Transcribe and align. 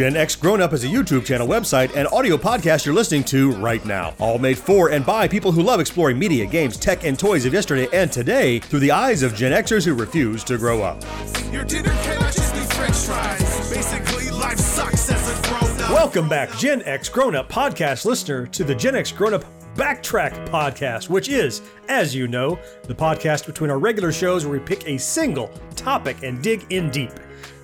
Gen 0.00 0.16
X 0.16 0.34
Grown 0.34 0.62
Up 0.62 0.72
is 0.72 0.82
a 0.82 0.86
YouTube 0.86 1.26
channel, 1.26 1.46
website, 1.46 1.94
and 1.94 2.08
audio 2.08 2.38
podcast 2.38 2.86
you're 2.86 2.94
listening 2.94 3.22
to 3.24 3.52
right 3.56 3.84
now. 3.84 4.14
All 4.18 4.38
made 4.38 4.56
for 4.56 4.92
and 4.92 5.04
by 5.04 5.28
people 5.28 5.52
who 5.52 5.62
love 5.62 5.78
exploring 5.78 6.18
media, 6.18 6.46
games, 6.46 6.78
tech, 6.78 7.04
and 7.04 7.18
toys 7.18 7.44
of 7.44 7.52
yesterday 7.52 7.86
and 7.92 8.10
today 8.10 8.60
through 8.60 8.78
the 8.78 8.92
eyes 8.92 9.22
of 9.22 9.34
Gen 9.34 9.52
Xers 9.52 9.84
who 9.84 9.92
refuse 9.92 10.42
to 10.44 10.56
grow 10.56 10.80
up. 10.80 11.04
Your 11.52 11.64
dinner 11.64 11.90
cannot 12.02 12.32
just 12.32 12.54
be 12.54 12.60
french 12.60 12.96
fries. 12.96 13.70
Basically, 13.70 14.30
life 14.30 14.56
sucks 14.56 15.10
as 15.10 15.38
a 15.38 15.42
grown 15.46 15.82
up. 15.82 15.90
Welcome 15.90 16.30
back, 16.30 16.50
Gen 16.56 16.80
X 16.84 17.10
Grown 17.10 17.36
Up 17.36 17.50
podcast 17.50 18.06
listener, 18.06 18.46
to 18.46 18.64
the 18.64 18.74
Gen 18.74 18.96
X 18.96 19.12
Grown 19.12 19.34
Up 19.34 19.44
Backtrack 19.74 20.48
podcast, 20.48 21.10
which 21.10 21.28
is, 21.28 21.60
as 21.90 22.14
you 22.14 22.26
know, 22.26 22.58
the 22.84 22.94
podcast 22.94 23.44
between 23.44 23.68
our 23.68 23.78
regular 23.78 24.12
shows 24.12 24.46
where 24.46 24.58
we 24.58 24.64
pick 24.64 24.88
a 24.88 24.98
single 24.98 25.48
topic 25.76 26.22
and 26.22 26.42
dig 26.42 26.64
in 26.70 26.88
deep. 26.88 27.12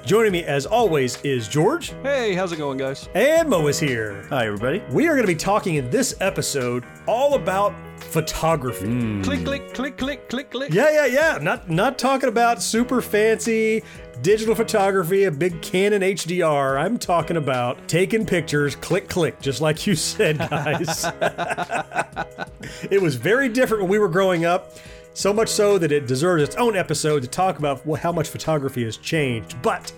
Joining 0.07 0.31
me, 0.31 0.45
as 0.45 0.67
always, 0.67 1.21
is 1.23 1.49
George, 1.49 1.93
Hey, 2.05 2.33
how's 2.35 2.53
it 2.53 2.59
going, 2.59 2.79
guys? 2.79 3.09
and 3.15 3.49
Mo 3.49 3.67
is 3.67 3.81
here. 3.81 4.25
Hi, 4.31 4.47
everybody. 4.47 4.81
We 4.93 5.09
are 5.09 5.15
going 5.15 5.27
to 5.27 5.33
be 5.33 5.35
talking 5.35 5.75
in 5.75 5.91
this 5.91 6.15
episode 6.21 6.85
all 7.09 7.35
about 7.35 7.75
photography. 7.99 8.87
Hmm. 8.87 9.23
Click, 9.23 9.45
click, 9.45 9.75
click, 9.75 9.97
click, 9.99 10.29
click, 10.29 10.51
click. 10.53 10.73
Yeah, 10.73 10.91
yeah, 10.93 11.07
yeah. 11.07 11.39
Not 11.43 11.69
not 11.69 11.99
talking 11.99 12.29
about 12.29 12.63
super 12.63 13.03
fancy 13.03 13.83
digital 14.23 14.55
photography, 14.55 15.25
a 15.25 15.31
big 15.31 15.61
Canon 15.61 16.03
HDR. 16.03 16.79
I'm 16.81 16.99
talking 16.99 17.37
about 17.37 17.89
taking 17.89 18.25
pictures, 18.25 18.77
click, 18.77 19.09
click, 19.09 19.41
just 19.41 19.61
like 19.61 19.87
you 19.89 19.95
said, 19.97 20.39
guys. 20.39 21.05
it 22.91 23.03
was 23.03 23.17
very 23.17 23.49
different 23.49 23.83
when 23.83 23.91
we 23.91 23.99
were 23.99 24.09
growing 24.09 24.45
up. 24.45 24.73
So 25.17 25.33
much 25.33 25.49
so 25.49 25.79
that 25.79 25.93
it 25.93 26.07
deserves 26.07 26.43
its 26.43 26.57
own 26.57 26.77
episode 26.77 27.23
to 27.23 27.27
talk 27.27 27.59
about 27.59 27.83
how 28.01 28.13
much 28.13 28.29
photography 28.29 28.85
has 28.85 28.99
changed. 28.99 29.57
But 29.63 29.91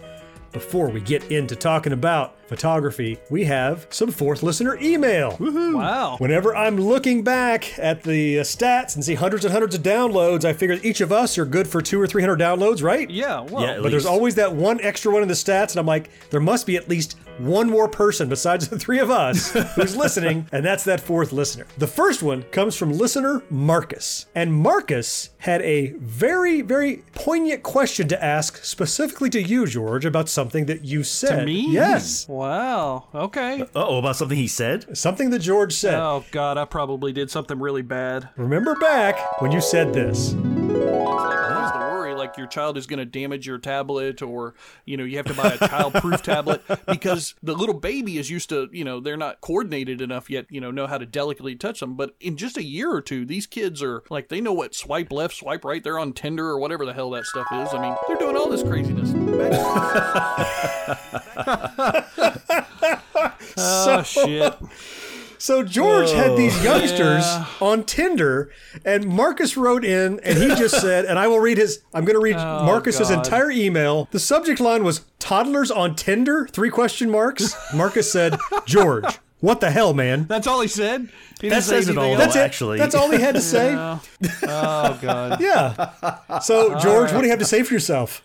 before 0.53 0.91
we 0.91 1.01
get 1.01 1.33
into 1.33 1.57
talking 1.57 1.93
about 1.93 2.37
photography, 2.49 3.19
we 3.31 3.45
have 3.45 3.87
some 3.91 4.11
fourth 4.11 4.43
listener 4.43 4.77
email. 4.81 5.37
Wow. 5.39 6.17
Whenever 6.19 6.57
I'm 6.57 6.77
looking 6.77 7.23
back 7.23 7.79
at 7.79 8.03
the 8.03 8.41
uh, 8.41 8.43
stats 8.43 8.95
and 8.95 9.05
see 9.05 9.15
hundreds 9.15 9.45
and 9.45 9.53
hundreds 9.53 9.75
of 9.75 9.83
downloads, 9.83 10.45
I 10.45 10.53
figure 10.53 10.79
each 10.83 11.01
of 11.01 11.13
us 11.13 11.39
are 11.39 11.45
good 11.45 11.69
for 11.69 11.81
two 11.81 12.01
or 12.01 12.07
three 12.07 12.23
hundred 12.23 12.41
downloads, 12.41 12.83
right? 12.83 13.09
Yeah, 13.09 13.41
well, 13.41 13.63
Yeah, 13.63 13.73
at 13.75 13.83
But 13.83 13.91
there's 13.91 14.07
always 14.07 14.35
that 14.37 14.55
one 14.55 14.81
extra 14.81 15.13
one 15.13 15.23
in 15.23 15.29
the 15.29 15.35
stats, 15.35 15.73
and 15.73 15.81
I'm 15.81 15.87
like, 15.87 16.11
there 16.31 16.41
must 16.41 16.67
be 16.67 16.77
at 16.77 16.89
least 16.89 17.17
one 17.39 17.71
more 17.71 17.89
person 17.89 18.29
besides 18.29 18.69
the 18.69 18.79
three 18.79 18.99
of 18.99 19.11
us 19.11 19.53
who's 19.75 19.97
listening, 19.97 20.47
and 20.53 20.65
that's 20.65 20.85
that 20.85 21.01
fourth 21.01 21.33
listener. 21.33 21.67
The 21.79 21.87
first 21.87 22.23
one 22.23 22.43
comes 22.45 22.77
from 22.77 22.93
listener 22.93 23.43
Marcus. 23.51 24.27
And 24.35 24.53
Marcus 24.53 25.31
had 25.39 25.63
a 25.63 25.93
very, 25.99 26.63
very 26.63 27.05
poignant 27.15 27.63
question 27.63 28.09
to 28.09 28.25
ask 28.25 28.65
specifically 28.65 29.31
to 29.31 29.43
you, 29.43 29.67
George, 29.67 30.05
about 30.05 30.29
something 30.29 30.67
that 30.67 30.85
you 30.85 31.05
said. 31.05 31.41
To 31.41 31.47
me? 31.47 31.71
Yes. 31.71 32.29
Wow. 32.29 32.38
Okay. 33.15 33.65
oh, 33.75 33.99
about 33.99 34.17
something 34.17 34.37
he 34.37 34.49
said? 34.49 34.97
Something 34.97 35.31
that 35.31 35.41
George 35.41 35.73
said. 35.73 35.95
Oh 35.95 36.25
God, 36.31 36.59
I 36.59 36.65
probably 36.65 37.13
did 37.13 37.31
something 37.31 37.59
really 37.59 37.83
bad. 37.83 38.29
Remember 38.37 38.75
back 38.77 39.41
when 39.41 39.53
you 39.53 39.61
said 39.61 39.93
this. 39.93 40.35
Worry, 42.09 42.19
like 42.19 42.37
your 42.37 42.47
child 42.47 42.77
is 42.77 42.87
going 42.87 42.99
to 42.99 43.05
damage 43.05 43.47
your 43.47 43.59
tablet, 43.59 44.23
or 44.23 44.55
you 44.85 44.97
know, 44.97 45.05
you 45.05 45.17
have 45.17 45.27
to 45.27 45.35
buy 45.35 45.57
a 45.61 45.69
child-proof 45.69 46.23
tablet 46.23 46.63
because 46.87 47.35
the 47.43 47.55
little 47.55 47.75
baby 47.75 48.19
is 48.19 48.31
used 48.31 48.49
to, 48.49 48.69
you 48.73 48.85
know, 48.85 49.01
they're 49.01 49.17
not 49.17 49.41
coordinated 49.41 50.01
enough 50.01 50.31
yet, 50.31 50.47
you 50.51 50.61
know, 50.61 50.71
know 50.71 50.87
how 50.87 50.99
to 50.99 51.07
delicately 51.07 51.57
touch 51.57 51.81
them. 51.81 51.97
But 51.97 52.15
in 52.21 52.37
just 52.37 52.57
a 52.57 52.65
year 52.65 52.91
or 52.91 53.01
two, 53.01 53.25
these 53.25 53.47
kids 53.47 53.83
are 53.83 54.03
like 54.11 54.29
they 54.29 54.41
know 54.41 54.53
what 54.53 54.75
swipe 54.75 55.13
left, 55.13 55.35
swipe 55.35 55.65
right. 55.65 55.83
They're 55.83 55.99
on 55.99 56.13
Tinder 56.13 56.49
or 56.49 56.59
whatever 56.59 56.87
the 56.87 56.95
hell 56.95 57.11
that 57.11 57.27
stuff 57.27 57.47
is. 57.53 57.69
I 57.73 57.81
mean, 57.81 57.95
they're 58.07 58.17
doing 58.17 58.37
all 58.37 58.49
this 58.49 58.63
craziness. 58.63 59.13
oh 63.57 64.03
shit. 64.03 64.55
So 65.39 65.63
George 65.63 66.11
had 66.11 66.37
these 66.37 66.57
oh. 66.61 66.63
youngsters 66.63 67.25
yeah. 67.25 67.47
on 67.61 67.85
Tinder, 67.85 68.51
and 68.85 69.07
Marcus 69.07 69.57
wrote 69.57 69.85
in, 69.85 70.21
and 70.21 70.39
he 70.39 70.49
just 70.49 70.81
said, 70.81 71.05
and 71.05 71.19
I 71.19 71.29
will 71.29 71.41
read 71.41 71.59
his. 71.59 71.83
I'm 71.95 72.05
going 72.05 72.17
to 72.17 72.23
read 72.23 72.37
oh, 72.37 72.65
Marcus's 72.65 73.09
God. 73.09 73.25
entire 73.25 73.51
email. 73.51 74.09
The 74.11 74.21
subject 74.21 74.61
line 74.61 74.85
was 74.85 75.05
"toddlers 75.19 75.71
on 75.71 75.95
Tinder?" 75.95 76.47
Three 76.49 76.71
question 76.71 77.11
marks. 77.11 77.55
Marcus 77.73 78.11
said, 78.11 78.37
"George, 78.67 79.19
what 79.41 79.61
the 79.61 79.71
hell, 79.71 79.95
man?" 79.95 80.27
That's 80.29 80.47
all 80.47 80.61
he 80.61 80.69
said. 80.69 81.09
He 81.41 81.49
That 81.51 81.63
says 81.63 81.89
it 81.89 81.97
all. 81.97 82.17
That's 82.17 82.35
it. 82.35 82.41
actually. 82.41 82.79
That's 82.79 82.97
all 82.97 83.11
he 83.13 83.21
had 83.21 83.35
to 83.37 83.41
say. 83.41 83.73
Oh 84.43 84.99
god. 85.01 85.41
Yeah. 85.41 86.39
So 86.41 86.77
George, 86.81 87.13
what 87.13 87.21
do 87.21 87.25
you 87.27 87.31
have 87.31 87.39
to 87.39 87.45
say 87.45 87.63
for 87.63 87.73
yourself? 87.75 88.23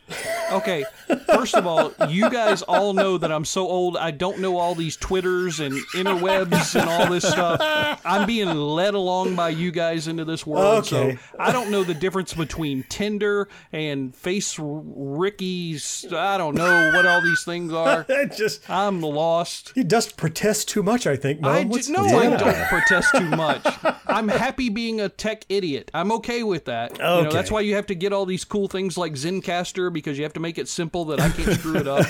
Okay, 0.52 0.84
first 1.28 1.54
of 1.56 1.68
all, 1.68 1.94
you 2.10 2.30
guys 2.32 2.64
all 2.64 2.94
know 2.94 3.18
that 3.20 3.32
I'm 3.32 3.46
so 3.46 3.68
old. 3.68 3.96
I 3.98 4.10
don't 4.10 4.40
know 4.40 4.58
all 4.58 4.74
these 4.74 4.96
Twitters 4.98 5.60
and 5.60 5.74
interwebs 5.94 6.80
and 6.80 6.90
all 6.90 7.12
this 7.12 7.24
stuff. 7.28 8.02
I'm 8.04 8.26
being 8.26 8.50
led 8.50 8.96
along 8.96 9.36
by 9.36 9.50
you 9.50 9.70
guys 9.72 10.08
into 10.08 10.26
this 10.26 10.46
world, 10.48 10.86
Okay. 10.92 11.16
so 11.16 11.20
I 11.40 11.52
don't 11.52 11.70
know 11.70 11.84
the 11.84 11.94
difference 11.94 12.34
between 12.34 12.84
Tinder 12.90 13.48
and 13.72 14.16
Face 14.16 14.58
Ricky's. 14.60 16.06
I 16.12 16.38
don't 16.38 16.56
know 16.56 16.92
what 16.94 17.06
all 17.06 17.22
these 17.22 17.44
things 17.44 17.72
are. 17.74 18.06
Just 18.36 18.68
I'm 18.70 19.02
lost. 19.02 19.72
he 19.76 19.84
does 19.84 20.12
protest 20.12 20.68
too 20.70 20.82
much. 20.84 21.03
I 21.08 21.16
think. 21.16 21.44
I 21.46 21.64
What's- 21.64 21.90
no, 21.90 22.02
what's 22.02 22.14
I 22.14 22.36
don't 22.38 22.56
protest 22.68 23.10
too 23.16 23.30
much. 23.30 23.62
I'm 24.08 24.28
happy 24.28 24.70
being 24.70 25.02
a 25.02 25.10
tech 25.10 25.46
idiot. 25.50 25.90
I'm 25.94 26.12
okay 26.14 26.44
with 26.44 26.66
that. 26.66 26.94
You 26.94 26.98
know, 27.04 27.18
Okay. 27.22 27.30
that's 27.32 27.50
why 27.52 27.62
you 27.62 27.76
have 27.76 27.86
to 27.88 27.96
get 27.96 28.14
all 28.14 28.26
these 28.26 28.44
cool 28.46 28.68
things 28.68 28.98
like 28.98 29.14
Zencastr 29.14 29.92
because 29.92 30.18
you 30.18 30.24
have 30.24 30.34
to 30.34 30.40
make 30.40 30.58
it 30.58 30.68
simple 30.68 31.06
that 31.06 31.20
I 31.20 31.30
can't 31.30 31.60
screw 31.60 31.78
it 31.78 31.88
up. 31.88 32.06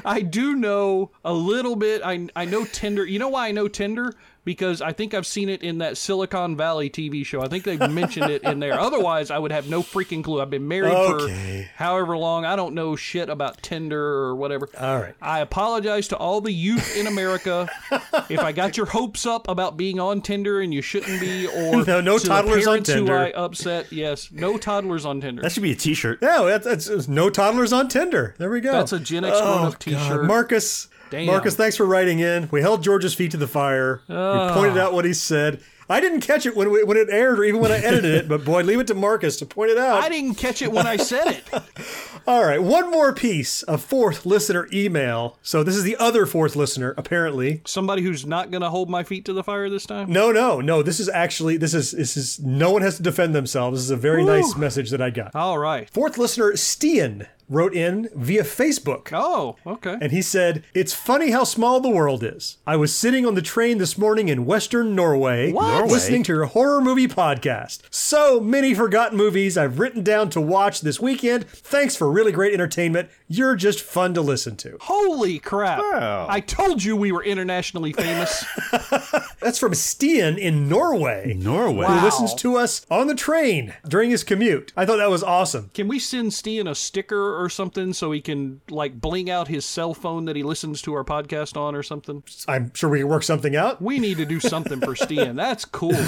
I 0.06 0.22
do 0.22 0.56
know 0.56 1.12
a 1.24 1.34
little 1.34 1.76
bit. 1.76 2.02
I 2.04 2.28
I 2.36 2.46
know 2.46 2.66
Tinder. 2.66 3.06
You 3.06 3.20
know 3.20 3.30
why 3.30 3.48
I 3.48 3.52
know 3.52 3.68
Tinder? 3.68 4.14
Because 4.46 4.82
I 4.82 4.92
think 4.92 5.14
I've 5.14 5.26
seen 5.26 5.48
it 5.48 5.64
in 5.64 5.78
that 5.78 5.96
Silicon 5.98 6.58
Valley 6.58 6.90
TV 6.90 7.26
show. 7.26 7.42
I 7.42 7.48
think 7.48 7.64
they've 7.64 7.80
mentioned 7.90 8.30
it 8.30 8.44
in 8.44 8.60
there. 8.60 8.74
Otherwise, 8.80 9.32
I 9.32 9.38
would 9.40 9.52
have 9.54 9.70
no 9.70 9.82
freaking 9.82 10.22
clue. 10.24 10.42
I've 10.42 10.50
been 10.50 10.68
married 10.68 10.92
Okay. 10.94 11.64
for 11.64 11.70
however 11.84 12.18
long. 12.18 12.44
I 12.44 12.58
don't 12.58 12.76
know 12.76 12.98
shit 12.98 13.30
about 13.30 13.62
Tinder 13.64 14.02
or 14.04 14.36
whatever. 14.36 14.68
All 14.78 15.00
right. 15.00 15.16
I 15.22 15.40
apologize 15.40 16.10
to 16.10 16.18
all 16.18 16.42
the 16.42 16.52
youth 16.52 16.98
in 16.98 17.08
America 17.08 17.70
if 18.30 18.40
I 18.42 18.52
got 18.52 18.76
your 18.76 18.86
hopes 18.88 19.26
up 19.26 19.48
about 19.48 19.78
being 19.78 20.00
on 20.00 20.22
Tinder 20.22 20.60
and 20.60 20.74
you 20.74 20.82
shouldn't 20.82 21.22
be, 21.22 21.48
or 21.56 21.86
No- 21.86 22.02
no 22.02 22.18
to 22.18 22.24
the 22.24 22.30
toddlers 22.30 22.68
on 22.68 22.74
parents 22.74 22.90
who 22.90 22.96
Tinder. 22.96 23.18
I 23.18 23.32
upset. 23.32 23.92
Yes, 23.94 24.30
no 24.32 24.58
toddlers 24.58 25.06
on 25.06 25.22
Tinder. 25.22 25.42
That 25.42 25.54
should 25.54 25.64
be 25.64 25.72
a 25.72 25.76
t 25.76 25.94
shirt. 25.94 26.22
No, 26.22 26.48
that's, 26.48 26.66
that's 26.66 26.88
it's 26.88 27.08
no 27.08 27.30
toddlers 27.30 27.72
on 27.72 27.88
Tinder. 27.88 28.36
There 28.38 28.50
we 28.50 28.60
go. 28.60 28.74
That's 28.74 28.92
a 28.92 29.00
Gen 29.00 29.24
X 29.24 29.40
grown-up 29.40 29.60
Oh, 29.60 29.70
God. 29.72 29.80
t-shirt. 29.80 30.26
Marcus, 30.26 30.90
Damn. 31.14 31.28
Marcus, 31.28 31.56
thanks 31.56 31.78
for 31.78 31.86
writing 31.86 32.18
in. 32.18 32.50
We 32.50 32.62
held 32.62 32.82
George's 32.82 33.14
feet 33.14 33.30
to 33.32 33.38
the 33.38 33.48
fire. 33.48 34.02
We 34.10 34.16
ah. 34.16 34.52
pointed 34.56 34.80
out 34.80 34.94
what 34.94 35.06
he 35.06 35.14
said. 35.14 35.62
I 35.88 36.00
didn't 36.00 36.22
catch 36.22 36.48
it 36.48 36.56
when 36.56 36.72
we, 36.72 36.84
when 36.84 36.98
it 36.98 37.08
aired 37.12 37.38
or 37.38 37.44
even 37.44 37.62
when 37.62 37.72
I 37.72 37.78
edited 37.78 38.16
it, 38.16 38.28
but 38.28 38.44
boy, 38.44 38.64
leave 38.64 38.80
it 38.80 38.88
to 38.88 38.96
Marcus 38.96 39.38
to 39.38 39.46
point 39.46 39.70
it 39.70 39.78
out. 39.78 40.04
I 40.04 40.10
didn't 40.10 40.36
catch 40.36 40.64
it 40.64 40.72
when 40.72 40.88
I 40.88 40.98
said 40.98 41.28
it. 41.28 41.44
All 42.28 42.44
right, 42.44 42.64
one 42.64 42.90
more 42.90 43.14
piece 43.14 43.62
of 43.64 43.84
fourth 43.84 44.26
listener 44.26 44.68
email. 44.74 45.38
So 45.44 45.62
this 45.62 45.76
is 45.76 45.84
the 45.84 45.96
other 45.98 46.26
fourth 46.26 46.56
listener, 46.56 46.96
apparently. 46.98 47.62
Somebody 47.66 48.02
who's 48.02 48.26
not 48.26 48.50
going 48.50 48.64
to 48.64 48.72
hold 48.72 48.90
my 48.90 49.04
feet 49.04 49.26
to 49.26 49.34
the 49.34 49.44
fire 49.44 49.70
this 49.70 49.86
time. 49.86 50.12
No, 50.12 50.32
no, 50.32 50.62
no. 50.62 50.82
This 50.82 51.00
is 51.00 51.10
actually 51.10 51.58
this 51.58 51.76
is 51.76 51.92
this 51.92 52.18
is 52.18 52.40
no 52.40 52.72
one 52.72 52.82
has 52.82 52.98
to 52.98 53.04
defend 53.04 53.36
themselves. 53.36 53.78
This 53.78 53.86
is 53.86 53.92
a 53.92 53.98
very 53.98 54.24
nice 54.24 54.56
message 54.56 54.90
that 54.90 55.02
I 55.02 55.12
got. 55.12 55.36
All 55.36 55.60
right. 55.60 55.88
Fourth 55.92 56.18
listener, 56.18 56.54
Stian, 56.54 57.28
wrote 57.50 57.74
in 57.74 58.10
via 58.16 58.44
Facebook. 58.44 59.10
Oh, 59.14 59.56
okay. 59.66 59.98
And 60.02 60.12
he 60.12 60.22
said, 60.22 60.64
It's 60.74 60.94
funny 60.94 61.32
how 61.32 61.44
small 61.44 61.80
the 61.80 61.90
world 61.90 62.24
is. 62.24 62.58
I 62.66 62.76
was 62.76 62.96
sitting 62.96 63.26
on 63.26 63.36
the 63.36 63.42
train 63.42 63.78
this 63.78 63.98
morning 63.98 64.30
in 64.30 64.46
Western 64.46 64.96
Norway, 64.96 65.52
What? 65.52 65.88
listening 65.88 66.24
to 66.24 66.34
your 66.34 66.46
horror 66.46 66.82
movie 66.82 67.08
podcast. 67.08 67.82
So 67.90 68.40
many 68.40 68.74
forgotten 68.74 69.18
movies 69.18 69.58
I've 69.58 69.80
written 69.80 70.04
down 70.04 70.30
to 70.32 70.42
watch 70.42 70.82
this 70.82 71.00
weekend. 71.00 71.48
Thanks 71.50 71.96
for 71.96 72.12
really 72.12 72.32
great 72.32 72.54
entertainment. 72.54 73.10
You're 73.28 73.56
just 73.56 73.82
fun 73.82 74.14
to 74.14 74.22
listen 74.22 74.56
to. 74.58 74.78
Holy 74.82 75.40
crap. 75.40 75.80
Wow. 75.80 76.28
I 76.30 76.40
told 76.40 76.84
you 76.84 76.96
we 76.96 77.12
were 77.12 77.24
internationally 77.24 77.94
famous. 77.94 78.46
That's 79.40 79.60
from 79.60 79.74
Stian 79.74 80.38
in 80.38 80.70
Norway. 80.70 81.34
Norway. 81.38 81.88
Who 81.88 81.94
Wow. 81.94 82.04
listens 82.06 82.34
to 82.36 82.58
us 82.58 82.86
on 82.90 83.08
the 83.08 83.16
train 83.16 83.74
during 83.88 84.10
his 84.10 84.24
commute. 84.24 84.72
I 84.78 84.86
thought 84.86 84.98
that 84.98 85.10
was 85.10 85.24
awesome. 85.24 85.70
Can 85.74 85.88
we 85.88 86.00
send 86.00 86.34
Steen 86.34 86.68
a 86.68 86.76
sticker 86.76 87.33
filter 87.34 87.44
or 87.44 87.50
something 87.50 87.94
so 87.94 88.12
he 88.12 88.22
can 88.22 88.62
like 88.70 89.00
bling 89.00 89.30
out 89.30 89.48
his 89.48 89.66
cell 89.66 89.94
phone 89.94 90.26
that 90.26 90.36
he 90.36 90.44
listens 90.44 90.82
to 90.84 90.94
our 90.94 91.04
podcast 91.04 91.58
on 91.58 91.76
or 91.76 91.84
something? 91.84 92.24
I'm 92.48 92.74
sure 92.74 92.90
we 92.90 93.00
can 93.00 93.08
work 93.08 93.24
something 93.24 93.56
out. 93.56 93.82
We 93.82 94.00
need 94.00 94.18
to 94.18 94.26
do 94.26 94.40
something 94.40 94.80
for 94.80 94.94
Stian. 94.96 95.36
That's 95.36 95.66
cool. 95.66 95.94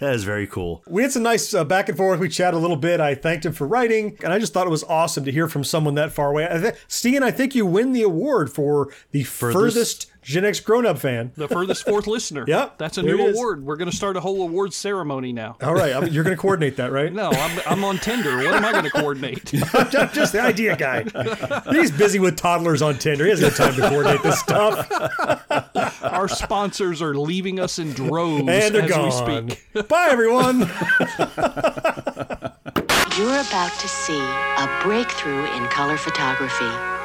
That 0.00 0.14
is 0.14 0.24
very 0.24 0.46
cool. 0.46 0.82
We 0.86 1.02
had 1.02 1.12
some 1.12 1.22
nice 1.22 1.52
uh, 1.52 1.64
back 1.64 1.88
and 1.88 1.96
forth. 1.96 2.20
We 2.20 2.28
chatted 2.28 2.54
a 2.54 2.58
little 2.58 2.76
bit. 2.76 3.00
I 3.00 3.14
thanked 3.14 3.44
him 3.44 3.52
for 3.52 3.66
writing, 3.66 4.16
and 4.22 4.32
I 4.32 4.38
just 4.38 4.52
thought 4.52 4.66
it 4.66 4.70
was 4.70 4.84
awesome 4.84 5.24
to 5.24 5.32
hear 5.32 5.48
from 5.48 5.64
someone 5.64 5.94
that 5.94 6.12
far 6.12 6.30
away. 6.30 6.46
I 6.50 6.58
th- 6.58 6.74
Stian, 6.88 7.22
I 7.22 7.30
think 7.30 7.54
you 7.54 7.66
win 7.66 7.92
the 7.92 8.02
award 8.02 8.52
for 8.52 8.88
the 9.10 9.24
furthest, 9.24 10.10
Gen 10.22 10.44
X 10.44 10.60
grown 10.60 10.84
up 10.84 10.98
fan. 10.98 11.32
The 11.36 11.48
furthest 11.48 11.84
fourth 11.86 12.06
listener. 12.06 12.44
Yep, 12.50 12.78
That's 12.78 12.98
a 12.98 13.02
new 13.02 13.28
award. 13.28 13.64
We're 13.64 13.76
going 13.76 13.90
to 13.90 13.96
start 13.96 14.16
a 14.16 14.20
whole 14.20 14.42
award 14.42 14.72
ceremony 14.74 15.32
now. 15.32 15.56
All 15.62 15.72
right, 15.74 15.94
I 15.94 16.00
mean, 16.00 16.12
you're 16.12 16.24
going 16.24 16.36
to 16.36 16.40
coordinate 16.40 16.76
that, 16.76 16.90
right? 16.92 17.12
No, 17.20 17.30
I'm, 17.30 17.60
I'm 17.66 17.84
on 17.84 17.98
Tinder. 17.98 18.36
What 18.38 18.54
am 18.54 18.64
I 18.64 18.72
going 18.72 18.84
to 18.84 18.90
coordinate? 18.90 19.52
I'm 19.74 20.10
just 20.12 20.32
the 20.32 20.40
idea 20.40 20.76
guy. 20.76 21.04
He's 21.70 21.90
busy 21.90 22.18
with 22.18 22.36
toddlers 22.36 22.82
on 22.82 22.98
Tinder. 22.98 23.24
He 23.24 23.30
hasn't 23.30 23.56
got 23.56 23.66
time 23.72 23.80
to 23.80 23.88
coordinate 23.88 24.22
this 24.22 24.38
stuff. 24.40 24.90
Our 26.02 26.28
sponsors 26.28 27.00
are 27.02 27.14
leaving 27.14 27.58
us 27.60 27.78
in 27.78 27.92
droves 27.92 28.40
And 28.48 28.74
they're 28.74 28.82
as 28.82 28.90
gone. 28.90 29.46
we 29.46 29.52
speak. 29.54 29.88
Bye, 29.88 30.08
everyone. 30.10 30.60
You're 33.18 33.40
about 33.40 33.72
to 33.80 33.88
see 33.88 34.18
a 34.18 34.80
breakthrough 34.82 35.44
in 35.56 35.64
color 35.68 35.96
photography. 35.96 36.99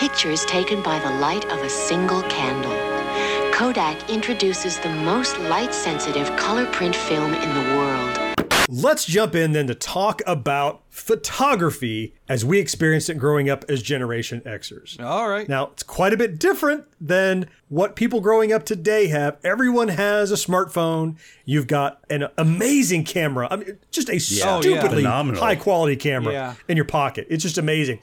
Pictures 0.00 0.46
taken 0.46 0.82
by 0.82 0.98
the 0.98 1.10
light 1.20 1.44
of 1.52 1.60
a 1.60 1.68
single 1.68 2.22
candle. 2.22 2.72
Kodak 3.52 4.08
introduces 4.08 4.78
the 4.78 4.88
most 4.88 5.38
light 5.40 5.74
sensitive 5.74 6.34
color 6.38 6.64
print 6.72 6.96
film 6.96 7.34
in 7.34 7.54
the 7.54 7.76
world. 7.76 8.18
Let's 8.70 9.04
jump 9.04 9.34
in 9.34 9.52
then 9.52 9.66
to 9.66 9.74
talk 9.74 10.22
about 10.26 10.82
photography 10.88 12.14
as 12.30 12.44
we 12.46 12.58
experienced 12.60 13.10
it 13.10 13.18
growing 13.18 13.50
up 13.50 13.64
as 13.68 13.82
Generation 13.82 14.40
Xers. 14.46 14.98
All 15.02 15.28
right. 15.28 15.46
Now, 15.48 15.66
it's 15.72 15.82
quite 15.82 16.14
a 16.14 16.16
bit 16.16 16.38
different 16.38 16.84
than 17.00 17.48
what 17.68 17.94
people 17.94 18.20
growing 18.22 18.52
up 18.54 18.64
today 18.64 19.08
have. 19.08 19.36
Everyone 19.44 19.88
has 19.88 20.30
a 20.32 20.36
smartphone. 20.36 21.16
You've 21.44 21.66
got 21.66 22.00
an 22.08 22.28
amazing 22.38 23.04
camera. 23.04 23.48
I 23.50 23.56
mean, 23.56 23.78
just 23.90 24.08
a 24.08 24.12
Oh, 24.12 24.14
yeah. 24.14 24.60
stupidly 24.60 25.02
Phenomenal. 25.02 25.40
high 25.42 25.56
quality 25.56 25.96
camera 25.96 26.32
Yeah. 26.32 26.54
in 26.68 26.76
your 26.76 26.86
pocket. 26.86 27.26
It's 27.28 27.42
just 27.42 27.58
amazing. 27.58 27.98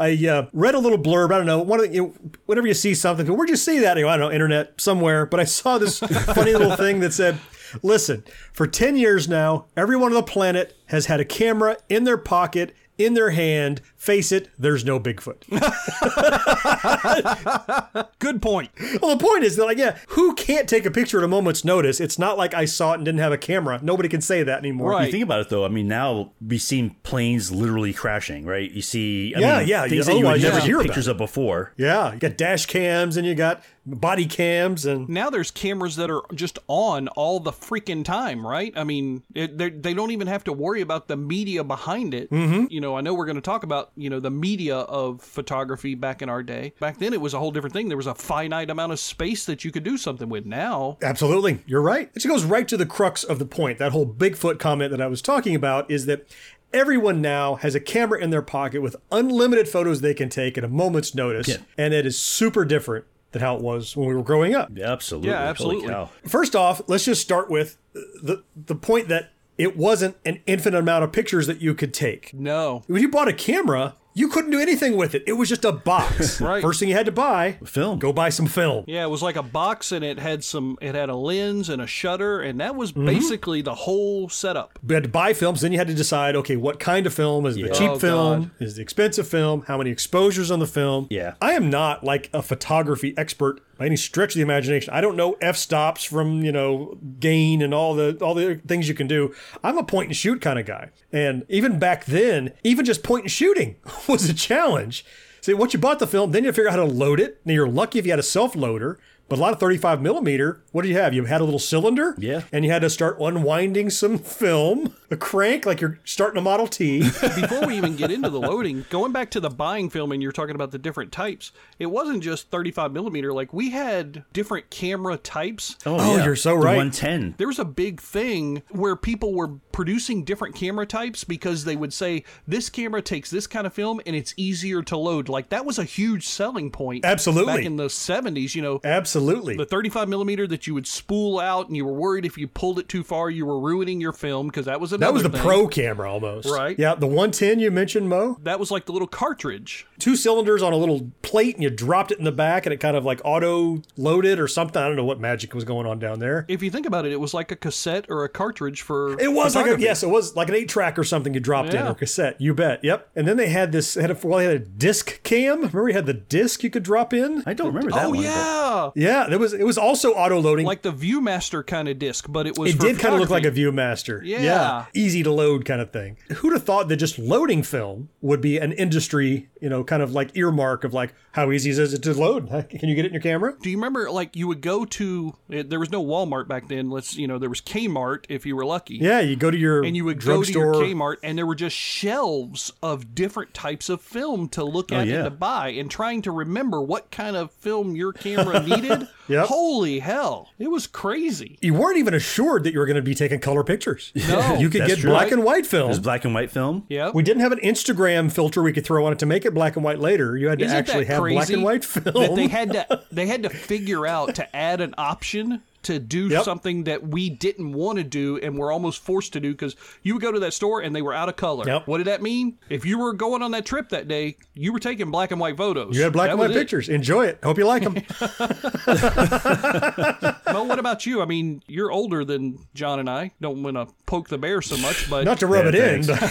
I 0.00 0.26
uh, 0.26 0.46
read 0.54 0.74
a 0.74 0.78
little 0.78 0.98
blurb. 0.98 1.30
I 1.32 1.36
don't 1.36 1.46
know. 1.46 1.60
One 1.60 1.78
of 1.78 1.86
the, 1.86 1.94
you 1.94 2.02
know, 2.02 2.30
whenever 2.46 2.66
you 2.66 2.74
see 2.74 2.94
something, 2.94 3.26
where'd 3.26 3.50
you 3.50 3.56
see 3.56 3.80
that? 3.80 3.98
You 3.98 4.04
know, 4.04 4.08
I 4.08 4.16
don't 4.16 4.30
know, 4.30 4.34
internet 4.34 4.80
somewhere. 4.80 5.26
But 5.26 5.40
I 5.40 5.44
saw 5.44 5.76
this 5.76 5.98
funny 6.34 6.52
little 6.52 6.74
thing 6.74 7.00
that 7.00 7.12
said, 7.12 7.38
"Listen, 7.82 8.24
for 8.52 8.66
ten 8.66 8.96
years 8.96 9.28
now, 9.28 9.66
everyone 9.76 10.08
on 10.12 10.14
the 10.14 10.22
planet 10.22 10.74
has 10.86 11.06
had 11.06 11.20
a 11.20 11.24
camera 11.24 11.76
in 11.88 12.04
their 12.04 12.18
pocket." 12.18 12.74
In 12.98 13.14
their 13.14 13.30
hand, 13.30 13.80
face 14.00 14.32
it, 14.32 14.48
there's 14.58 14.82
no 14.82 14.98
Bigfoot. 14.98 15.42
Good 18.18 18.40
point. 18.42 18.70
Well, 19.00 19.16
the 19.16 19.24
point 19.24 19.44
is 19.44 19.54
that, 19.56 19.64
like, 19.66 19.78
yeah, 19.78 19.98
who 20.08 20.34
can't 20.34 20.68
take 20.68 20.84
a 20.86 20.90
picture 20.90 21.18
at 21.18 21.24
a 21.24 21.28
moment's 21.28 21.64
notice? 21.64 22.00
It's 22.00 22.18
not 22.18 22.36
like 22.38 22.54
I 22.54 22.64
saw 22.64 22.92
it 22.92 22.96
and 22.96 23.04
didn't 23.04 23.20
have 23.20 23.32
a 23.32 23.38
camera. 23.38 23.78
Nobody 23.82 24.08
can 24.08 24.20
say 24.22 24.42
that 24.42 24.58
anymore. 24.58 24.90
Right. 24.92 25.06
You 25.06 25.12
think 25.12 25.24
about 25.24 25.40
it 25.40 25.48
though. 25.50 25.64
I 25.64 25.68
mean, 25.68 25.86
now 25.88 26.32
we've 26.46 26.60
seen 26.62 26.96
planes 27.02 27.52
literally 27.52 27.92
crashing, 27.92 28.46
right? 28.46 28.70
You 28.70 28.82
see, 28.82 29.34
I 29.34 29.40
Yeah, 29.40 29.58
mean, 29.58 29.68
yeah, 29.68 29.82
things 29.82 29.92
yeah, 30.08 30.14
that 30.14 30.18
you 30.18 30.26
would 30.26 30.36
you 30.36 30.42
never 30.44 30.54
never 30.56 30.66
hear 30.66 30.66
see 30.66 30.72
about 30.72 30.82
pictures 30.86 31.06
of 31.06 31.16
before. 31.18 31.72
Yeah, 31.76 32.12
you 32.14 32.18
got 32.18 32.36
dash 32.38 32.64
cams 32.66 33.16
and 33.18 33.26
you 33.26 33.34
got 33.34 33.62
body 33.86 34.26
cams 34.26 34.84
and 34.86 35.08
Now 35.08 35.30
there's 35.30 35.50
cameras 35.50 35.96
that 35.96 36.10
are 36.10 36.22
just 36.34 36.58
on 36.68 37.08
all 37.08 37.40
the 37.40 37.50
freaking 37.52 38.04
time, 38.04 38.46
right? 38.46 38.72
I 38.76 38.84
mean, 38.84 39.22
it, 39.34 39.56
they're- 39.58 39.70
they 39.70 39.94
don't 39.94 40.10
even 40.10 40.26
have 40.26 40.44
to 40.44 40.52
worry 40.52 40.80
about 40.80 41.08
the 41.08 41.16
media 41.16 41.64
behind 41.64 42.14
it. 42.14 42.30
Mm-hmm. 42.30 42.66
You 42.70 42.80
know, 42.80 42.96
I 42.96 43.00
know 43.00 43.14
we're 43.14 43.24
going 43.26 43.36
to 43.36 43.40
talk 43.42 43.62
about, 43.62 43.89
you 43.96 44.10
know, 44.10 44.20
the 44.20 44.30
media 44.30 44.76
of 44.76 45.20
photography 45.20 45.94
back 45.94 46.22
in 46.22 46.28
our 46.28 46.42
day. 46.42 46.72
Back 46.80 46.98
then 46.98 47.12
it 47.12 47.20
was 47.20 47.34
a 47.34 47.38
whole 47.38 47.50
different 47.50 47.72
thing. 47.72 47.88
There 47.88 47.96
was 47.96 48.06
a 48.06 48.14
finite 48.14 48.70
amount 48.70 48.92
of 48.92 49.00
space 49.00 49.44
that 49.46 49.64
you 49.64 49.70
could 49.70 49.84
do 49.84 49.96
something 49.96 50.28
with. 50.28 50.46
Now, 50.46 50.98
Absolutely. 51.02 51.62
You're 51.66 51.82
right. 51.82 52.10
It 52.14 52.26
goes 52.26 52.44
right 52.44 52.66
to 52.68 52.76
the 52.76 52.86
crux 52.86 53.24
of 53.24 53.38
the 53.38 53.46
point. 53.46 53.78
That 53.78 53.92
whole 53.92 54.06
Bigfoot 54.06 54.58
comment 54.58 54.90
that 54.90 55.00
I 55.00 55.06
was 55.06 55.22
talking 55.22 55.54
about 55.54 55.90
is 55.90 56.06
that 56.06 56.26
everyone 56.72 57.20
now 57.20 57.56
has 57.56 57.74
a 57.74 57.80
camera 57.80 58.20
in 58.20 58.30
their 58.30 58.42
pocket 58.42 58.80
with 58.80 58.96
unlimited 59.10 59.68
photos 59.68 60.00
they 60.00 60.14
can 60.14 60.28
take 60.28 60.56
at 60.56 60.64
a 60.64 60.68
moment's 60.68 61.14
notice. 61.14 61.48
Yeah. 61.48 61.56
And 61.76 61.94
it 61.94 62.06
is 62.06 62.18
super 62.18 62.64
different 62.64 63.04
than 63.32 63.42
how 63.42 63.56
it 63.56 63.62
was 63.62 63.96
when 63.96 64.08
we 64.08 64.14
were 64.14 64.22
growing 64.22 64.54
up. 64.54 64.70
Yeah, 64.74 64.90
absolutely. 64.90 65.30
Yeah, 65.30 65.42
absolutely. 65.42 65.88
cow. 65.88 66.10
First 66.26 66.56
off, 66.56 66.82
let's 66.88 67.04
just 67.04 67.22
start 67.22 67.50
with 67.50 67.78
the 67.92 68.42
the 68.56 68.74
point 68.74 69.08
that 69.08 69.30
it 69.60 69.76
wasn't 69.76 70.16
an 70.24 70.40
infinite 70.46 70.78
amount 70.78 71.04
of 71.04 71.12
pictures 71.12 71.46
that 71.46 71.60
you 71.60 71.74
could 71.74 71.92
take. 71.94 72.32
no. 72.34 72.82
When 72.86 73.02
you 73.02 73.08
bought 73.08 73.28
a 73.28 73.32
camera, 73.32 73.94
you 74.12 74.26
couldn't 74.28 74.50
do 74.50 74.58
anything 74.58 74.96
with 74.96 75.14
it. 75.14 75.22
It 75.26 75.34
was 75.34 75.48
just 75.48 75.64
a 75.64 75.70
box. 75.70 76.40
Right. 76.50 76.60
First 76.62 76.80
thing 76.80 76.88
you 76.88 76.96
had 76.96 77.06
to 77.06 77.12
buy, 77.12 77.58
Film. 77.64 77.98
Go 78.00 78.12
buy 78.12 78.30
some 78.30 78.46
film. 78.46 78.84
Yeah, 78.88 79.04
it 79.04 79.08
was 79.10 79.22
like 79.22 79.36
a 79.36 79.42
box 79.42 79.92
and 79.92 80.04
it 80.04 80.18
had 80.18 80.42
some 80.42 80.76
it 80.80 80.94
had 80.96 81.08
a 81.10 81.14
lens 81.14 81.68
and 81.68 81.80
a 81.80 81.86
shutter 81.86 82.40
and 82.40 82.58
that 82.60 82.70
Mm-hmm. 82.70 82.78
was 82.78 82.92
basically 82.92 83.62
the 83.62 83.74
whole 83.74 84.28
setup. 84.28 84.78
You 84.88 84.94
had 84.94 85.04
to 85.04 85.08
buy 85.08 85.32
films, 85.32 85.60
then 85.60 85.70
you 85.72 85.78
had 85.78 85.86
to 85.88 85.94
decide, 85.94 86.34
okay, 86.36 86.56
what 86.56 86.80
kind 86.80 87.06
of 87.06 87.14
film 87.14 87.46
is 87.46 87.54
the 87.54 87.68
cheap 87.68 87.90
Oh, 87.90 87.98
film, 87.98 88.40
God. 88.42 88.50
is 88.58 88.74
the 88.76 88.82
expensive 88.82 89.28
film, 89.28 89.62
how 89.68 89.76
many 89.78 89.90
exposures 89.90 90.50
on 90.50 90.58
the 90.58 90.66
film. 90.66 91.06
Yeah. 91.10 91.34
I 91.40 91.52
am 91.52 91.70
not 91.70 92.02
like 92.02 92.30
a 92.32 92.42
photography 92.42 93.14
expert 93.16 93.60
by 93.80 93.86
any 93.86 93.96
stretch 93.96 94.32
of 94.32 94.34
the 94.34 94.42
imagination. 94.42 94.92
I 94.92 95.00
don't 95.00 95.16
know 95.16 95.38
f 95.40 95.56
stops 95.56 96.04
from 96.04 96.44
you 96.44 96.52
know 96.52 96.98
gain 97.18 97.62
and 97.62 97.72
all 97.72 97.94
the 97.94 98.16
all 98.20 98.34
the 98.34 98.56
things 98.56 98.86
you 98.86 98.94
can 98.94 99.06
do. 99.06 99.34
I'm 99.64 99.78
a 99.78 99.82
point 99.82 100.08
and 100.08 100.16
shoot 100.16 100.42
kind 100.42 100.58
of 100.58 100.66
guy, 100.66 100.90
and 101.10 101.46
even 101.48 101.78
back 101.78 102.04
then, 102.04 102.52
even 102.62 102.84
just 102.84 103.02
point 103.02 103.24
and 103.24 103.30
shooting 103.30 103.76
was 104.08 104.28
a 104.28 104.34
challenge. 104.34 105.04
See, 105.40 105.54
once 105.54 105.72
you 105.72 105.80
bought 105.80 105.98
the 105.98 106.06
film, 106.06 106.32
then 106.32 106.44
you 106.44 106.52
figure 106.52 106.68
out 106.68 106.78
how 106.78 106.84
to 106.84 106.92
load 106.92 107.18
it. 107.18 107.40
Now 107.46 107.54
you're 107.54 107.68
lucky 107.68 107.98
if 107.98 108.04
you 108.04 108.12
had 108.12 108.18
a 108.18 108.22
self 108.22 108.54
loader. 108.54 109.00
But 109.30 109.38
a 109.38 109.42
lot 109.42 109.52
of 109.52 109.60
35 109.60 110.02
millimeter, 110.02 110.60
what 110.72 110.82
do 110.82 110.88
you 110.88 110.96
have? 110.96 111.14
You 111.14 111.24
had 111.24 111.40
a 111.40 111.44
little 111.44 111.60
cylinder, 111.60 112.16
Yeah. 112.18 112.42
and 112.52 112.64
you 112.64 112.72
had 112.72 112.82
to 112.82 112.90
start 112.90 113.16
unwinding 113.20 113.88
some 113.90 114.18
film, 114.18 114.92
a 115.08 115.16
crank 115.16 115.64
like 115.64 115.80
you're 115.80 116.00
starting 116.04 116.36
a 116.36 116.42
Model 116.42 116.66
T. 116.66 116.98
Before 117.20 117.64
we 117.64 117.76
even 117.76 117.94
get 117.94 118.10
into 118.10 118.28
the 118.28 118.40
loading, 118.40 118.84
going 118.90 119.12
back 119.12 119.30
to 119.30 119.40
the 119.40 119.48
buying 119.48 119.88
film 119.88 120.10
and 120.10 120.20
you're 120.20 120.32
talking 120.32 120.56
about 120.56 120.72
the 120.72 120.78
different 120.78 121.12
types, 121.12 121.52
it 121.78 121.86
wasn't 121.86 122.24
just 122.24 122.50
35 122.50 122.90
millimeter. 122.92 123.32
Like 123.32 123.52
we 123.54 123.70
had 123.70 124.24
different 124.32 124.68
camera 124.68 125.16
types. 125.16 125.76
Oh, 125.86 125.96
oh 126.00 126.24
you're 126.24 126.34
so 126.34 126.50
The 126.50 126.56
right. 126.56 126.76
110. 126.76 127.36
There 127.38 127.46
was 127.46 127.60
a 127.60 127.64
big 127.64 128.00
thing 128.00 128.64
where 128.70 128.96
people 128.96 129.32
were 129.32 129.46
producing 129.72 130.24
different 130.24 130.54
camera 130.54 130.86
types 130.86 131.24
because 131.24 131.64
they 131.64 131.76
would 131.76 131.92
say 131.92 132.24
this 132.46 132.68
camera 132.70 133.02
takes 133.02 133.30
this 133.30 133.46
kind 133.46 133.66
of 133.66 133.72
film 133.72 134.00
and 134.06 134.16
it's 134.16 134.34
easier 134.36 134.82
to 134.82 134.96
load. 134.96 135.28
Like 135.28 135.48
that 135.50 135.64
was 135.64 135.78
a 135.78 135.84
huge 135.84 136.26
selling 136.26 136.70
point. 136.70 137.04
Absolutely. 137.04 137.54
Back 137.56 137.64
in 137.64 137.76
the 137.76 137.86
70s, 137.86 138.54
you 138.54 138.62
know, 138.62 138.80
Absolutely. 138.84 139.56
the 139.56 139.64
35 139.64 140.08
millimeter 140.08 140.46
that 140.46 140.66
you 140.66 140.74
would 140.74 140.86
spool 140.86 141.38
out 141.38 141.68
and 141.68 141.76
you 141.76 141.84
were 141.84 141.92
worried 141.92 142.24
if 142.24 142.36
you 142.38 142.48
pulled 142.48 142.78
it 142.78 142.88
too 142.88 143.02
far 143.02 143.30
you 143.30 143.46
were 143.46 143.60
ruining 143.60 144.00
your 144.00 144.12
film 144.12 144.46
because 144.48 144.66
that 144.66 144.80
was 144.80 144.92
another 144.92 145.06
that 145.06 145.12
was 145.14 145.22
the 145.22 145.30
thing. 145.30 145.40
pro 145.40 145.68
camera 145.68 146.10
almost. 146.12 146.48
Right. 146.50 146.78
Yeah, 146.78 146.94
the 146.94 147.06
110 147.06 147.58
you 147.60 147.70
mentioned, 147.70 148.08
Mo. 148.08 148.38
that 148.42 148.58
was 148.60 148.70
like 148.70 148.86
the 148.86 148.92
little 148.92 149.08
cartridge 149.08 149.86
Two 149.98 150.16
cylinders 150.16 150.62
on 150.62 150.72
a 150.72 150.76
little 150.76 151.10
plate, 151.20 151.56
and 151.56 151.62
you 151.62 151.68
dropped 151.68 152.10
it 152.10 152.18
in 152.18 152.24
the 152.24 152.32
back, 152.32 152.64
and 152.64 152.72
it 152.72 152.78
kind 152.78 152.96
of 152.96 153.04
like 153.04 153.20
auto 153.22 153.82
loaded 153.98 154.38
or 154.40 154.48
something. 154.48 154.80
I 154.80 154.86
don't 154.86 154.96
know 154.96 155.04
what 155.04 155.20
magic 155.20 155.54
was 155.54 155.64
going 155.64 155.86
on 155.86 155.98
down 155.98 156.20
there. 156.20 156.46
if 156.48 156.62
you 156.62 156.70
think 156.70 156.86
about 156.86 157.04
it 157.04 157.12
it 157.12 157.20
was 157.20 157.34
like 157.34 157.50
a 157.52 157.56
cassette 157.56 158.06
or 158.08 158.24
a 158.24 158.28
cartridge 158.28 158.80
for 158.80 159.20
It 159.20 159.30
was 159.32 159.54
like 159.68 159.78
a, 159.78 159.80
yes, 159.80 160.02
it 160.02 160.08
was 160.08 160.36
like 160.36 160.48
an 160.48 160.54
eight 160.54 160.68
track 160.68 160.98
or 160.98 161.04
something 161.04 161.34
you 161.34 161.40
dropped 161.40 161.70
in 161.70 161.76
Yeah. 161.76 161.90
or 161.90 161.94
cassette. 161.94 162.40
You 162.40 162.54
bet. 162.54 162.82
Yep. 162.84 163.10
And 163.16 163.26
then 163.28 163.36
they 163.36 163.48
had 163.48 163.72
this 163.72 163.94
had 163.94 164.10
a 164.10 164.18
well, 164.22 164.38
they 164.38 164.44
had 164.46 164.54
a 164.54 164.58
disc 164.58 165.22
cam. 165.22 165.56
Remember, 165.58 165.88
you 165.88 165.94
had 165.94 166.06
the 166.06 166.14
disc 166.14 166.62
you 166.62 166.70
could 166.70 166.82
drop 166.82 167.12
in. 167.12 167.42
I 167.46 167.54
don't 167.54 167.68
remember 167.68 167.90
that 167.92 168.04
oh 168.06 168.10
one. 168.10 168.18
but- 168.18 168.24
yeah 168.24 168.90
Yeah, 168.94 169.26
there 169.28 169.38
was. 169.38 169.52
It 169.52 169.64
was 169.64 169.78
also 169.78 170.12
auto 170.12 170.40
loading. 170.40 170.66
like 170.66 170.82
the 170.82 170.92
viewmaster 170.92 171.66
kind 171.66 171.88
of 171.88 171.98
disc 171.98 172.26
but 172.28 172.46
it 172.46 172.58
was 172.58 172.70
it 172.74 172.78
for 172.78 172.86
did 172.86 172.98
kind 172.98 173.14
of 173.14 173.20
look 173.20 173.30
like 173.30 173.44
a. 173.44 173.50
ViewMaster. 173.50 174.20
Yeah. 174.24 174.86
Easy 174.94 175.22
to 175.22 175.30
load 175.32 175.64
kind 175.64 175.80
of 175.80 175.90
thing. 175.90 176.16
Who'd 176.36 176.52
have 176.52 176.62
thought 176.64 176.88
that 176.88 176.96
just 176.96 177.18
loading 177.18 177.62
film 177.62 178.08
would 178.20 178.40
be 178.40 178.58
an 178.58 178.72
industry, 178.72 179.48
you 179.60 179.68
know, 179.68 179.82
kind 179.84 180.02
of 180.02 180.12
like 180.12 180.36
earmark 180.36 180.84
of 180.84 180.94
like, 180.94 181.14
how 181.32 181.50
easy 181.50 181.70
is 181.70 181.78
it 181.92 182.02
to 182.04 182.14
load? 182.14 182.48
Can 182.70 182.88
you 182.88 182.94
get 182.94 183.04
it 183.04 183.08
in 183.08 183.14
your 183.14 183.22
camera? 183.22 183.54
do 183.60 183.68
you 183.70 183.76
remember 183.76 184.10
like 184.10 184.34
you 184.36 184.46
would 184.48 184.60
go 184.60 184.84
to 184.84 185.34
there 185.48 185.78
was 185.80 185.90
no 185.90 186.02
walmart 186.04 186.48
back 186.48 186.68
then 186.68 186.88
let's 186.90 187.16
you 187.16 187.26
know 187.28 187.38
there 187.38 187.48
was 187.50 187.60
kmart 187.60 188.24
if 188.28 188.46
you 188.46 188.54
were 188.56 188.64
lucky 188.64 188.96
Yeah, 188.96 189.20
you 189.20 189.36
go 189.36 189.49
to 189.50 189.56
your 189.56 189.84
and 189.84 189.96
you 189.96 190.04
would 190.04 190.20
go 190.20 190.42
to 190.42 190.52
drugstore. 190.52 190.84
your 190.84 190.94
Kmart, 190.94 191.16
and 191.22 191.36
there 191.36 191.46
were 191.46 191.54
just 191.54 191.76
shelves 191.76 192.72
of 192.82 193.14
different 193.14 193.54
types 193.54 193.88
of 193.88 194.00
film 194.00 194.48
to 194.50 194.64
look 194.64 194.92
oh, 194.92 194.96
at 194.96 195.06
yeah. 195.06 195.16
and 195.16 195.24
to 195.24 195.30
buy, 195.30 195.68
and 195.68 195.90
trying 195.90 196.22
to 196.22 196.30
remember 196.30 196.80
what 196.80 197.10
kind 197.10 197.36
of 197.36 197.50
film 197.52 197.94
your 197.96 198.12
camera 198.12 198.60
needed. 198.66 199.08
Yep. 199.28 199.46
Holy 199.46 200.00
hell, 200.00 200.50
it 200.58 200.68
was 200.68 200.86
crazy. 200.86 201.58
you 201.60 201.72
weren't 201.74 201.98
even 201.98 202.14
assured 202.14 202.64
that 202.64 202.72
you 202.72 202.80
were 202.80 202.86
going 202.86 202.96
to 202.96 203.02
be 203.02 203.14
taking 203.14 203.38
color 203.40 203.64
pictures. 203.64 204.12
No. 204.30 204.54
you 204.58 204.70
could 204.70 204.86
get 204.86 205.00
true. 205.00 205.10
black 205.10 205.32
and 205.32 205.42
white 205.42 205.66
film. 205.66 205.86
It 205.86 205.88
was 205.88 205.98
black 205.98 206.24
and 206.24 206.32
white 206.32 206.52
film. 206.52 206.84
Yeah, 206.88 207.10
We 207.12 207.24
didn't 207.24 207.40
have 207.40 207.50
an 207.50 207.58
Instagram 207.60 208.30
filter 208.30 208.62
we 208.62 208.72
could 208.72 208.84
throw 208.84 209.04
on 209.06 209.12
it 209.12 209.18
to 209.20 209.26
make 209.26 209.44
it 209.44 209.54
black 209.54 209.74
and 209.74 209.84
white 209.84 209.98
later. 209.98 210.36
You 210.36 210.48
had 210.48 210.60
to 210.60 210.66
Isn't 210.66 210.76
actually 210.76 211.06
have 211.06 211.20
crazy 211.20 211.34
black 211.34 211.50
and 211.50 211.62
white 211.64 211.82
That 211.82 212.12
film. 212.12 212.36
they 212.36 212.46
had 212.46 212.72
to 212.72 213.02
they 213.12 213.26
had 213.26 213.42
to 213.42 213.48
figure 213.50 214.06
out 214.06 214.36
to 214.36 214.56
add 214.56 214.80
an 214.80 214.94
option 214.98 215.62
to 215.82 215.98
do 215.98 216.28
Yep. 216.28 216.44
something 216.44 216.84
that 216.84 217.06
we 217.08 217.30
didn't 217.30 217.72
want 217.72 217.98
to 217.98 218.04
do 218.04 218.38
and 218.38 218.56
we're 218.58 218.72
almost 218.72 219.02
forced 219.02 219.32
to 219.32 219.40
do 219.40 219.52
because 219.52 219.76
you 220.02 220.14
would 220.14 220.22
go 220.22 220.32
to 220.32 220.40
that 220.40 220.52
store 220.52 220.80
and 220.80 220.94
they 220.94 221.02
were 221.02 221.14
out 221.14 221.28
of 221.28 221.36
color. 221.36 221.64
Yep. 221.66 221.86
What 221.86 221.98
did 221.98 222.06
that 222.06 222.22
mean? 222.22 222.58
If 222.68 222.84
you 222.84 222.98
were 222.98 223.12
going 223.12 223.42
on 223.42 223.50
that 223.52 223.66
trip 223.66 223.88
that 223.90 224.08
day, 224.08 224.36
you 224.54 224.72
were 224.72 224.78
taking 224.78 225.10
black 225.10 225.30
and 225.30 225.40
white 225.40 225.56
photos. 225.56 225.96
You 225.96 226.02
had 226.02 226.12
black 226.12 226.28
That 226.28 226.32
and 226.32 226.40
white 226.40 226.50
it. 226.50 226.54
pictures. 226.54 226.88
Enjoy 226.88 227.26
it. 227.26 227.38
Hope 227.42 227.58
you 227.58 227.66
like 227.66 227.82
them. 227.82 227.94
Well, 230.52 230.66
what 230.66 230.78
about 230.78 231.06
you? 231.06 231.22
I 231.22 231.24
mean, 231.26 231.62
you're 231.66 231.90
older 231.90 232.24
than 232.24 232.58
John 232.74 232.98
and 232.98 233.08
I. 233.08 233.32
Don't 233.40 233.62
want 233.62 233.76
to 233.76 233.86
poke 234.06 234.28
the 234.28 234.38
bear 234.38 234.62
so 234.62 234.76
much, 234.78 235.08
but 235.08 235.24
Not 235.24 235.38
to 235.40 235.46
rub 235.46 235.64
Yeah, 235.64 235.68
it 235.68 235.74
in. 235.94 236.02
thanks. 236.02 236.20
but- 236.20 236.30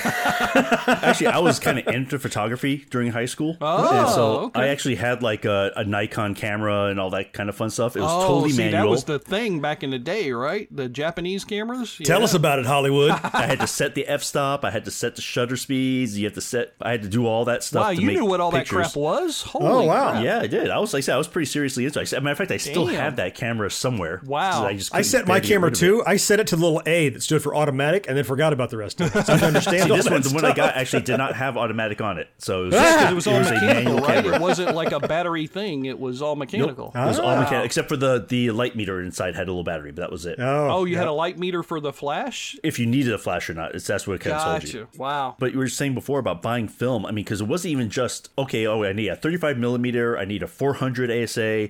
Actually, 1.04 1.28
I 1.28 1.40
was 1.40 1.60
kind 1.60 1.80
of 1.80 1.88
into 1.88 2.18
photography 2.20 2.86
during 2.90 3.12
high 3.12 3.26
school. 3.26 3.58
Oh, 3.62 4.00
And 4.00 4.10
so 4.10 4.26
okay. 4.46 4.62
I 4.62 4.68
actually 4.68 4.96
had 4.96 5.22
like 5.24 5.46
a, 5.46 5.72
a 5.76 5.84
Nikon 5.84 6.36
camera 6.36 6.86
and 6.86 7.00
all 7.00 7.12
that 7.12 7.34
kind 7.34 7.50
of 7.50 7.56
fun 7.56 7.70
stuff. 7.70 7.96
It 7.96 8.02
was 8.02 8.12
oh, 8.12 8.28
totally 8.28 8.52
see, 8.52 8.58
manual. 8.64 8.84
that 8.84 8.90
was 8.90 9.04
the 9.04 9.20
thing 9.20 9.60
back 9.62 9.84
in 9.84 9.92
the 9.92 10.00
day, 10.00 10.32
right? 10.32 10.68
The 10.76 10.90
Japanese 10.90 11.46
cameras. 11.46 11.98
Tell 12.04 12.24
us 12.24 12.34
about 12.34 12.60
it, 12.60 12.66
Hollywood. 12.66 13.12
I 13.34 13.46
had 13.46 13.60
to 13.60 13.68
set 13.68 13.96
the 13.96 14.08
f 14.08 14.24
stop. 14.24 14.66
I 14.66 14.72
had 14.72 14.86
to 14.86 14.92
set 14.92 15.16
the 15.16 15.22
shutter 15.22 15.56
speeds. 15.58 16.18
You 16.18 16.26
have 16.26 16.34
to 16.34 16.42
set. 16.42 16.74
I 16.82 16.92
had 16.92 17.04
to 17.04 17.10
do 17.10 17.26
all 17.28 17.46
that 17.46 17.64
stuff. 17.64 17.84
Wow, 17.84 17.90
to 17.92 18.02
you 18.02 18.08
make 18.08 18.18
knew 18.18 18.26
what 18.26 18.42
all 18.42 18.52
pictures. 18.52 18.78
that 18.78 18.84
crap 18.94 18.96
was. 18.96 19.42
Holy 19.44 19.66
Oh, 19.68 19.84
wow. 19.84 20.12
crap. 20.12 20.24
Yeah, 20.24 20.40
I 20.40 20.48
did. 20.48 20.70
I 20.70 20.80
was 20.80 20.94
like 20.94 21.00
I 21.00 21.06
said, 21.06 21.16
I 21.16 21.18
was 21.18 21.28
pretty 21.28 21.46
seriously 21.46 21.86
into 21.86 22.00
it. 22.00 22.04
As 22.04 22.14
a 22.14 22.22
matter 22.22 22.32
of 22.32 22.38
fact, 22.40 22.52
I 22.52 22.58
still 22.58 22.88
Damn. 22.88 22.96
have 22.96 23.16
that 23.18 23.36
camera 23.36 23.70
somewhere. 23.70 24.09
Wow. 24.26 24.66
I, 24.66 24.76
just 24.76 24.94
I 24.94 25.02
set 25.02 25.28
my 25.28 25.36
bear 25.36 25.42
to 25.42 25.48
camera 25.48 25.70
rid 25.70 25.74
of 25.74 25.84
it. 25.84 25.86
too. 25.86 26.04
I 26.06 26.18
set 26.18 26.40
it 26.40 26.48
to 26.48 26.56
the 26.56 26.62
little 26.64 26.82
A 26.86 27.10
that 27.10 27.24
stood 27.24 27.42
for 27.42 27.56
automatic 27.56 28.08
and 28.08 28.18
then 28.18 28.24
forgot 28.24 28.54
about 28.54 28.70
the 28.70 28.78
rest 28.78 29.00
of 29.02 29.16
it. 29.16 29.26
So 29.26 29.34
I 29.34 29.38
understand 29.40 29.84
See, 29.84 29.90
this 29.90 30.06
that 30.06 30.12
one, 30.12 30.22
the 30.22 30.34
one 30.34 30.46
I 30.46 30.54
got 30.54 30.76
actually 30.76 31.04
did 31.04 31.18
not 31.18 31.36
have 31.36 31.58
automatic 31.58 32.02
on 32.02 32.18
it, 32.18 32.28
so 32.38 32.64
it 32.64 32.66
was, 32.66 32.76
Because 32.80 33.12
it 33.12 33.16
was 33.16 33.28
all 33.28 33.36
a 33.36 33.40
mechanical, 33.40 33.74
manual 33.74 33.98
right? 34.00 34.24
camera. 34.24 34.36
It 34.36 34.42
wasn't 34.42 34.76
like 34.76 34.92
a 34.92 35.00
battery 35.00 35.48
thing. 35.48 35.86
It 35.86 36.00
was 36.00 36.22
all 36.22 36.36
mechanical. 36.36 36.92
It 36.96 37.00
was 37.00 37.20
all 37.20 37.30
ah. 37.30 37.40
mechanical, 37.40 37.66
except 37.66 37.90
for 37.90 37.98
the 37.98 38.26
the 38.28 38.52
light 38.52 38.76
meter 38.76 39.02
inside 39.02 39.36
had 39.36 39.48
a 39.48 39.52
little 39.52 39.64
battery, 39.64 39.92
but 39.92 40.02
that 40.02 40.12
was 40.12 40.26
it. 40.26 40.40
Oh, 40.40 40.80
Oh, 40.80 40.86
you 40.86 40.98
had 40.98 41.08
a 41.08 41.12
light 41.12 41.38
meter 41.38 41.64
for 41.64 41.80
the 41.80 41.92
flash? 41.94 42.56
If 42.64 42.80
you 42.80 42.86
needed 42.86 43.14
a 43.14 43.18
flash 43.18 43.50
or 43.50 43.54
not, 43.54 43.76
it's 43.76 43.86
that's 43.88 44.08
what 44.08 44.16
it 44.16 44.22
kind 44.22 44.36
of 44.36 44.62
told 44.62 44.74
you. 44.74 44.88
Wow. 44.98 45.36
But 45.40 45.54
you 45.54 45.60
were 45.60 45.68
saying 45.68 45.94
before 45.94 46.20
about 46.20 46.42
buying 46.42 46.68
film. 46.68 47.06
I 47.06 47.12
mean, 47.12 47.26
because 47.26 47.42
it 47.42 47.48
wasn't 47.48 47.74
even 47.74 47.90
just 47.90 48.30
okay. 48.38 48.66
Oh, 48.66 48.84
I 48.84 48.94
need 48.94 49.10
a 49.10 49.16
35 49.16 49.58
millimeter. 49.58 50.18
I 50.18 50.26
need 50.26 50.44
a 50.44 50.48
400 50.48 51.12
ASA. 51.12 51.70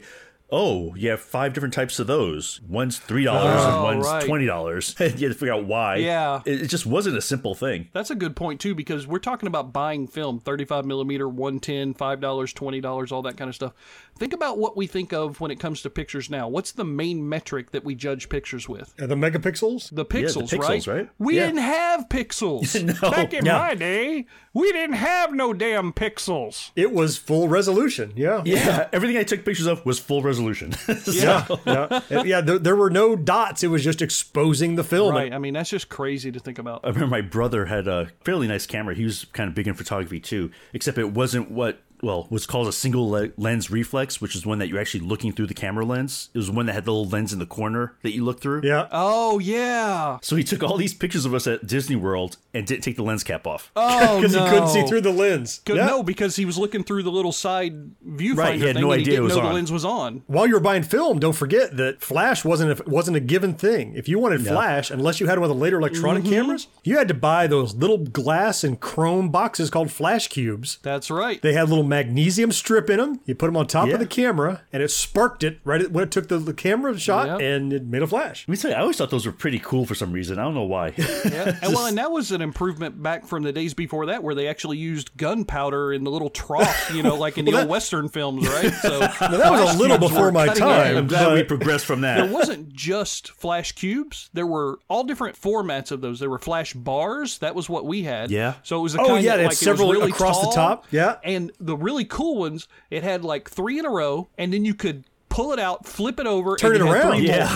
Oh, 0.51 0.96
you 0.96 1.10
have 1.12 1.20
five 1.22 1.53
different 1.53 1.74
types 1.75 2.00
of 2.00 2.08
those. 2.08 2.60
One's 2.68 2.98
three 2.98 3.24
dollars 3.24 3.62
Oh, 3.63 3.75
and 3.75 3.84
one's 3.84 4.06
right. 4.08 4.25
twenty 4.25 4.46
dollars. 4.48 4.96
you 5.00 5.06
had 5.08 5.20
to 5.20 5.34
figure 5.34 5.53
out 5.53 5.65
why. 5.65 5.98
Yeah. 5.98 6.41
it, 6.46 6.63
it 6.63 6.68
just 6.68 6.86
wasn't 6.88 7.18
a 7.18 7.22
simple 7.22 7.53
thing. 7.53 7.89
That's 7.94 8.10
a 8.10 8.15
good 8.15 8.36
point 8.36 8.60
too, 8.60 8.74
because 8.74 9.06
we're 9.06 9.20
talking 9.20 9.48
about 9.48 9.72
buying 9.74 10.08
film, 10.08 10.39
thirty-five 10.39 10.86
millimeter, 10.86 11.29
one 11.29 11.60
ten, 11.60 11.94
five 11.94 12.20
dollars, 12.20 12.51
twenty 12.53 12.82
dollars, 12.82 13.12
all 13.12 13.22
that 13.24 13.38
kind 13.38 13.48
of 13.50 13.56
stuff. 13.56 13.74
Think 14.18 14.34
about 14.34 14.58
what 14.58 14.75
we 14.75 14.88
think 14.88 15.13
of 15.13 15.39
when 15.39 15.51
it 15.51 15.60
comes 15.60 15.82
to 15.84 15.89
pictures 15.89 16.29
now. 16.29 16.48
What's 16.48 16.72
the 16.72 16.84
main 16.84 17.27
metric 17.29 17.72
that 17.72 17.84
we 17.86 17.94
judge 17.96 18.27
pictures 18.27 18.68
with? 18.68 18.94
Uh, 19.00 19.06
the 19.08 19.15
megapixels. 19.15 19.96
The 19.96 20.06
pixels, 20.06 20.50
pixels, 20.50 20.60
right? 20.88 20.88
right? 20.88 21.10
We 21.20 21.36
Yeah. 21.38 21.46
didn't 21.46 21.60
have 21.62 22.10
pixels. 22.10 22.75
No. 23.01 23.12
Back 23.12 23.34
in 23.34 23.46
Yeah. 23.46 23.58
my 23.60 23.75
day, 23.75 24.25
we 24.53 24.72
didn't 24.74 24.96
have 24.96 25.32
no 25.34 25.53
damn 25.53 25.94
pixels. 25.94 26.72
It 26.75 26.91
was 26.91 27.18
full 27.18 27.48
resolution. 27.48 28.13
Yeah. 28.15 28.41
Yeah, 28.46 28.88
everything 28.91 29.15
I 29.18 29.24
took 29.24 29.46
pictures 29.46 29.68
of 29.68 29.86
was 29.86 30.00
full 30.00 30.22
resolution. 30.24 30.38
Yeah. 31.08 31.46
yeah. 31.65 32.01
Yeah 32.24 32.41
there, 32.41 32.60
there 32.60 32.75
were 32.75 32.89
no 32.89 33.15
dots. 33.15 33.63
It 33.63 33.67
was 33.67 33.84
just 33.84 34.01
exposing 34.01 34.75
the 34.75 34.84
film. 34.84 35.13
Right. 35.15 35.34
I 35.34 35.38
mean, 35.39 35.53
that's 35.53 35.69
just 35.69 35.89
crazy 35.89 36.31
to 36.31 36.39
think 36.39 36.60
about. 36.60 36.81
I 36.84 36.89
remember 36.89 37.08
my 37.08 37.22
brother 37.22 37.65
had 37.65 37.88
a 37.88 38.10
fairly 38.24 38.48
nice 38.48 38.65
camera. 38.65 38.96
He 38.96 39.03
was 39.03 39.25
kind 39.34 39.48
of 39.48 39.55
big 39.55 39.67
in 39.67 39.74
photography 39.74 40.19
too, 40.19 40.51
except 40.74 40.98
it 40.98 41.12
wasn't 41.12 41.51
what 41.51 41.81
well 42.01 42.27
was 42.29 42.46
called 42.46 42.68
a 42.68 42.72
single 42.72 43.10
le- 43.10 43.29
lens 43.38 43.70
reflex, 43.72 44.22
which 44.22 44.36
is 44.36 44.46
one 44.46 44.60
that 44.60 44.68
you're 44.68 44.79
actually 44.79 45.01
looking 45.06 45.32
through 45.32 45.48
the 45.48 45.53
camera 45.53 45.86
lens. 45.86 46.29
It 46.34 46.38
was 46.38 46.50
one 46.51 46.65
that 46.68 46.74
had 46.74 46.86
the 46.86 46.91
little 46.94 47.10
lens 47.10 47.34
in 47.34 47.39
the 47.39 47.46
corner 47.46 47.96
that 48.03 48.13
you 48.13 48.24
look 48.24 48.39
through. 48.41 48.62
Yeah. 48.63 48.88
Oh 48.91 49.39
yeah. 49.39 50.18
So 50.22 50.36
he 50.36 50.44
took 50.44 50.63
all 50.63 50.77
these 50.77 50.94
pictures 50.94 51.25
of 51.25 51.34
us 51.34 51.48
at 51.48 51.68
Disney 51.68 51.96
World 51.96 52.38
and 52.53 52.65
didn't 52.65 52.84
take 52.84 52.96
the 52.96 53.03
lens 53.03 53.24
cap 53.24 53.46
off. 53.48 53.72
Oh 53.75 54.18
Because 54.20 54.36
no. 54.36 54.44
he 54.46 54.50
couldn't 54.50 54.70
see 54.70 54.86
through 54.86 55.01
the 55.01 55.12
lens. 55.12 55.62
Could- 55.65 55.75
Yeah. 55.77 55.86
No, 55.88 56.03
because 56.03 56.36
he 56.36 56.46
was 56.46 56.58
looking 56.58 56.84
through 56.84 57.03
the 57.03 57.12
little 57.12 57.32
side 57.32 57.91
viewfinder 58.06 58.38
Right, 58.38 58.56
he 58.60 58.65
had 58.65 58.75
thing 58.75 58.84
no 58.84 58.91
and 58.91 59.01
he 59.01 59.06
idea 59.06 59.13
it 59.13 59.15
didn't 59.18 59.24
was 59.25 59.36
know 59.36 59.41
the 59.41 59.48
on. 59.48 59.53
lens 59.56 59.72
was 59.72 59.86
on. 59.86 60.24
While 60.27 60.48
you 60.48 60.53
were 60.53 60.60
buying 60.60 60.84
film, 60.84 61.20
don't 61.20 61.34
forget 61.36 61.77
that 61.77 62.01
flash 62.01 62.44
wasn't 62.46 62.79
a, 62.79 62.84
wasn't 62.89 63.18
a 63.18 63.20
given 63.22 63.53
thing. 63.53 63.94
If 63.96 64.08
you 64.08 64.20
wanted 64.20 64.46
flash, 64.46 64.89
unless 64.91 65.20
you 65.20 65.27
had 65.27 65.39
one 65.39 65.50
of 65.50 65.56
the 65.56 65.62
later 65.62 65.77
electronic 65.79 66.24
Mm-hmm. 66.24 66.32
cameras, 66.34 66.68
you 66.84 66.98
had 66.98 67.08
to 67.08 67.13
buy 67.13 67.48
those 67.48 67.74
little 67.75 67.98
glass 67.98 68.63
and 68.63 68.79
chrome 68.79 69.29
boxes 69.29 69.70
called 69.70 69.91
flash 69.91 70.27
cubes. 70.27 70.79
That's 70.82 71.10
right. 71.12 71.41
They 71.41 71.53
had 71.53 71.70
little 71.70 71.84
magnesium 71.89 72.51
strip 72.51 72.89
in 72.89 72.98
them. 72.98 73.19
You 73.25 73.36
put 73.36 73.48
them 73.48 73.58
on 73.58 73.67
top 73.67 73.88
Yeah. 73.88 73.96
of 73.96 74.00
the 74.00 74.05
camera, 74.05 74.62
and 74.72 74.81
it 74.81 74.91
sparked 74.91 75.43
it 75.43 75.60
right 75.63 75.81
at- 75.81 75.91
when 75.91 76.03
it 76.03 76.12
took 76.12 76.27
the, 76.29 76.38
the 76.38 76.53
camera 76.53 76.98
shot, 76.98 77.27
Yep. 77.27 77.39
and 77.41 77.74
it 77.74 77.86
made 77.86 78.01
a 78.01 78.08
flash. 78.08 78.46
Let 78.48 78.51
me 78.51 78.58
tell 78.58 78.72
you, 78.72 78.77
I 78.77 78.81
always 78.81 78.98
thought 78.98 79.10
those 79.10 79.25
were 79.25 79.31
pretty 79.31 79.60
cool 79.60 79.86
for 79.86 79.96
some 79.96 80.12
reason. 80.13 80.39
I 80.39 80.43
don't 80.43 80.53
know 80.53 80.63
why. 80.63 80.93
Yeah. 81.29 81.58
And 81.62 81.74
well, 81.74 81.86
and 81.88 81.98
that 81.98 82.12
was 82.12 82.31
an 82.31 82.41
improvement 82.41 83.01
back 83.03 83.25
from 83.25 83.43
the 83.43 83.51
days 83.51 83.74
before 83.74 84.05
that, 84.08 84.24
where 84.24 84.34
they 84.36 84.48
actually 84.48 84.77
used 84.77 85.15
gunpowder 85.17 85.91
in 85.93 86.03
the 86.03 86.12
little 86.12 86.29
trough, 86.29 86.91
you 86.93 87.03
know, 87.03 87.15
like 87.15 87.38
in 87.38 87.46
the 87.46 87.58
old 87.60 87.67
Western 87.69 88.08
films, 88.10 88.48
right? 88.48 88.72
So 88.81 89.00
Now, 89.00 89.08
that 89.38 89.51
was 89.51 89.75
a 89.75 89.77
little 89.77 89.98
before 89.98 90.31
my 90.31 90.48
time. 90.48 90.96
I'm 90.98 91.08
glad 91.08 91.34
we 91.34 91.39
but- 91.41 91.48
progressed 91.48 91.86
from 91.86 92.01
that. 92.01 92.17
there 92.24 92.31
wasn't 92.34 92.69
just 92.74 93.31
flash 93.31 93.72
cubes. 93.74 94.29
There 94.34 94.48
were 94.48 94.79
all 94.89 95.03
different 95.03 95.39
formats 95.39 95.91
of 95.91 96.01
those. 96.01 96.19
There 96.19 96.29
were 96.29 96.39
flash 96.39 96.74
bars. 96.74 97.39
That 97.39 97.55
was 97.55 97.69
what 97.69 97.86
we 97.86 98.03
had. 98.03 98.31
Yeah. 98.31 98.53
So 98.63 98.79
it 98.79 98.84
was 98.84 98.96
a 98.96 99.01
Oh, 99.01 99.08
kind 99.08 99.24
yeah, 99.24 99.31
that, 99.31 99.38
they 99.38 99.43
had 99.43 99.50
like, 99.50 99.58
several 99.58 99.88
it 99.91 99.96
was 99.96 99.98
really 100.00 100.12
across 100.12 100.41
the 100.41 100.51
top. 100.53 100.86
Yeah. 100.91 101.15
And 101.24 101.51
the 101.60 101.75
really 101.81 102.05
cool 102.05 102.38
ones, 102.38 102.67
it 102.89 103.03
had 103.03 103.24
like 103.24 103.50
three 103.50 103.79
in 103.79 103.86
a 103.86 103.89
row, 103.89 104.29
and 104.38 104.53
then 104.53 104.65
you 104.65 104.74
could 104.74 105.05
pull 105.29 105.53
it 105.53 105.59
out, 105.59 105.86
flip 105.86 106.19
it 106.19 106.25
over, 106.25 106.55
Turn 106.57 106.75
and 106.75 106.88
it 106.88 106.91
around. 106.91 107.24
yeah. 107.24 107.55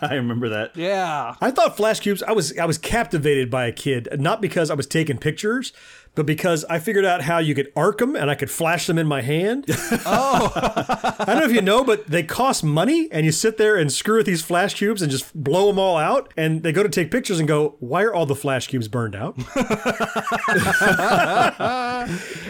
I 0.02 0.14
remember 0.14 0.50
that. 0.50 0.76
Yeah. 0.76 1.34
I 1.40 1.50
thought 1.50 1.76
flash 1.76 2.00
cubes. 2.00 2.22
I 2.22 2.32
was 2.32 2.56
I 2.58 2.66
was 2.66 2.76
captivated 2.78 3.50
by 3.50 3.66
a 3.66 3.72
kid, 3.72 4.08
not 4.18 4.40
because 4.42 4.70
I 4.70 4.74
was 4.74 4.86
taking 4.86 5.16
pictures, 5.18 5.72
but 6.18 6.26
because 6.26 6.64
I 6.64 6.80
figured 6.80 7.04
out 7.04 7.22
how 7.22 7.38
you 7.38 7.54
could 7.54 7.72
arc 7.76 7.98
them 7.98 8.16
and 8.16 8.28
I 8.28 8.34
could 8.34 8.50
flash 8.50 8.88
them 8.88 8.98
in 8.98 9.06
my 9.06 9.22
hand. 9.22 9.66
oh, 10.04 10.50
I 11.20 11.24
don't 11.24 11.38
know 11.38 11.44
if 11.44 11.52
you 11.52 11.62
know, 11.62 11.84
but 11.84 12.08
they 12.08 12.24
cost 12.24 12.64
money, 12.64 13.08
and 13.12 13.24
you 13.24 13.30
sit 13.30 13.56
there 13.56 13.76
and 13.76 13.92
screw 13.92 14.16
with 14.16 14.26
these 14.26 14.42
flash 14.42 14.74
cubes 14.74 15.00
and 15.00 15.12
just 15.12 15.32
blow 15.32 15.68
them 15.68 15.78
all 15.78 15.96
out. 15.96 16.34
And 16.36 16.64
they 16.64 16.72
go 16.72 16.82
to 16.82 16.88
take 16.88 17.12
pictures 17.12 17.38
and 17.38 17.46
go, 17.46 17.76
"Why 17.78 18.02
are 18.02 18.12
all 18.12 18.26
the 18.26 18.34
flash 18.34 18.66
cubes 18.66 18.88
burned 18.88 19.14
out?" 19.14 19.36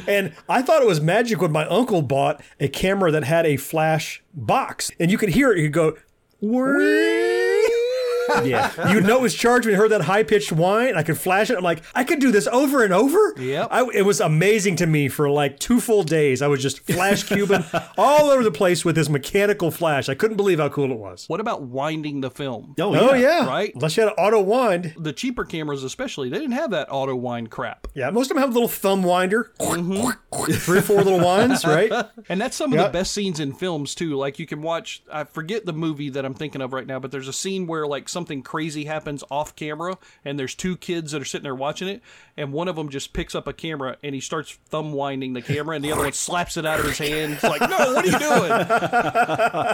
and 0.09 0.33
I 0.49 0.63
thought 0.63 0.81
it 0.81 0.89
was 0.89 1.03
magic 1.03 1.43
when 1.43 1.53
my 1.53 1.67
uncle 1.67 2.01
bought 2.01 2.41
a 2.59 2.69
camera 2.69 3.11
that 3.11 3.25
had 3.25 3.45
a 3.45 3.59
flash 3.59 4.23
box, 4.33 4.91
and 4.99 5.11
you 5.11 5.19
could 5.19 5.29
hear 5.29 5.53
it. 5.53 5.59
You 5.59 5.65
could 5.65 5.75
go. 5.75 5.95
Yeah. 8.45 8.93
You'd 8.93 9.05
know 9.05 9.17
it 9.17 9.23
was 9.23 9.35
charged 9.35 9.67
when 9.67 9.75
you 9.75 9.81
heard 9.81 9.91
that 9.91 10.03
high 10.03 10.23
pitched 10.23 10.53
whine. 10.53 10.95
I 10.97 11.03
could 11.03 11.19
flash 11.19 11.51
it. 11.51 11.57
I'm 11.57 11.65
like, 11.65 11.83
I 11.95 12.05
could 12.05 12.21
do 12.21 12.31
this 12.31 12.47
over 12.47 12.85
and 12.85 12.93
over. 12.93 13.35
Yep. 13.37 13.69
I, 13.71 13.89
it 13.95 14.03
was 14.03 14.21
amazing 14.21 14.77
to 14.77 14.87
me 14.87 15.09
for 15.09 15.29
like 15.31 15.59
two 15.59 15.81
full 15.81 16.03
days. 16.03 16.43
I 16.43 16.47
was 16.47 16.63
just 16.63 16.81
flash 16.81 17.25
cubing 17.25 17.65
all 17.99 18.31
over 18.31 18.43
the 18.43 18.51
place 18.51 18.85
with 18.85 18.95
this 18.95 19.09
mechanical 19.09 19.71
flash. 19.71 20.09
I 20.09 20.15
couldn't 20.15 20.37
believe 20.37 20.59
how 20.59 20.69
cool 20.69 20.91
it 20.91 20.99
was. 20.99 21.27
What 21.29 21.41
about 21.41 21.63
winding 21.63 22.21
the 22.21 22.31
film? 22.31 22.75
Oh, 22.79 22.95
Oh 22.95 23.15
yeah, 23.15 23.47
Right? 23.47 23.75
Unless 23.75 23.97
you 23.97 24.03
had 24.03 24.13
an 24.13 24.19
auto 24.19 24.41
wind. 24.41 24.95
The 24.99 25.13
cheaper 25.13 25.45
cameras, 25.45 25.85
especially, 25.85 26.29
they 26.29 26.39
didn't 26.39 26.53
have 26.53 26.71
that 26.73 26.89
auto 26.91 27.15
wind 27.15 27.51
crap. 27.51 27.87
Yeah, 27.95 28.11
most 28.11 28.31
of 28.31 28.37
them 28.37 28.39
have 28.43 28.51
a 28.51 28.53
little 28.53 28.69
thumb 28.69 29.03
winder. 29.03 29.53
Mm-hmm. 29.61 30.53
Three 30.53 30.79
or 30.79 30.83
four 30.83 31.03
little 31.03 31.21
winds, 31.21 31.65
right? 31.65 31.91
And 32.29 32.41
that's 32.41 32.57
some 32.57 32.73
of 32.73 32.79
the 32.79 32.91
best 32.91 33.13
scenes 33.15 33.41
in 33.41 33.55
films 33.55 33.95
too. 33.95 34.15
Like 34.17 34.39
you 34.39 34.47
can 34.47 34.61
watch 34.61 35.03
I 35.11 35.25
forget 35.25 35.65
the 35.65 35.73
movie 35.73 36.11
that 36.11 36.25
I'm 36.25 36.35
thinking 36.35 36.61
of 36.61 36.73
right 36.73 36.87
now, 36.87 36.99
but 36.99 37.11
there's 37.11 37.29
a 37.29 37.33
scene 37.33 37.67
where 37.67 37.87
like 37.87 38.09
something 38.29 38.43
crazy 38.43 38.85
happens 38.85 39.25
off 39.31 39.57
camera 39.57 39.97
and 40.23 40.39
there's 40.39 40.55
two 40.55 40.77
kids 40.77 41.13
that 41.13 41.23
are 41.23 41.25
sitting 41.25 41.45
there 41.45 41.55
watching 41.55 41.89
it 41.89 42.03
and 42.37 42.53
one 42.53 42.69
of 42.69 42.77
them 42.77 42.91
just 42.91 43.15
picks 43.15 43.35
up 43.35 43.49
a 43.49 43.55
camera 43.55 43.97
and 44.03 44.15
he 44.15 44.21
starts 44.21 44.53
thumb 44.67 44.93
winding 44.93 45.33
the 45.33 45.41
camera 45.41 45.75
and 45.75 45.83
the 45.83 45.91
other 45.91 46.03
one 46.03 46.13
slaps 46.13 46.59
it 46.59 46.67
out 46.67 46.79
of 46.79 46.85
his 46.85 46.99
hand. 46.99 47.33
It's 47.33 47.43
like, 47.43 47.63
"No, 47.63 47.95
what 47.95 48.05
are 48.05 48.07
you 48.07 48.19
doing?" 48.19 48.49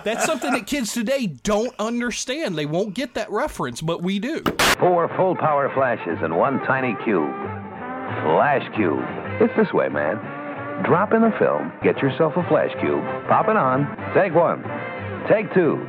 that's 0.04 0.24
something 0.24 0.52
that 0.52 0.68
kids 0.68 0.92
today 0.92 1.26
don't 1.26 1.74
understand. 1.80 2.56
They 2.56 2.64
won't 2.66 2.94
get 2.94 3.14
that 3.14 3.28
reference, 3.28 3.80
but 3.80 4.02
we 4.04 4.20
do. 4.20 4.40
Four 4.78 5.08
full 5.16 5.34
power 5.34 5.68
flashes 5.74 6.18
in 6.24 6.36
one 6.36 6.60
tiny 6.60 6.94
cube. 7.02 7.34
Flash 8.22 8.62
Cube. 8.76 9.02
It's 9.42 9.52
this 9.56 9.72
way, 9.74 9.88
man. 9.88 10.14
Drop 10.84 11.12
in 11.12 11.22
the 11.22 11.34
film, 11.40 11.72
get 11.82 11.98
yourself 11.98 12.34
a 12.36 12.46
flash 12.48 12.70
cube, 12.80 13.02
pop 13.28 13.48
it 13.48 13.56
on, 13.56 13.86
take 14.14 14.34
one, 14.34 14.62
take 15.28 15.52
two, 15.54 15.82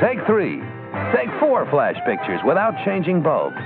take 0.00 0.18
three, 0.26 0.62
take 1.14 1.28
four 1.40 1.68
flash 1.70 1.96
pictures 2.06 2.40
without 2.46 2.74
changing 2.84 3.22
bulbs. 3.22 3.56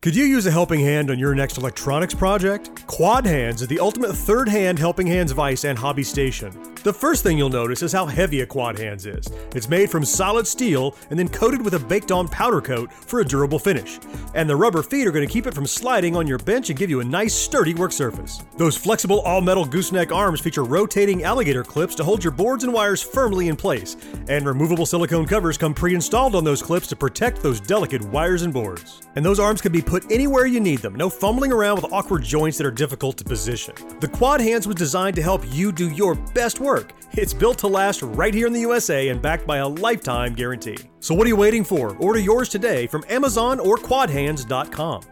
Could 0.00 0.14
you 0.14 0.26
use 0.26 0.46
a 0.46 0.50
helping 0.52 0.78
hand 0.78 1.10
on 1.10 1.18
your 1.18 1.34
next 1.34 1.58
electronics 1.58 2.14
project? 2.14 2.86
Quad 2.86 3.26
Hands 3.26 3.60
is 3.60 3.66
the 3.66 3.80
ultimate 3.80 4.14
third 4.14 4.48
hand 4.48 4.78
helping 4.78 5.08
hands 5.08 5.32
vice 5.32 5.64
and 5.64 5.76
hobby 5.76 6.04
station. 6.04 6.52
The 6.84 6.92
first 6.92 7.24
thing 7.24 7.36
you'll 7.36 7.48
notice 7.48 7.82
is 7.82 7.92
how 7.92 8.06
heavy 8.06 8.42
a 8.42 8.46
Quad 8.46 8.78
Hands 8.78 9.04
is. 9.04 9.26
It's 9.56 9.68
made 9.68 9.90
from 9.90 10.04
solid 10.04 10.46
steel 10.46 10.94
and 11.10 11.18
then 11.18 11.28
coated 11.28 11.64
with 11.64 11.74
a 11.74 11.80
baked 11.80 12.12
on 12.12 12.28
powder 12.28 12.60
coat 12.60 12.92
for 12.92 13.18
a 13.18 13.24
durable 13.24 13.58
finish. 13.58 13.98
And 14.36 14.48
the 14.48 14.54
rubber 14.54 14.84
feet 14.84 15.04
are 15.08 15.10
going 15.10 15.26
to 15.26 15.32
keep 15.32 15.48
it 15.48 15.54
from 15.54 15.66
sliding 15.66 16.14
on 16.14 16.28
your 16.28 16.38
bench 16.38 16.70
and 16.70 16.78
give 16.78 16.90
you 16.90 17.00
a 17.00 17.04
nice 17.04 17.34
sturdy 17.34 17.74
work 17.74 17.90
surface. 17.90 18.40
Those 18.56 18.76
flexible 18.76 19.20
all 19.22 19.40
metal 19.40 19.64
gooseneck 19.64 20.12
arms 20.12 20.40
feature 20.40 20.62
rotating 20.62 21.24
alligator 21.24 21.64
clips 21.64 21.96
to 21.96 22.04
hold 22.04 22.22
your 22.22 22.30
boards 22.30 22.62
and 22.62 22.72
wires 22.72 23.02
firmly 23.02 23.48
in 23.48 23.56
place. 23.56 23.96
And 24.28 24.46
removable 24.46 24.86
silicone 24.86 25.26
covers 25.26 25.58
come 25.58 25.74
pre 25.74 25.96
installed 25.96 26.36
on 26.36 26.44
those 26.44 26.62
clips 26.62 26.86
to 26.86 26.96
protect 26.96 27.42
those 27.42 27.58
delicate 27.58 28.04
wires 28.04 28.42
and 28.42 28.52
boards. 28.52 29.00
And 29.16 29.24
those 29.24 29.40
arms 29.40 29.60
can 29.60 29.72
be 29.72 29.82
put 29.88 30.12
anywhere 30.12 30.46
you 30.46 30.60
need 30.60 30.80
them, 30.80 30.94
no 30.94 31.08
fumbling 31.08 31.50
around 31.50 31.76
with 31.80 31.92
awkward 31.92 32.22
joints 32.22 32.58
that 32.58 32.66
are 32.66 32.70
difficult 32.70 33.16
to 33.16 33.24
position. 33.24 33.74
The 34.00 34.08
Quad 34.08 34.40
Hands 34.40 34.66
was 34.66 34.76
designed 34.76 35.16
to 35.16 35.22
help 35.22 35.42
you 35.50 35.72
do 35.72 35.88
your 35.90 36.14
best 36.14 36.60
work. 36.60 36.92
It's 37.12 37.32
built 37.32 37.58
to 37.58 37.66
last 37.66 38.02
right 38.02 38.34
here 38.34 38.46
in 38.46 38.52
the 38.52 38.60
USA 38.60 39.08
and 39.08 39.22
backed 39.22 39.46
by 39.46 39.56
a 39.58 39.66
lifetime 39.66 40.34
guarantee. 40.34 40.76
So 41.00 41.14
what 41.14 41.24
are 41.24 41.28
you 41.28 41.36
waiting 41.36 41.64
for? 41.64 41.96
Order 41.96 42.20
yours 42.20 42.50
today 42.50 42.86
from 42.86 43.02
Amazon 43.08 43.58
or 43.58 43.76
quadhands.com. 43.76 45.02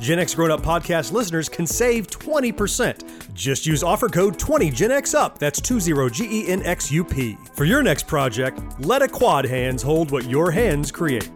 Gen 0.00 0.18
X 0.18 0.34
Grown 0.34 0.50
Up 0.50 0.62
Podcast 0.62 1.12
listeners 1.12 1.48
can 1.48 1.66
save 1.66 2.06
20%. 2.08 3.34
Just 3.34 3.66
use 3.66 3.82
offer 3.84 4.08
code 4.08 4.38
20GenXUP, 4.38 5.38
that's 5.38 5.60
20GENXUP. 5.60 7.54
For 7.54 7.64
your 7.64 7.82
next 7.82 8.06
project, 8.06 8.60
let 8.80 9.02
a 9.02 9.08
Quad 9.08 9.44
Hands 9.44 9.80
hold 9.80 10.10
what 10.10 10.24
your 10.28 10.50
hands 10.50 10.90
create. 10.90 11.30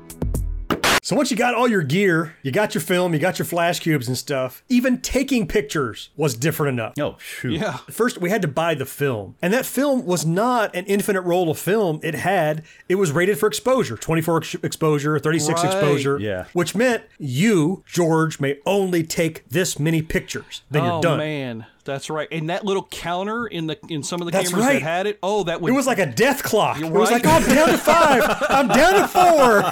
So 1.07 1.15
once 1.15 1.31
you 1.31 1.37
got 1.37 1.55
all 1.55 1.69
your 1.69 1.85
gear, 1.85 2.35
you 2.43 2.51
got 2.51 2.75
your 2.75 2.83
film, 2.83 3.15
you 3.15 3.21
got 3.21 3.39
your 3.39 3.47
flash 3.47 3.79
cubes 3.79 4.09
and 4.09 4.19
stuff, 4.19 4.65
even 4.69 5.01
taking 5.01 5.47
pictures 5.47 6.11
was 6.17 6.35
different 6.35 6.81
enough. 6.81 6.95
Oh, 6.99 7.15
shoot. 7.21 7.53
Yeah. 7.53 7.77
First, 7.89 8.19
we 8.21 8.29
had 8.29 8.43
to 8.43 8.49
buy 8.49 8.75
the 8.75 8.87
film. 8.87 9.37
And 9.41 9.53
that 9.53 9.65
film 9.67 10.05
was 10.05 10.27
not 10.27 10.75
an 10.75 10.85
infinite 10.87 11.21
roll 11.21 11.49
of 11.49 11.61
film. 11.61 12.01
It 12.03 12.17
had, 12.17 12.65
it 12.89 12.97
was 12.97 13.13
rated 13.13 13.39
for 13.39 13.47
exposure 13.47 13.97
24 13.97 14.37
ex- 14.39 14.55
exposure, 14.65 15.17
36 15.21 15.63
Right. 15.63 15.67
exposure. 15.67 16.19
Yeah. 16.19 16.47
Which 16.55 16.75
meant 16.75 17.05
you, 17.21 17.85
George, 17.87 18.41
may 18.41 18.59
only 18.67 19.05
take 19.05 19.49
this 19.49 19.79
many 19.79 20.03
pictures. 20.03 20.63
Then 20.73 20.83
oh 20.83 20.95
you're 20.95 21.03
done. 21.03 21.19
man, 21.19 21.67
that's 21.87 22.11
right. 22.11 22.29
And 22.31 22.51
that 22.51 22.65
little 22.65 22.87
counter 22.91 23.47
in 23.47 23.67
the 23.67 23.79
in 23.89 24.03
some 24.03 24.21
of 24.21 24.27
the 24.27 24.33
That's 24.33 24.51
cameras 24.51 24.67
right. 24.67 24.73
that 24.75 24.83
had 24.83 25.07
it. 25.07 25.19
Oh, 25.23 25.45
that 25.45 25.61
would 25.61 25.73
It 25.73 25.75
was 25.75 25.87
like 25.87 25.99
a 25.99 26.07
death 26.07 26.43
clock. 26.43 26.79
You're 26.79 26.89
It 26.89 26.93
was 26.93 27.11
like, 27.11 27.27
oh, 27.27 27.31
I'm 27.31 27.43
down 27.49 27.69
to 27.69 27.79
five. 27.79 28.23
I'm 28.51 28.69
down 28.69 28.95
to 29.01 29.09
four. 29.09 29.63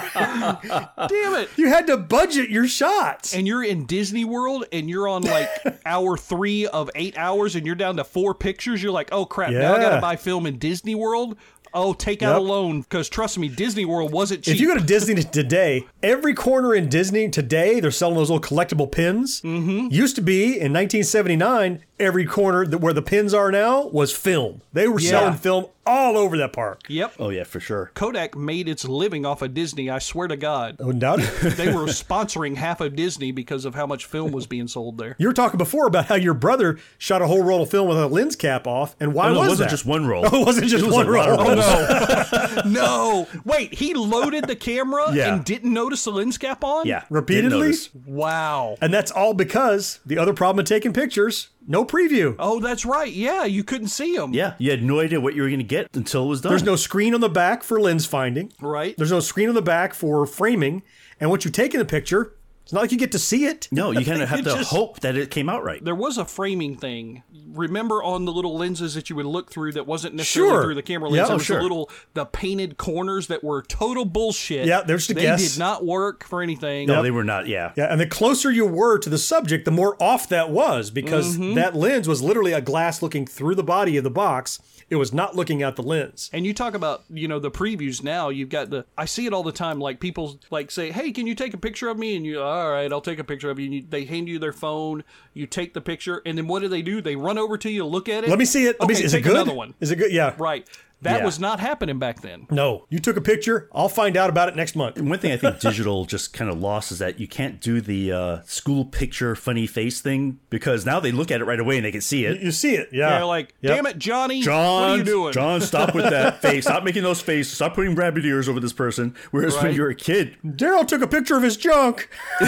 damn 1.07 1.33
it. 1.35 1.49
You 1.57 1.67
had 1.67 1.87
to 1.87 1.97
budget 1.97 2.49
your 2.49 2.67
shots. 2.67 3.33
and 3.35 3.45
you're 3.45 3.63
in 3.63 3.85
Disney 3.85 4.25
World 4.25 4.65
and 4.71 4.89
you're 4.89 5.07
on 5.07 5.21
like 5.23 5.49
hour 5.85 6.17
three 6.17 6.65
of 6.65 6.89
eight 6.95 7.17
hours 7.17 7.55
and 7.55 7.65
you're 7.65 7.75
down 7.75 7.97
to 7.97 8.03
four 8.03 8.33
pictures, 8.33 8.81
you're 8.81 8.91
like, 8.91 9.09
oh 9.11 9.25
crap, 9.25 9.51
now 9.51 9.75
I 9.75 9.79
gotta 9.81 10.01
buy 10.01 10.15
film 10.15 10.45
in 10.45 10.57
Disney 10.57 10.95
World. 10.95 11.37
Oh, 11.75 11.93
take 11.93 12.23
out 12.23 12.37
a 12.37 12.39
loan 12.39 12.81
because 12.81 13.09
trust 13.09 13.37
me, 13.37 13.49
Disney 13.49 13.83
World 13.83 14.13
wasn't 14.13 14.43
cheap. 14.43 14.55
If 14.55 14.61
you 14.61 14.67
go 14.67 14.79
to 14.79 14.83
Disney 14.85 15.21
today, 15.21 15.85
every 16.01 16.33
corner 16.33 16.73
in 16.73 16.87
Disney 16.87 17.29
today, 17.29 17.81
they're 17.81 17.91
selling 17.91 18.15
those 18.15 18.29
little 18.31 18.41
collectible 18.41 18.89
pins. 18.89 19.41
Mm-hmm. 19.41 19.87
Used 19.91 20.15
to 20.15 20.21
be 20.21 20.45
in 20.45 20.71
1979, 20.73 21.83
every 21.99 22.25
corner 22.25 22.65
that 22.65 22.77
where 22.79 22.93
the 22.93 23.01
pins 23.01 23.33
are 23.33 23.51
now 23.51 23.87
was 23.87 24.11
film. 24.13 24.61
They 24.73 24.87
were 24.87 24.99
Yeah. 25.01 25.09
selling 25.09 25.33
film 25.35 25.65
all 25.85 26.17
over 26.17 26.37
that 26.37 26.53
park. 26.53 26.81
yep. 26.87 27.13
Oh, 27.19 27.29
yeah, 27.29 27.43
for 27.43 27.59
sure. 27.59 27.91
Kodak 27.93 28.35
made 28.35 28.67
its 28.67 28.85
living 28.85 29.25
off 29.25 29.41
of 29.41 29.53
Disney. 29.53 29.89
I 29.89 29.99
swear 29.99 30.27
to 30.27 30.37
God, 30.37 30.77
Oh, 30.79 30.87
No 30.91 30.91
doubt. 30.93 31.19
they 31.41 31.67
were 31.73 31.85
sponsoring 31.85 32.55
half 32.55 32.81
of 32.81 32.95
Disney 32.95 33.31
because 33.31 33.65
of 33.65 33.75
how 33.75 33.85
much 33.85 34.05
film 34.05 34.31
was 34.31 34.47
being 34.47 34.67
sold 34.67 34.97
there. 34.97 35.15
you 35.19 35.27
were 35.27 35.33
talking 35.33 35.57
before 35.57 35.87
about 35.87 36.05
how 36.05 36.15
your 36.15 36.33
brother 36.33 36.79
shot 36.97 37.21
a 37.21 37.27
whole 37.27 37.43
roll 37.43 37.61
of 37.63 37.69
film 37.69 37.87
with 37.87 37.97
a 37.97 38.07
lens 38.07 38.35
cap 38.35 38.65
off, 38.67 38.95
and 38.99 39.13
why 39.13 39.29
Oh, 39.29 39.33
no, 39.33 39.39
was 39.41 39.47
it 39.47 39.49
wasn't 39.51 39.69
that? 39.69 39.73
just 39.73 39.85
one 39.85 40.05
roll. 40.07 40.25
Oh, 40.31 40.41
it 40.41 40.45
wasn't 40.45 40.67
just 40.67 40.83
It 40.83 40.87
was 40.87 40.95
one 40.95 41.07
a 41.07 41.11
lot 41.11 41.29
roll. 41.29 41.39
of 41.41 41.47
rolls. 41.47 42.29
Oh, 42.33 42.61
no, 42.65 43.27
wait, 43.45 43.73
he 43.73 43.93
loaded 43.93 44.45
the 44.45 44.55
camera 44.55 45.13
Yeah. 45.13 45.33
and 45.35 45.45
didn't 45.45 45.73
notice 45.73 46.03
the 46.03 46.11
lens 46.11 46.37
cap 46.37 46.63
on. 46.63 46.85
Yeah. 46.87 47.03
Repeatedly? 47.09 47.73
Wow. 48.05 48.77
And 48.81 48.93
that's 48.93 49.11
all 49.11 49.33
because 49.33 49.99
the 50.05 50.17
other 50.17 50.33
problem 50.33 50.59
of 50.59 50.65
taking 50.65 50.93
pictures, 50.93 51.49
no 51.67 51.85
preview. 51.85 52.35
Oh, 52.39 52.59
that's 52.59 52.85
right. 52.85 53.11
Yeah, 53.11 53.45
you 53.45 53.63
couldn't 53.63 53.87
see 53.87 54.15
them. 54.15 54.33
Yeah, 54.33 54.53
you 54.57 54.71
had 54.71 54.83
no 54.83 54.99
idea 54.99 55.19
what 55.19 55.35
you 55.35 55.41
were 55.41 55.49
going 55.49 55.59
to 55.59 55.65
get 55.65 55.87
until 55.95 56.25
it 56.25 56.27
was 56.27 56.41
done. 56.41 56.51
There's 56.51 56.63
no 56.63 56.75
screen 56.75 57.13
on 57.13 57.21
the 57.21 57.29
back 57.29 57.63
for 57.63 57.79
lens 57.79 58.05
finding. 58.05 58.51
Right. 58.61 58.95
There's 58.97 59.11
no 59.11 59.19
screen 59.19 59.49
on 59.49 59.55
the 59.55 59.61
back 59.61 59.93
for 59.93 60.25
framing. 60.25 60.83
And 61.19 61.29
once 61.29 61.45
you 61.45 61.51
take 61.51 61.73
in 61.73 61.79
the 61.79 61.85
picture, 61.85 62.33
it's 62.65 62.73
not 62.73 62.81
like 62.81 62.91
you 62.91 62.97
get 62.97 63.13
to 63.13 63.19
see 63.19 63.45
it. 63.45 63.69
No, 63.71 63.91
you 63.91 64.03
kind 64.11 64.21
of 64.21 64.27
have 64.29 64.39
to 64.39 64.55
just- 64.55 64.69
hope 64.71 64.99
that 64.99 65.15
it 65.15 65.31
came 65.31 65.47
out 65.49 65.63
right. 65.63 65.81
There 65.83 65.95
was 65.95 66.17
a 66.17 66.25
framing 66.25 66.75
thing. 66.75 67.23
Remember 67.47 68.03
on 68.03 68.25
the 68.25 68.33
little 68.33 68.57
lenses 68.57 68.95
that 68.95 69.09
you 69.09 69.15
would 69.15 69.25
look 69.25 69.49
through 69.51 69.71
that 69.73 69.87
wasn't 69.87 70.15
necessarily 70.15 70.51
Sure. 70.51 70.63
through 70.63 70.75
the 70.75 70.81
camera 70.81 71.09
Yeah, 71.11 71.21
lens. 71.21 71.25
oh, 71.25 71.27
there 71.29 71.37
was 71.37 71.45
sure. 71.45 71.57
the 71.57 71.63
little 71.63 71.89
the 72.15 72.25
painted 72.25 72.77
corners 72.77 73.27
that 73.27 73.43
were 73.43 73.61
total 73.61 74.03
bullshit. 74.03 74.65
Yeah, 74.67 74.81
they're 74.81 74.97
just 74.97 75.11
a 75.11 75.13
they 75.13 75.21
guess. 75.21 75.53
did 75.53 75.59
not 75.59 75.85
work 75.85 76.25
for 76.25 76.41
anything. 76.41 76.87
No, 76.87 77.01
they 77.01 77.11
were 77.11 77.23
not. 77.23 77.47
Yeah. 77.47 77.71
Yeah, 77.77 77.85
and 77.85 78.01
the 78.01 78.07
closer 78.07 78.51
you 78.51 78.65
were 78.65 78.97
to 78.99 79.09
the 79.09 79.17
subject, 79.17 79.63
the 79.65 79.71
more 79.71 79.95
off 80.01 80.27
that 80.29 80.49
was 80.49 80.89
because 80.91 81.37
Mm-hmm. 81.37 81.53
that 81.53 81.75
lens 81.75 82.07
was 82.07 82.21
literally 82.21 82.51
a 82.51 82.61
glass 82.61 83.01
looking 83.01 83.25
through 83.25 83.55
the 83.55 83.63
body 83.63 83.95
of 83.97 84.03
the 84.03 84.09
box. 84.09 84.59
It 84.87 84.97
was 84.97 85.11
not 85.11 85.35
looking 85.35 85.63
out 85.63 85.75
the 85.75 85.81
lens. 85.81 86.29
And 86.31 86.45
you 86.45 86.53
talk 86.53 86.75
about, 86.75 87.05
you 87.09 87.27
know, 87.27 87.39
the 87.39 87.49
previews 87.49 88.03
now, 88.03 88.29
you've 88.29 88.49
got 88.49 88.69
the 88.69 88.85
I 88.95 89.05
see 89.05 89.25
it 89.25 89.33
all 89.33 89.41
the 89.41 89.51
time 89.51 89.79
like 89.79 89.99
people 89.99 90.39
like 90.51 90.69
say, 90.69 90.91
"Hey, 90.91 91.11
can 91.11 91.25
you 91.25 91.33
take 91.33 91.55
a 91.55 91.57
picture 91.57 91.89
of 91.89 91.97
me?" 91.97 92.15
and 92.15 92.25
you, 92.25 92.41
"All 92.41 92.71
right, 92.71 92.91
I'll 92.91 93.01
take 93.01 93.17
a 93.17 93.23
picture 93.23 93.49
of 93.49 93.57
you." 93.57 93.65
And 93.65 93.73
you, 93.73 93.85
they 93.89 94.05
hand 94.05 94.27
you 94.27 94.37
their 94.37 94.53
phone, 94.53 95.03
you 95.33 95.47
take 95.47 95.73
the 95.73 95.81
picture, 95.81 96.21
and 96.25 96.37
then 96.37 96.47
what 96.47 96.61
do 96.61 96.67
they 96.67 96.83
do? 96.83 97.01
They 97.01 97.15
run 97.15 97.39
over 97.39 97.57
to 97.57 97.69
you 97.69 97.83
look 97.85 98.07
at 98.07 98.23
it. 98.23 98.29
Let 98.29 98.37
me 98.37 98.45
see 98.45 98.65
it. 98.65 98.79
Let 98.79 98.89
me 98.89 98.95
see. 98.95 99.05
Is 99.05 99.13
it 99.15 99.21
good? 99.21 99.33
Another 99.33 99.55
one. 99.55 99.73
Is 99.79 99.89
it 99.89 99.95
good? 99.95 100.11
Yeah. 100.11 100.35
Right. 100.37 100.67
That 101.05 101.19
Yeah. 101.19 101.25
was 101.25 101.39
not 101.39 101.59
happening 101.59 101.99
back 101.99 102.21
then. 102.21 102.47
No, 102.51 102.85
you 102.89 102.99
took 102.99 103.15
a 103.15 103.21
picture. 103.21 103.69
I'll 103.73 103.89
find 103.89 104.17
out 104.17 104.29
about 104.29 104.49
it 104.49 104.55
next 104.55 104.75
month. 104.75 104.99
One 104.99 105.17
thing 105.19 105.31
I 105.31 105.37
think 105.37 105.59
digital 105.59 106.05
just 106.05 106.33
kind 106.33 106.49
of 106.51 106.59
lost 106.59 106.91
is 106.91 106.99
that 106.99 107.19
you 107.19 107.27
can't 107.27 107.61
do 107.61 107.79
the 107.81 108.11
uh, 108.11 108.37
school 108.45 108.85
picture 108.85 109.35
funny 109.35 109.67
face 109.67 110.01
thing 110.01 110.39
because 110.49 110.85
now 110.85 110.99
they 110.99 111.11
look 111.11 111.31
at 111.31 111.41
it 111.41 111.45
right 111.45 111.59
away 111.59 111.77
and 111.77 111.85
they 111.85 111.91
can 111.91 112.01
see 112.01 112.25
it. 112.25 112.41
You 112.41 112.51
see 112.51 112.75
it. 112.75 112.89
Yeah. 112.91 113.09
They're 113.11 113.25
like, 113.25 113.53
Yep. 113.61 113.75
"Damn 113.75 113.85
it, 113.87 113.97
Johnny! 113.97 114.41
John, 114.41 114.81
what 114.81 114.89
are 114.91 114.97
you 114.97 115.03
doing?" 115.03 115.33
John, 115.33 115.61
stop 115.61 115.95
with 115.95 116.05
that 116.09 116.41
face. 116.41 116.65
Stop 116.65 116.83
making 116.83 117.03
those 117.03 117.21
faces. 117.21 117.53
Stop 117.53 117.75
putting 117.75 117.95
rabbit 117.95 118.25
ears 118.25 118.49
over 118.49 118.59
this 118.59 118.73
person. 118.73 119.15
Whereas 119.31 119.55
when 119.61 119.73
you 119.73 119.81
were 119.81 119.89
a 119.89 119.95
kid, 119.95 120.35
Daryl 120.45 120.87
took 120.87 121.01
a 121.01 121.07
picture 121.07 121.37
of 121.37 121.43
his 121.43 121.57
junk. 121.57 122.09
you 122.41 122.47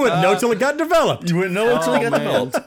wouldn't 0.00 0.22
know 0.22 0.36
till 0.38 0.52
it 0.52 0.58
got 0.58 0.76
developed. 0.76 1.28
you 1.28 1.36
wouldn't 1.36 1.54
know 1.54 1.76
until 1.76 1.94
it 1.94 1.98
Oh, 1.98 2.10
got 2.10 2.12
man. 2.12 2.50
developed. 2.50 2.58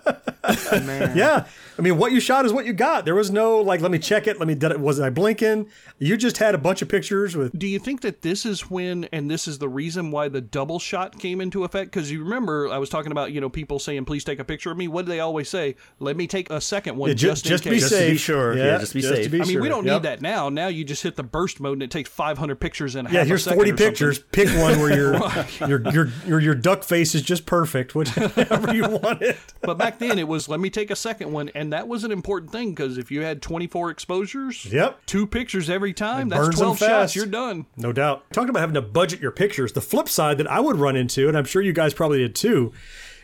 Man. 0.85 1.15
Yeah. 1.15 1.45
I 1.81 1.83
mean, 1.83 1.97
what 1.97 2.11
you 2.11 2.19
shot 2.19 2.45
is 2.45 2.53
what 2.53 2.67
you 2.67 2.73
got. 2.73 3.05
There 3.05 3.15
was 3.15 3.31
no 3.31 3.57
like, 3.59 3.81
let 3.81 3.89
me 3.89 3.97
check 3.97 4.27
it. 4.27 4.37
Let 4.37 4.47
me. 4.47 4.53
Did 4.53 4.69
it, 4.71 4.79
was 4.79 4.99
I 4.99 5.09
blinking? 5.09 5.67
You 5.97 6.15
just 6.15 6.37
had 6.37 6.53
a 6.53 6.59
bunch 6.59 6.83
of 6.83 6.89
pictures 6.89 7.35
with. 7.35 7.57
Do 7.57 7.65
you 7.65 7.79
think 7.79 8.01
that 8.01 8.21
this 8.21 8.45
is 8.45 8.69
when, 8.69 9.05
and 9.11 9.31
this 9.31 9.47
is 9.47 9.57
the 9.57 9.67
reason 9.67 10.11
why 10.11 10.29
the 10.29 10.41
double 10.41 10.77
shot 10.77 11.17
came 11.17 11.41
into 11.41 11.63
effect? 11.63 11.89
Because 11.89 12.11
you 12.11 12.23
remember, 12.23 12.69
I 12.69 12.77
was 12.77 12.87
talking 12.89 13.11
about, 13.11 13.31
you 13.31 13.41
know, 13.41 13.49
people 13.49 13.79
saying, 13.79 14.05
please 14.05 14.23
take 14.23 14.37
a 14.37 14.43
picture 14.43 14.69
of 14.69 14.77
me. 14.77 14.87
What 14.87 15.05
do 15.05 15.09
they 15.11 15.21
always 15.21 15.49
say? 15.49 15.75
Let 15.97 16.15
me 16.17 16.27
take 16.27 16.51
a 16.51 16.61
second 16.61 16.97
one 16.97 17.09
Yeah, 17.09 17.15
ju- 17.15 17.27
just, 17.29 17.45
just 17.45 17.65
in 17.65 17.71
be 17.71 17.79
case. 17.79 17.89
Just 17.89 18.01
be 18.11 18.17
sure. 18.17 18.55
Yeah, 18.55 18.77
just 18.77 18.93
be 18.93 19.01
safe. 19.01 19.23
to 19.23 19.29
be 19.29 19.37
I 19.41 19.45
mean, 19.45 19.53
sure. 19.53 19.61
we 19.63 19.67
don't 19.69 19.83
Yep. 19.85 19.93
need 19.93 20.03
that 20.03 20.21
now. 20.21 20.49
Now 20.49 20.67
you 20.67 20.83
just 20.83 21.01
hit 21.01 21.15
the 21.15 21.23
burst 21.23 21.59
mode 21.59 21.73
and 21.73 21.81
it 21.83 21.89
takes 21.89 22.09
500 22.11 22.57
pictures 22.59 22.95
in 22.95 23.07
a 23.07 23.09
half 23.09 23.15
Yeah, 23.15 23.21
a 23.21 23.25
here's 23.25 23.43
second 23.43 23.57
40 23.57 23.71
or 23.71 23.77
something. 23.77 23.87
pictures. 23.87 24.19
Pick 24.31 24.49
one 24.49 24.79
where 24.79 24.95
your, 24.95 25.19
your 25.67 25.91
your 25.91 26.07
your 26.27 26.39
your 26.39 26.55
duck 26.55 26.83
face 26.83 27.15
is 27.15 27.23
just 27.23 27.47
perfect, 27.47 27.95
whichever 27.95 28.71
you 28.75 28.83
want 29.01 29.23
it. 29.23 29.37
But 29.61 29.79
back 29.79 29.97
then 29.97 30.19
it 30.19 30.27
was, 30.27 30.47
let 30.47 30.59
me 30.59 30.69
take 30.69 30.91
a 30.91 30.95
second 30.95 31.31
one. 31.31 31.49
And 31.55 31.70
that 31.73 31.87
was 31.87 32.03
an 32.03 32.11
important 32.11 32.51
thing 32.51 32.71
because 32.71 32.97
if 32.97 33.11
you 33.11 33.21
had 33.21 33.41
24 33.41 33.89
exposures, 33.91 34.65
Yep. 34.65 35.05
two 35.05 35.25
pictures 35.27 35.69
every 35.69 35.93
time, 35.93 36.27
It 36.27 36.35
that's 36.35 36.55
12 36.57 36.77
shots. 36.79 37.15
You're 37.15 37.25
done. 37.25 37.65
No 37.77 37.91
doubt. 37.91 38.23
Talking 38.31 38.49
about 38.49 38.59
having 38.61 38.75
to 38.75 38.81
budget 38.81 39.19
your 39.21 39.31
pictures, 39.31 39.73
the 39.73 39.81
flip 39.81 40.07
side 40.09 40.37
that 40.37 40.49
I 40.49 40.59
would 40.59 40.77
run 40.77 40.95
into, 40.95 41.27
and 41.27 41.37
I'm 41.37 41.45
sure 41.45 41.61
you 41.61 41.73
guys 41.73 41.93
probably 41.93 42.19
did 42.19 42.35
too, 42.35 42.71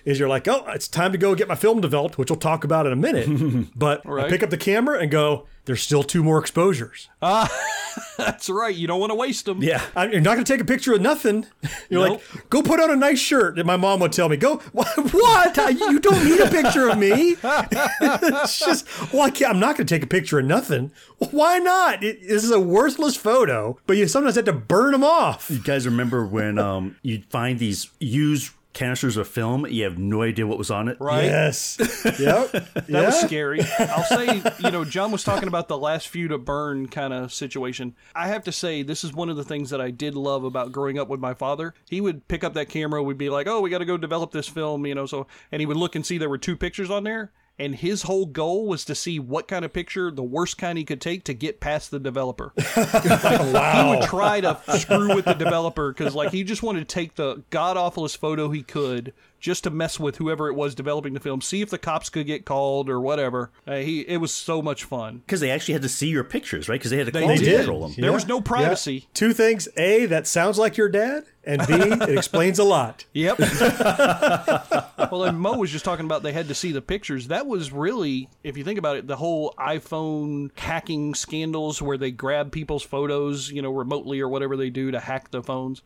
is 0.08 0.20
you're 0.20 0.30
like, 0.30 0.48
oh, 0.48 0.64
it's 0.70 0.88
time 0.88 1.12
to 1.12 1.18
go 1.18 1.36
get 1.36 1.50
my 1.50 1.56
film 1.56 1.82
developed, 1.82 2.18
which 2.18 2.30
we'll 2.30 2.40
talk 2.40 2.64
about 2.64 2.86
in 2.88 2.94
a 2.94 2.96
minute. 2.96 3.68
but 3.76 4.08
I 4.08 4.30
pick 4.30 4.42
up 4.42 4.50
the 4.50 4.58
camera 4.58 5.00
and 5.00 5.12
go, 5.12 5.48
there's 5.66 5.82
still 5.82 6.02
two 6.02 6.24
more 6.24 6.40
exposures. 6.40 7.10
Ah, 7.22 7.52
That's 8.18 8.50
right. 8.50 8.74
You 8.74 8.88
don't 8.88 9.02
want 9.02 9.10
to 9.12 9.16
waste 9.16 9.44
them. 9.44 9.62
Yeah. 9.62 9.82
I, 9.98 10.08
you're 10.08 10.22
not 10.22 10.36
going 10.36 10.46
to 10.46 10.54
take 10.54 10.62
a 10.62 10.66
picture 10.66 10.94
of 10.94 11.02
nothing. 11.02 11.46
You're 11.90 12.08
Nope. 12.08 12.22
like, 12.34 12.50
go 12.50 12.64
put 12.64 12.80
on 12.80 12.90
a 12.90 12.96
nice 12.96 13.20
shirt. 13.20 13.58
And 13.60 13.68
my 13.68 13.76
mom 13.76 14.00
would 14.00 14.14
tell 14.14 14.30
me, 14.30 14.38
go, 14.38 14.58
what? 14.72 14.88
what? 15.14 15.58
You 15.78 16.00
don't 16.00 16.24
need 16.24 16.40
a 16.40 16.50
picture 16.50 16.88
of 16.90 16.98
me. 16.98 17.36
it's 17.44 18.60
just, 18.60 19.12
well, 19.12 19.24
I 19.24 19.30
can't, 19.30 19.52
I'm 19.52 19.60
not 19.60 19.76
going 19.76 19.88
to 19.88 19.94
take 19.94 20.04
a 20.04 20.08
picture 20.08 20.40
of 20.40 20.46
nothing. 20.46 20.92
Why 21.32 21.58
not? 21.60 22.02
It, 22.02 22.22
this 22.22 22.46
is 22.46 22.52
a 22.52 22.62
worthless 22.62 23.18
photo, 23.18 23.78
but 23.88 23.98
you 23.98 24.08
sometimes 24.08 24.36
have 24.36 24.46
to 24.46 24.54
burn 24.54 24.94
them 24.94 25.04
off. 25.04 25.50
You 25.50 25.60
guys 25.60 25.86
remember 25.86 26.26
when 26.26 26.58
um, 26.60 26.96
you'd 27.02 27.26
find 27.26 27.60
these 27.60 27.90
used 28.00 28.52
canisters 28.78 29.18
of 29.18 29.28
film. 29.28 29.66
You 29.66 29.86
have 29.86 29.98
no 29.98 30.22
idea 30.22 30.46
what 30.46 30.60
was 30.60 30.70
on 30.70 30.88
it. 30.88 30.98
Right? 31.00 31.26
Yes. 31.26 31.78
yep. 32.20 32.52
That 32.52 32.86
yeah. 32.88 33.06
was 33.08 33.20
scary. 33.20 33.60
I'll 33.80 34.04
say, 34.04 34.42
you 34.60 34.72
know, 34.72 34.86
John 34.86 35.12
was 35.12 35.24
talking 35.24 35.48
about 35.48 35.68
the 35.68 35.78
last 35.78 36.10
few 36.10 36.28
to 36.28 36.38
burn 36.38 36.88
kind 36.88 37.12
of 37.12 37.34
situation. 37.34 37.96
I 38.14 38.28
have 38.28 38.44
to 38.44 38.52
say, 38.52 38.84
this 38.84 39.04
is 39.04 39.14
one 39.14 39.30
of 39.30 39.36
the 39.36 39.44
things 39.44 39.72
that 39.72 39.82
I 39.82 39.90
did 39.90 40.14
love 40.14 40.44
about 40.44 40.72
growing 40.72 41.00
up 41.00 41.08
with 41.08 41.20
my 41.20 41.34
father. 41.34 41.74
He 41.90 42.02
would 42.02 42.28
pick 42.28 42.44
up 42.44 42.54
that 42.54 42.70
camera, 42.70 43.02
we'd 43.02 43.18
be 43.18 43.30
like, 43.30 43.48
oh, 43.48 43.62
we 43.62 43.72
got 43.72 43.80
to 43.80 43.86
go 43.86 43.98
develop 43.98 44.32
this 44.32 44.48
film, 44.48 44.86
you 44.86 44.94
know, 44.94 45.08
so, 45.08 45.26
and 45.52 45.60
he 45.60 45.66
would 45.66 45.78
look 45.78 45.96
and 45.96 46.06
see 46.06 46.20
there 46.20 46.30
were 46.30 46.38
two 46.38 46.56
pictures 46.56 46.92
on 46.92 47.04
there. 47.04 47.32
And 47.60 47.74
his 47.74 48.04
whole 48.04 48.28
goal 48.28 48.68
was 48.68 48.86
to 48.86 48.94
see 48.94 49.18
what 49.18 49.48
kind 49.48 49.66
of 49.66 49.74
picture, 49.74 50.12
the 50.12 50.22
worst 50.22 50.60
kind 50.60 50.78
he 50.78 50.84
could 50.84 51.02
take 51.02 51.24
to 51.24 51.34
get 51.34 51.60
past 51.60 51.90
the 51.90 52.00
developer. 52.00 52.54
Wow! 52.56 53.84
He 53.92 53.98
would 53.98 54.08
try 54.08 54.42
to 54.42 54.60
screw 54.78 55.16
with 55.16 55.26
the 55.26 55.34
developer 55.34 55.92
because, 55.92 56.14
like, 56.14 56.32
he 56.32 56.44
just 56.44 56.62
wanted 56.62 56.88
to 56.88 56.94
take 56.94 57.16
the 57.16 57.44
god 57.50 57.76
awfulest 57.76 58.18
photo 58.18 58.50
he 58.50 58.62
could 58.62 59.12
just 59.40 59.64
to 59.64 59.70
mess 59.70 60.00
with 60.00 60.18
whoever 60.18 60.48
it 60.50 60.54
was 60.54 60.76
developing 60.76 61.14
the 61.14 61.20
film, 61.20 61.42
see 61.42 61.62
if 61.62 61.70
the 61.70 61.78
cops 61.78 62.10
could 62.10 62.26
get 62.26 62.46
called 62.46 62.90
or 62.90 63.00
whatever. 63.00 63.52
Uh, 63.68 63.76
he, 63.78 64.02
it 64.02 64.18
was 64.18 64.34
so 64.34 64.62
much 64.62 64.84
fun. 64.84 65.20
Because 65.20 65.40
they 65.40 65.52
actually 65.52 65.74
had 65.74 65.82
to 65.84 65.90
see 65.90 66.08
your 66.08 66.24
pictures, 66.24 66.68
right? 66.68 66.80
Because 66.80 66.92
they 66.92 66.98
had 66.98 67.06
to 67.08 67.12
They 67.12 67.22
quality 67.24 67.46
did. 67.46 67.58
control 67.58 67.88
them. 67.88 67.94
There 67.98 68.14
was 68.14 68.28
no 68.28 68.42
privacy. 68.42 69.08
Two 69.14 69.34
things. 69.34 69.68
A, 69.78 70.06
that 70.08 70.28
sounds 70.28 70.58
like 70.58 70.78
your 70.78 70.90
dad. 70.90 71.26
And 71.44 71.66
B, 71.66 71.74
it 71.76 72.18
explains 72.18 72.60
a 72.60 72.64
lot. 72.66 73.06
Yep. 73.14 73.40
well, 75.12 75.24
and 75.24 75.40
Mo 75.40 75.58
was 75.58 75.72
just 75.72 75.86
talking 75.86 76.06
about 76.06 76.22
they 76.24 76.34
had 76.34 76.50
to 76.50 76.54
see 76.56 76.72
the 76.72 76.82
pictures. 76.82 77.28
That 77.30 77.48
was 77.48 77.72
really, 77.72 78.30
if 78.44 78.58
you 78.58 78.64
think 78.64 78.78
about 78.78 78.98
it, 78.98 79.08
the 79.08 79.16
whole 79.16 79.54
iPhone 79.58 80.52
hacking 80.58 81.16
scandals 81.16 81.82
where 81.82 81.98
they 81.98 82.12
grab 82.12 82.52
people's 82.52 82.84
photos, 82.84 83.50
you 83.50 83.62
know, 83.62 83.72
remotely 83.72 84.20
or 84.20 84.28
whatever 84.28 84.58
they 84.58 84.70
do 84.70 84.92
to 84.92 85.00
hack 85.00 85.32
the 85.32 85.42
phones. 85.42 85.82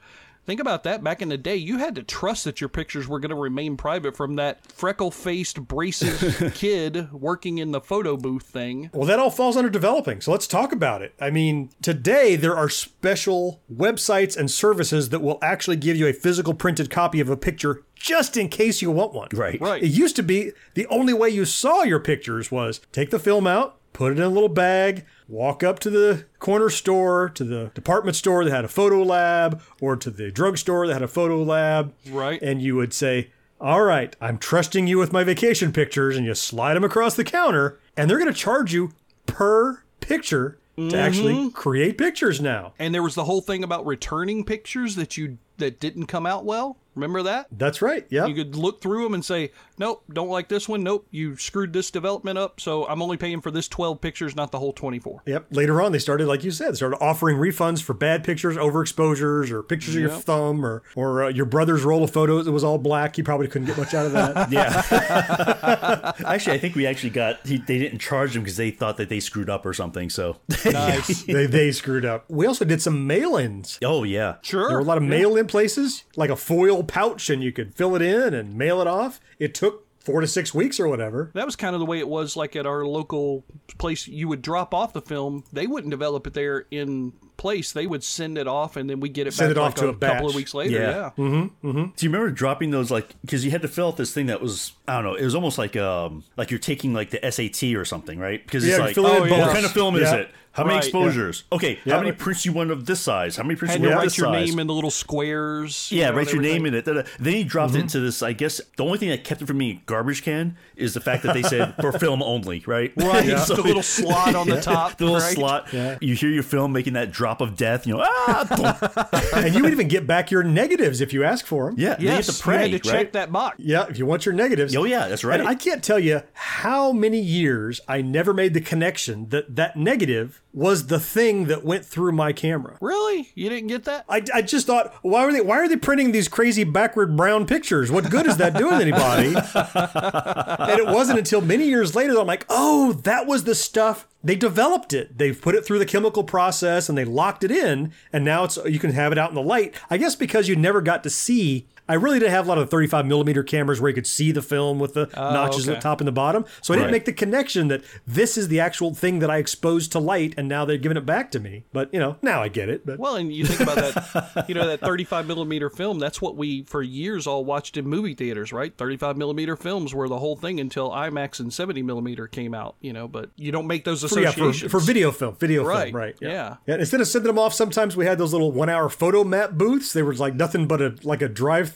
Think 0.45 0.59
about 0.59 0.83
that. 0.83 1.03
Back 1.03 1.21
in 1.21 1.29
the 1.29 1.37
day, 1.37 1.55
you 1.55 1.77
had 1.77 1.95
to 1.95 2.03
trust 2.03 2.45
that 2.45 2.59
your 2.59 2.69
pictures 2.69 3.07
were 3.07 3.19
going 3.19 3.29
to 3.29 3.35
remain 3.35 3.77
private 3.77 4.17
from 4.17 4.35
that 4.37 4.65
freckle-faced, 4.71 5.67
braces 5.67 6.51
kid 6.55 7.11
working 7.11 7.59
in 7.59 7.71
the 7.71 7.81
photo 7.81 8.17
booth 8.17 8.43
thing. 8.43 8.89
Well, 8.93 9.07
that 9.07 9.19
all 9.19 9.29
falls 9.29 9.55
under 9.55 9.69
developing. 9.69 10.19
So 10.21 10.31
let's 10.31 10.47
talk 10.47 10.71
about 10.71 11.01
it. 11.01 11.13
I 11.19 11.29
mean, 11.29 11.69
today 11.81 12.35
there 12.35 12.55
are 12.55 12.69
special 12.69 13.61
websites 13.71 14.35
and 14.35 14.49
services 14.49 15.09
that 15.09 15.21
will 15.21 15.37
actually 15.41 15.77
give 15.77 15.95
you 15.95 16.07
a 16.07 16.13
physical 16.13 16.53
printed 16.53 16.89
copy 16.89 17.19
of 17.19 17.29
a 17.29 17.37
picture 17.37 17.83
just 17.95 18.35
in 18.35 18.49
case 18.49 18.81
you 18.81 18.89
want 18.89 19.13
one. 19.13 19.29
Right. 19.33 19.61
Right. 19.61 19.83
It 19.83 19.89
used 19.89 20.15
to 20.15 20.23
be 20.23 20.53
the 20.73 20.87
only 20.87 21.13
way 21.13 21.29
you 21.29 21.45
saw 21.45 21.83
your 21.83 21.99
pictures 21.99 22.51
was 22.51 22.81
take 22.91 23.11
the 23.11 23.19
film 23.19 23.45
out, 23.45 23.77
put 23.93 24.11
it 24.11 24.17
in 24.17 24.23
a 24.23 24.29
little 24.29 24.49
bag, 24.49 25.05
walk 25.31 25.63
up 25.63 25.79
to 25.79 25.89
the 25.89 26.25
corner 26.39 26.69
store, 26.69 27.29
to 27.29 27.43
the 27.43 27.71
department 27.73 28.15
store 28.15 28.43
that 28.43 28.51
had 28.51 28.65
a 28.65 28.67
photo 28.67 29.01
lab, 29.01 29.61
or 29.79 29.95
to 29.95 30.11
the 30.11 30.29
drugstore 30.29 30.85
that 30.87 30.93
had 30.93 31.01
a 31.01 31.07
photo 31.07 31.41
lab. 31.41 31.93
Right. 32.09 32.41
And 32.41 32.61
you 32.61 32.75
would 32.75 32.93
say, 32.93 33.31
All 33.59 33.83
right, 33.83 34.15
I'm 34.19 34.37
trusting 34.37 34.87
you 34.87 34.97
with 34.97 35.13
my 35.13 35.23
vacation 35.23 35.71
pictures, 35.71 36.17
and 36.17 36.25
you 36.25 36.35
slide 36.35 36.73
them 36.75 36.83
across 36.83 37.15
the 37.15 37.23
counter, 37.23 37.79
and 37.95 38.09
they're 38.09 38.19
going 38.19 38.31
to 38.31 38.37
charge 38.37 38.73
you 38.73 38.91
per 39.25 39.83
picture 40.01 40.57
to 40.77 40.97
actually 40.97 41.33
mm-hmm. 41.33 41.49
create 41.49 41.97
pictures 41.97 42.41
now. 42.41 42.73
And 42.79 42.93
there 42.93 43.03
was 43.03 43.15
the 43.15 43.25
whole 43.25 43.41
thing 43.41 43.63
about 43.63 43.85
returning 43.85 44.43
pictures 44.43 44.95
that 44.95 45.15
you 45.15 45.37
that 45.61 45.79
didn't 45.79 46.05
come 46.07 46.25
out 46.25 46.45
well. 46.45 46.77
Remember 46.93 47.23
that? 47.23 47.47
That's 47.53 47.81
right. 47.81 48.05
Yeah. 48.09 48.25
You 48.25 48.35
could 48.35 48.53
look 48.57 48.81
through 48.81 49.05
them 49.05 49.13
and 49.13 49.23
say, 49.23 49.53
"Nope, 49.77 50.03
don't 50.11 50.27
like 50.27 50.49
this 50.49 50.67
one. 50.67 50.83
Nope, 50.83 51.07
you 51.09 51.37
screwed 51.37 51.71
this 51.71 51.89
development 51.89 52.37
up. 52.37 52.59
So 52.59 52.85
I'm 52.85 53.01
only 53.01 53.15
paying 53.15 53.39
for 53.39 53.49
this 53.49 53.69
12 53.69 54.01
pictures, 54.01 54.35
not 54.35 54.51
the 54.51 54.59
whole 54.59 54.73
24." 54.73 55.21
Yep. 55.25 55.45
Later 55.51 55.81
on, 55.81 55.93
they 55.93 55.99
started, 55.99 56.27
like 56.27 56.43
you 56.43 56.51
said, 56.51 56.75
started 56.75 56.97
offering 56.97 57.37
refunds 57.37 57.81
for 57.81 57.93
bad 57.93 58.25
pictures, 58.25 58.57
overexposures, 58.57 59.51
or 59.51 59.63
pictures 59.63 59.95
of 59.95 60.01
your 60.01 60.09
thumb, 60.09 60.65
or 60.65 60.83
or 60.97 61.23
uh, 61.23 61.27
your 61.29 61.45
brother's 61.45 61.83
roll 61.83 62.03
of 62.03 62.11
photos. 62.11 62.45
It 62.45 62.51
was 62.51 62.65
all 62.65 62.77
black. 62.77 63.17
You 63.17 63.23
probably 63.23 63.47
couldn't 63.47 63.67
get 63.67 63.77
much 63.77 63.93
out 63.93 64.07
of 64.07 64.11
that. 64.11 64.51
Yeah. 64.51 66.11
actually, 66.25 66.55
I 66.55 66.59
think 66.59 66.75
we 66.75 66.85
actually 66.85 67.11
got, 67.11 67.45
he, 67.45 67.57
they 67.57 67.77
didn't 67.79 67.99
charge 67.99 68.33
them 68.33 68.43
because 68.43 68.57
they 68.57 68.71
thought 68.71 68.97
that 68.97 69.07
they 69.07 69.19
screwed 69.21 69.49
up 69.49 69.65
or 69.65 69.73
something. 69.73 70.09
So, 70.09 70.37
Nice. 70.65 71.23
they 71.23 71.45
they 71.45 71.71
screwed 71.71 72.03
up. 72.05 72.25
We 72.29 72.47
also 72.47 72.65
did 72.65 72.81
some 72.81 73.07
mail-ins. 73.07 73.79
oh, 73.83 74.03
yeah. 74.03 74.35
sure. 74.41 74.67
There 74.67 74.77
were 74.77 74.81
a 74.83 74.85
lot 74.85 74.97
of 74.97 75.03
mail-in 75.03 75.47
places, 75.51 76.03
like 76.15 76.29
a 76.31 76.35
foil 76.35 76.83
pouch, 76.83 77.29
and 77.29 77.43
you 77.43 77.51
could 77.51 77.75
fill 77.75 77.95
it 77.95 78.01
in 78.01 78.33
and 78.33 78.55
mail 78.57 78.81
it 78.81 78.87
off. 78.87 79.19
It 79.37 79.53
took 79.53 79.85
four 79.99 80.21
to 80.21 80.27
six 80.27 80.51
weeks 80.51 80.79
or 80.79 80.87
whatever. 80.87 81.29
That 81.35 81.45
was 81.45 81.55
kind 81.55 81.75
of 81.75 81.79
the 81.79 81.85
way 81.85 81.99
it 81.99 82.07
was 82.07 82.35
like 82.35 82.55
at 82.55 82.65
our 82.65 82.83
local 82.85 83.43
place. 83.77 84.07
You 84.07 84.27
would 84.29 84.41
drop 84.41 84.73
off 84.73 84.93
the 84.93 85.01
film. 85.01 85.43
They 85.53 85.67
wouldn't 85.67 85.91
develop 85.91 86.25
it 86.25 86.33
there 86.33 86.65
in 86.71 87.13
place. 87.37 87.71
They 87.71 87.85
would 87.87 88.03
send 88.03 88.37
it 88.37 88.47
off, 88.47 88.75
and 88.77 88.89
then 88.89 88.99
we 88.99 89.09
get 89.09 89.27
it 89.27 89.33
Send 89.33 89.49
back 89.49 89.57
it 89.57 89.59
off 89.59 89.65
like 89.69 89.75
to 89.77 89.87
a, 89.87 89.91
a 89.91 90.13
couple 90.13 90.29
of 90.29 90.35
weeks 90.35 90.53
later. 90.55 90.79
Yeah. 90.79 91.09
Yeah. 91.17 91.41
Do 91.61 91.91
you 91.99 92.09
remember 92.09 92.31
dropping 92.31 92.71
those 92.71 92.89
like 92.89 93.15
because 93.21 93.45
you 93.45 93.51
had 93.51 93.61
to 93.63 93.67
fill 93.67 93.89
out 93.89 93.97
this 93.97 94.11
thing 94.13 94.25
that 94.27 94.41
was 94.41 94.73
I 94.87 94.95
don't 94.95 95.03
know 95.03 95.15
it 95.15 95.23
was 95.23 95.35
almost 95.35 95.57
like 95.59 95.75
um 95.75 96.23
like 96.37 96.49
you're 96.51 96.59
taking 96.59 96.93
like 96.93 97.11
the 97.11 97.31
SAT 97.31 97.75
or 97.75 97.85
something 97.85 98.17
right 98.19 98.43
because 98.43 98.65
Yeah, 98.65 98.71
it's 98.71 98.77
you 98.79 98.85
like 98.85 98.95
fill 98.95 99.05
it 99.07 99.17
in 99.17 99.23
oh, 99.23 99.29
both. 99.29 99.39
what 99.39 99.53
kind 99.53 99.65
of 99.65 99.71
film 99.71 99.95
is 99.95 100.11
it 100.11 100.29
how 100.53 100.63
many 100.63 100.75
Right. 100.75 100.83
exposures 100.83 101.43
okay 101.51 101.79
Yeah. 101.85 101.93
how 101.95 101.99
many 102.01 102.11
prints 102.11 102.45
you 102.45 102.51
want 102.53 102.71
of 102.71 102.85
this 102.85 102.99
size 102.99 103.35
how 103.37 103.43
many 103.43 103.55
prints 103.55 103.73
Had 103.75 103.81
you 103.83 103.89
want 103.89 103.99
of 103.99 104.03
this 104.05 104.15
size? 104.15 104.23
write 104.23 104.37
your 104.39 104.45
name 104.47 104.59
in 104.59 104.67
the 104.67 104.73
little 104.73 104.91
squares. 104.91 105.89
you 105.91 105.99
yeah 105.99 106.09
know, 106.09 106.17
write 106.17 106.27
and 106.27 106.33
your 106.33 106.41
name 106.53 106.65
in 106.65 106.73
it 106.73 106.85
then 106.85 107.05
he 107.19 107.43
dropped 107.43 107.71
Mm-hmm. 107.73 107.79
it 107.79 107.83
into 107.83 107.99
this 107.99 108.21
I 108.23 108.33
guess 108.33 108.59
the 108.77 108.83
only 108.83 108.97
thing 108.97 109.09
that 109.09 109.23
kept 109.23 109.41
it 109.41 109.45
from 109.47 109.57
being 109.59 109.77
a 109.77 109.81
garbage 109.85 110.23
can 110.23 110.57
is 110.75 110.93
the 110.93 110.99
fact 111.01 111.23
that 111.23 111.33
they 111.33 111.43
said 111.43 111.75
for 111.79 111.91
film 111.91 112.21
only 112.23 112.63
right 112.67 112.91
Right, 112.97 113.37
So 113.45 113.55
the 113.55 113.61
little 113.61 113.83
slot 113.83 114.35
on 114.35 114.47
the 114.47 114.59
top, 114.61 114.97
the 114.97 115.05
little 115.05 115.19
right? 115.19 115.33
slot 115.35 116.01
you 116.01 116.15
hear 116.15 116.29
your 116.29 116.43
film 116.43 116.73
making 116.73 116.93
that 116.93 117.11
drop 117.11 117.39
of 117.41 117.55
death 117.55 117.85
you 117.87 117.93
know 117.95 118.03
ah 118.05 119.29
and 119.35 119.55
you 119.55 119.63
would 119.63 119.71
even 119.71 119.87
get 119.87 120.05
back 120.07 120.31
your 120.31 120.43
negatives 120.43 121.01
if 121.01 121.13
you 121.13 121.23
ask 121.23 121.45
for 121.45 121.67
them. 121.67 121.75
yeah 121.77 121.91
then 121.95 122.01
you 122.01 122.07
have 122.09 122.17
Yes, 122.17 122.37
to 122.37 122.43
pray 122.43 122.65
you 122.67 122.73
had 122.73 122.83
to 122.83 122.89
check 122.89 123.11
that 123.13 123.31
box. 123.31 123.55
Yeah, 123.59 123.85
if 123.89 123.97
you 123.97 124.05
want 124.05 124.25
your 124.25 124.33
negatives. 124.35 124.75
Oh, 124.75 124.83
yeah, 124.83 125.07
that's 125.07 125.23
right. 125.23 125.39
And 125.39 125.47
I 125.47 125.55
can't 125.55 125.83
tell 125.83 125.97
you 125.99 126.21
how 126.33 126.91
many 126.91 127.19
years 127.19 127.79
I 127.87 128.01
never 128.01 128.33
made 128.33 128.53
the 128.53 128.61
connection 128.61 129.29
that 129.29 129.55
that 129.55 129.75
negative 129.77 130.41
was 130.53 130.87
the 130.87 130.99
thing 130.99 131.45
that 131.45 131.63
went 131.63 131.85
through 131.85 132.11
my 132.11 132.33
camera. 132.33 132.77
Really? 132.81 133.31
You 133.35 133.49
didn't 133.49 133.67
get 133.67 133.85
that? 133.85 134.05
I, 134.09 134.23
I 134.33 134.41
just 134.41 134.67
thought, 134.67 134.93
why 135.01 135.23
are 135.23 135.31
they 135.31 135.41
why 135.41 135.57
are 135.57 135.67
they 135.67 135.77
printing 135.77 136.11
these 136.11 136.27
crazy 136.27 136.63
backward 136.63 137.15
brown 137.15 137.45
pictures? 137.45 137.91
What 137.91 138.09
good 138.09 138.27
is 138.27 138.37
that 138.37 138.55
doing 138.55 138.81
anybody? 138.81 139.27
and 139.33 140.79
it 140.79 140.87
wasn't 140.87 141.19
until 141.19 141.41
many 141.41 141.65
years 141.65 141.95
later 141.95 142.13
that 142.13 142.21
I'm 142.21 142.27
like, 142.27 142.45
oh, 142.49 142.93
that 143.03 143.27
was 143.27 143.45
the 143.45 143.55
stuff. 143.55 144.07
They 144.23 144.35
developed 144.35 144.93
it. 144.93 145.17
They've 145.17 145.39
put 145.39 145.55
it 145.55 145.65
through 145.65 145.79
the 145.79 145.85
chemical 145.85 146.23
process 146.23 146.89
and 146.89 146.97
they 146.97 147.05
locked 147.05 147.43
it 147.43 147.51
in, 147.51 147.93
and 148.11 148.25
now 148.25 148.43
it's 148.43 148.57
you 148.65 148.79
can 148.79 148.91
have 148.91 149.11
it 149.11 149.17
out 149.17 149.29
in 149.29 149.35
the 149.35 149.41
light. 149.41 149.73
I 149.89 149.97
guess 149.97 150.15
because 150.15 150.47
you 150.47 150.55
never 150.55 150.81
got 150.81 151.03
to 151.03 151.09
see. 151.09 151.67
I 151.91 151.95
really 151.95 152.19
didn't 152.19 152.31
have 152.31 152.45
a 152.45 152.49
lot 152.49 152.57
of 152.57 152.69
35 152.69 153.05
millimeter 153.05 153.43
cameras 153.43 153.81
where 153.81 153.89
you 153.89 153.95
could 153.95 154.07
see 154.07 154.31
the 154.31 154.41
film 154.41 154.79
with 154.79 154.93
the 154.93 155.09
oh, 155.15 155.33
notches 155.33 155.67
at 155.67 155.75
the 155.75 155.81
top 155.81 155.99
and 155.99 156.07
the 156.07 156.11
bottom. 156.13 156.45
So 156.61 156.73
I 156.73 156.77
didn't 156.77 156.85
Right. 156.87 156.91
make 156.93 157.05
the 157.05 157.13
connection 157.13 157.67
that 157.67 157.81
this 158.07 158.37
is 158.37 158.47
the 158.47 158.59
actual 158.61 158.93
thing 158.93 159.19
that 159.19 159.29
I 159.29 159.37
exposed 159.37 159.91
to 159.91 159.99
light, 159.99 160.33
and 160.37 160.47
now 160.47 160.63
they're 160.65 160.77
giving 160.77 160.97
it 160.97 161.05
back 161.05 161.31
to 161.31 161.39
me. 161.39 161.65
But 161.73 161.93
you 161.93 161.99
know, 161.99 162.15
now 162.21 162.41
I 162.41 162.47
get 162.47 162.69
it. 162.69 162.85
But 162.85 162.97
Well, 162.99 163.15
and 163.15 163.31
you 163.33 163.45
think 163.45 163.59
about 163.59 163.75
that, 163.75 164.45
you 164.47 164.55
know, 164.55 164.67
that 164.67 164.79
35 164.79 165.27
millimeter 165.27 165.69
film, 165.69 165.99
that's 165.99 166.21
what 166.21 166.37
we, 166.37 166.63
for 166.63 166.81
years, 166.81 167.27
all 167.27 167.43
watched 167.43 167.75
in 167.75 167.85
movie 167.87 168.13
theaters, 168.15 168.53
right? 168.53 168.73
35 168.77 169.17
millimeter 169.17 169.55
films 169.57 169.93
were 169.93 170.07
the 170.07 170.17
whole 170.19 170.35
thing 170.37 170.59
until 170.59 170.89
IMAX 170.91 171.39
and 171.41 171.53
70 171.53 171.81
millimeter 171.83 172.25
came 172.27 172.53
out, 172.53 172.75
you 172.81 172.93
know, 172.93 173.07
but 173.07 173.31
you 173.35 173.51
don't 173.51 173.67
make 173.67 173.83
those 173.83 174.01
for, 174.03 174.19
yeah, 174.19 174.29
associations. 174.29 174.61
for, 174.71 174.79
for 174.79 174.85
video 174.85 175.11
film, 175.11 175.35
video 175.35 175.63
Right, 175.65 175.85
film, 175.91 175.95
right? 175.95 176.15
yeah. 176.21 176.55
Instead 176.67 177.01
of 177.01 177.07
sending 177.07 177.27
them 177.27 177.37
off, 177.39 177.53
sometimes 177.53 177.97
we 177.97 178.05
had 178.05 178.17
those 178.17 178.31
little 178.31 178.51
one-hour 178.51 178.87
Fotomat 178.89 179.57
booths. 179.57 179.91
They 179.93 180.03
were 180.03 180.13
like 180.13 180.35
nothing 180.35 180.67
but 180.67 180.81
a 180.81 180.95
like 181.03 181.21
a 181.21 181.27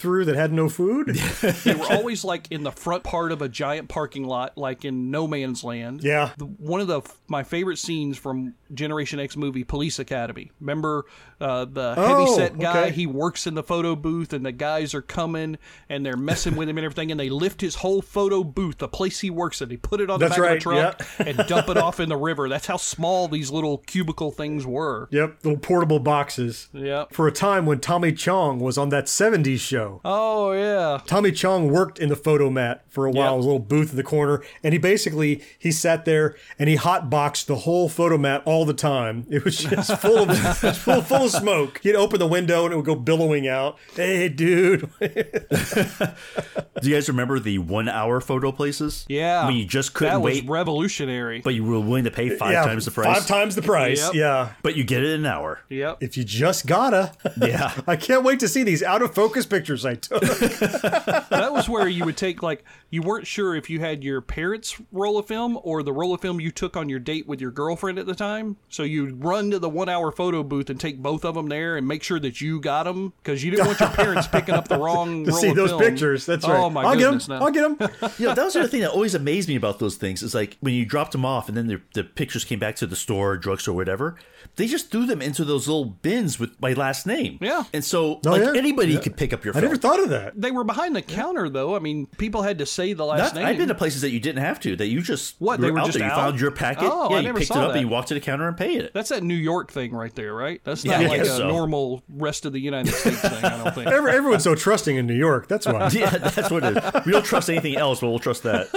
drive-through 0.06 0.26
that 0.26 0.36
had 0.36 0.52
no 0.54 0.70
food. 0.70 1.18
They 1.66 1.74
were 1.76 1.86
always 1.92 2.24
like 2.24 2.48
in 2.52 2.64
the 2.64 2.72
front 2.72 3.04
part 3.04 3.32
of 3.32 3.42
a 3.42 3.50
giant 3.50 3.90
parking 3.90 4.24
lot, 4.26 4.58
like 4.58 4.86
in 4.86 5.10
No 5.12 5.28
Man's 5.28 5.64
Land. 5.64 6.04
Yeah. 6.04 6.32
The- 6.38 6.46
one 6.46 6.80
of 6.82 6.88
the 6.88 7.02
my 7.28 7.44
favorite 7.44 7.78
scenes 7.78 8.18
from 8.18 8.54
Generation 8.74 9.20
X 9.20 9.36
movie 9.36 9.64
Police 9.64 10.00
Academy. 10.00 10.52
Remember 10.60 11.06
uh, 11.42 11.66
the 11.66 11.96
heavy 11.96 12.14
Oh, 12.28 12.36
set 12.38 12.58
guy? 12.58 12.84
okay. 12.86 12.92
He 12.92 13.06
works 13.08 13.46
in 13.48 13.54
the 13.56 13.64
photo 13.64 13.96
booth, 13.96 14.34
and 14.34 14.46
the 14.46 14.52
guys 14.52 14.94
are 14.94 15.02
coming 15.02 15.58
and 15.90 16.06
they're 16.06 16.16
messing 16.18 16.56
with 16.56 16.70
him 16.70 16.78
and 16.78 16.86
everything, 16.86 17.12
and 17.12 17.20
they 17.20 17.30
lift 17.30 17.62
his 17.62 17.76
whole 17.76 18.02
photo 18.02 18.44
booth, 18.44 18.78
the 18.78 18.88
place 18.88 19.20
he 19.20 19.30
works 19.30 19.62
at, 19.62 19.70
they 19.70 19.78
put 19.78 20.00
it 20.02 20.10
on 20.10 20.20
the 20.20 20.30
back 20.30 20.38
right, 20.38 20.52
of 20.52 20.58
a 20.58 20.60
truck 20.62 21.02
and 21.20 21.38
dump 21.48 21.70
it 21.70 21.78
off 21.86 22.00
in 22.00 22.10
the 22.10 22.18
river. 22.18 22.48
That's 22.50 22.68
how 22.68 22.78
small 22.78 23.28
these 23.28 23.52
little 23.52 23.80
cubicle 23.80 24.32
things 24.32 24.66
were. 24.66 25.08
Yep, 25.12 25.38
little 25.44 25.60
portable 25.60 26.00
boxes. 26.00 26.70
Yep. 26.74 27.14
For 27.14 27.28
a 27.28 27.32
time 27.32 27.66
when 27.66 27.80
Tommy 27.80 28.12
Chong 28.14 28.60
was 28.60 28.78
on 28.78 28.90
that 28.90 29.06
'70s 29.06 29.60
show. 29.60 30.02
Oh 30.06 30.52
yeah. 30.54 31.00
Tommy 31.06 31.32
Chong 31.32 31.70
worked 31.72 32.00
in 32.00 32.10
the 32.10 32.16
Fotomat 32.16 32.80
for 32.88 33.06
a 33.06 33.12
while, 33.12 33.32
Yep. 33.32 33.38
his 33.38 33.46
little 33.46 33.60
booth 33.60 33.92
in 33.92 33.98
the 33.98 34.04
corner, 34.04 34.42
and 34.64 34.74
he 34.74 34.78
basically 34.78 35.42
he 35.60 35.72
sat 35.72 36.06
there 36.06 36.36
and 36.58 36.70
he 36.70 36.78
hotboxed 36.78 37.46
the 37.46 37.56
whole 37.56 37.90
Fotomat 37.90 38.42
all 38.46 38.66
the 38.66 38.74
time. 38.74 39.26
It 39.30 39.44
was 39.44 39.58
just 39.58 39.98
full 40.00 40.30
of 40.30 40.58
full, 40.78 41.02
full 41.02 41.25
of 41.26 41.32
smoke. 41.32 41.80
He'd 41.84 41.96
open 41.96 42.20
the 42.20 42.28
window 42.28 42.64
and 42.66 42.74
it 42.74 42.78
would 42.78 42.86
go 42.86 42.96
billowing 42.96 43.48
out. 43.48 43.78
Hey, 43.96 44.30
dude. 44.30 44.90
Do 45.00 46.90
you 46.90 46.96
guys 46.96 47.08
remember 47.10 47.40
the 47.40 47.58
one 47.60 47.90
hour 47.90 48.22
photo 48.22 48.52
places? 48.52 49.06
Yeah. 49.10 49.48
When 49.48 49.56
you 49.56 49.66
just 49.66 49.94
couldn't 49.94 50.14
that 50.14 50.22
was 50.22 50.42
wait, 50.42 50.50
revolutionary. 50.50 51.42
but 51.42 51.54
you 51.54 51.64
were 51.64 51.80
willing 51.80 52.04
to 52.06 52.12
pay 52.12 52.30
five 52.30 52.52
Yeah, 52.52 52.66
times 52.66 52.86
the 52.86 52.92
price. 52.92 53.18
Five 53.18 53.28
times 53.28 53.56
the 53.56 53.62
price. 53.62 54.02
Yep. 54.06 54.14
Yeah. 54.14 54.52
But 54.62 54.76
you 54.76 54.84
get 54.84 55.04
it 55.04 55.10
in 55.14 55.22
an 55.22 55.26
hour. 55.26 55.62
yep. 55.70 55.98
If 56.02 56.18
you 56.18 56.24
just 56.24 56.66
gotta. 56.66 57.12
Yeah. 57.38 57.74
I 57.88 57.96
can't 57.96 58.24
wait 58.24 58.40
to 58.42 58.48
see 58.48 58.64
these 58.64 58.84
out 58.84 59.02
of 59.02 59.14
focus 59.14 59.46
pictures 59.46 59.56
pictures 59.66 59.86
I 59.86 59.96
took. 59.96 60.22
that 61.30 61.50
was 61.52 61.70
where 61.70 61.88
you 61.88 62.06
would 62.06 62.18
take 62.18 62.44
like 62.44 62.64
you 62.90 63.02
weren't 63.02 63.26
sure 63.26 63.56
if 63.56 63.70
you 63.70 63.80
had 63.80 64.04
your 64.04 64.22
parents' 64.22 64.80
roll 64.92 65.18
of 65.18 65.28
film 65.28 65.58
or 65.64 65.82
the 65.82 65.94
roll 65.94 66.14
of 66.14 66.22
film 66.22 66.40
you 66.40 66.52
took 66.52 66.76
on 66.78 66.90
your 66.90 67.00
date 67.00 67.26
with 67.28 67.40
your 67.42 67.52
girlfriend 67.52 67.98
at 67.98 68.06
the 68.06 68.16
time. 68.16 68.58
So 68.70 68.84
you'd 68.84 69.24
run 69.24 69.52
to 69.52 69.60
the 69.60 69.70
one-hour 69.70 70.12
photo 70.12 70.44
booth 70.44 70.70
and 70.70 70.80
take 70.80 71.02
both 71.02 71.15
of 71.24 71.36
them 71.36 71.48
there 71.48 71.78
and 71.78 71.88
make 71.88 72.04
sure 72.04 72.20
that 72.20 72.42
you 72.42 72.60
got 72.60 72.84
them 72.84 73.14
because 73.24 73.44
you 73.44 73.52
didn't 73.52 73.68
want 73.68 73.80
your 73.80 73.90
parents 73.90 74.28
picking 74.28 74.56
up 74.56 74.68
the 74.68 74.78
wrong 74.80 75.24
to 75.26 75.32
roll 75.32 75.40
see 75.40 75.50
of 75.50 75.56
those 75.56 75.70
film. 75.70 75.82
pictures. 75.82 76.26
That's 76.26 76.44
oh, 76.46 76.50
right. 76.52 76.60
Oh 76.60 76.70
my 76.70 76.84
I'll 76.84 76.96
goodness! 76.96 77.28
get 77.28 77.34
them. 77.34 77.44
I'll 77.44 77.52
get 77.52 77.80
them. 77.80 78.12
you 78.20 78.28
know, 78.28 78.34
that 78.36 78.44
was 78.46 78.54
the 78.54 78.60
other 78.62 78.70
thing 78.70 78.82
that 78.82 78.92
always 78.92 79.16
amazed 79.16 79.48
me 79.48 79.56
about 79.56 79.80
those 79.80 79.96
things 79.96 80.22
is 80.24 80.34
like 80.36 80.58
when 80.60 80.74
you 80.74 80.86
dropped 80.86 81.12
them 81.14 81.24
off 81.26 81.48
and 81.48 81.56
then 81.56 81.68
the, 81.68 81.82
the 81.94 82.04
pictures 82.04 82.44
came 82.44 82.60
back 82.60 82.76
to 82.78 82.88
the 82.88 82.96
store, 82.96 83.38
drugstore, 83.38 83.76
whatever, 83.76 84.16
they 84.58 84.68
just 84.68 84.92
threw 84.92 85.06
them 85.06 85.22
into 85.22 85.46
those 85.46 85.68
little 85.68 85.86
bins 85.86 86.40
with 86.40 86.60
my 86.62 86.74
last 86.74 87.06
name. 87.08 87.38
Yeah. 87.42 87.64
And 87.74 87.84
so, 87.84 88.20
Oh, 88.26 88.30
like, 88.32 88.42
yeah. 88.42 88.54
anybody 88.56 88.94
Yeah. 88.94 89.00
could 89.02 89.18
pick 89.18 89.32
up 89.34 89.46
your 89.46 89.56
I 89.56 89.60
never 89.62 89.76
thought 89.78 90.00
of 90.02 90.10
that. 90.10 90.40
They 90.40 90.52
were 90.52 90.64
behind 90.64 90.96
the 90.96 91.02
counter 91.02 91.50
though. 91.50 91.76
I 91.76 91.80
mean, 91.80 92.08
people 92.18 92.42
had 92.42 92.58
to 92.60 92.66
say 92.66 92.94
the 92.94 93.06
last 93.06 93.34
Not, 93.34 93.36
name. 93.36 93.46
I've 93.46 93.58
been 93.58 93.68
to 93.68 93.76
places 93.76 94.02
that 94.02 94.10
you 94.12 94.20
didn't 94.20 94.42
have 94.44 94.60
to, 94.62 94.76
that 94.76 94.88
you 94.88 95.02
just 95.02 95.36
What, 95.40 95.60
they 95.60 95.70
were 95.72 95.80
out 95.80 95.86
just 95.88 95.98
there. 95.98 96.08
You 96.08 96.14
found 96.16 96.40
your 96.40 96.52
packet. 96.52 96.90
Oh, 96.92 97.10
yeah, 97.10 97.16
I 97.18 97.20
you 97.20 97.26
never 97.28 97.40
picked 97.40 97.48
saw 97.52 97.60
it 97.60 97.64
up 97.64 97.68
that. 97.70 97.78
and 97.78 97.82
you 97.82 97.88
walked 97.88 98.08
to 98.10 98.14
the 98.14 98.20
counter 98.20 98.48
and 98.48 98.56
paid 98.58 98.82
it. 98.82 98.94
That's 98.94 99.10
that 99.10 99.24
New 99.24 99.36
York 99.36 99.72
thing 99.72 99.92
right 99.92 100.14
there, 100.16 100.34
right? 100.34 100.62
That's 100.64 100.86
Yeah, 100.86 101.00
not 101.08 101.18
like 101.18 101.22
a 101.22 101.26
so. 101.26 101.48
normal 101.48 102.04
rest 102.10 102.46
of 102.46 102.54
the 102.54 102.60
United 102.60 102.94
States 102.94 103.22
thing. 103.22 103.44
I 103.44 103.64
don't 103.64 103.74
think. 103.74 103.88
Every, 103.88 104.12
everyone's 104.12 104.44
so 104.44 104.56
trusting 104.56 104.96
in 104.96 105.08
New 105.08 105.16
York. 105.16 105.48
That's 105.48 105.66
why. 105.66 105.90
yeah, 105.94 106.10
that's 106.10 106.52
what 106.52 106.64
it 106.64 106.78
is. 106.78 107.06
We 107.06 107.12
don't 107.12 107.26
trust 107.26 107.50
anything 107.50 107.78
else, 107.78 108.00
but 108.02 108.10
we'll 108.10 108.20
trust 108.20 108.44
that. 108.44 108.70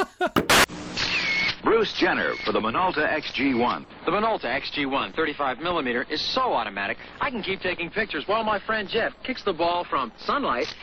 Bruce 1.63 1.93
Jenner 1.93 2.35
for 2.45 2.53
the 2.53 2.61
Minolta 2.61 3.07
XG1. 3.09 3.85
The 4.05 4.11
Minolta 4.11 4.47
XG1 4.47 5.15
35mm 5.15 6.11
is 6.11 6.21
so 6.21 6.53
automatic, 6.53 6.97
I 7.21 7.31
can 7.31 7.43
keep 7.43 7.61
taking 7.61 7.91
pictures 7.91 8.25
while 8.27 8.43
my 8.43 8.59
friend 8.59 8.89
Jeff 8.89 9.13
kicks 9.23 9.45
the 9.45 9.53
ball 9.53 9.85
from 9.85 10.11
sunlight 10.19 10.75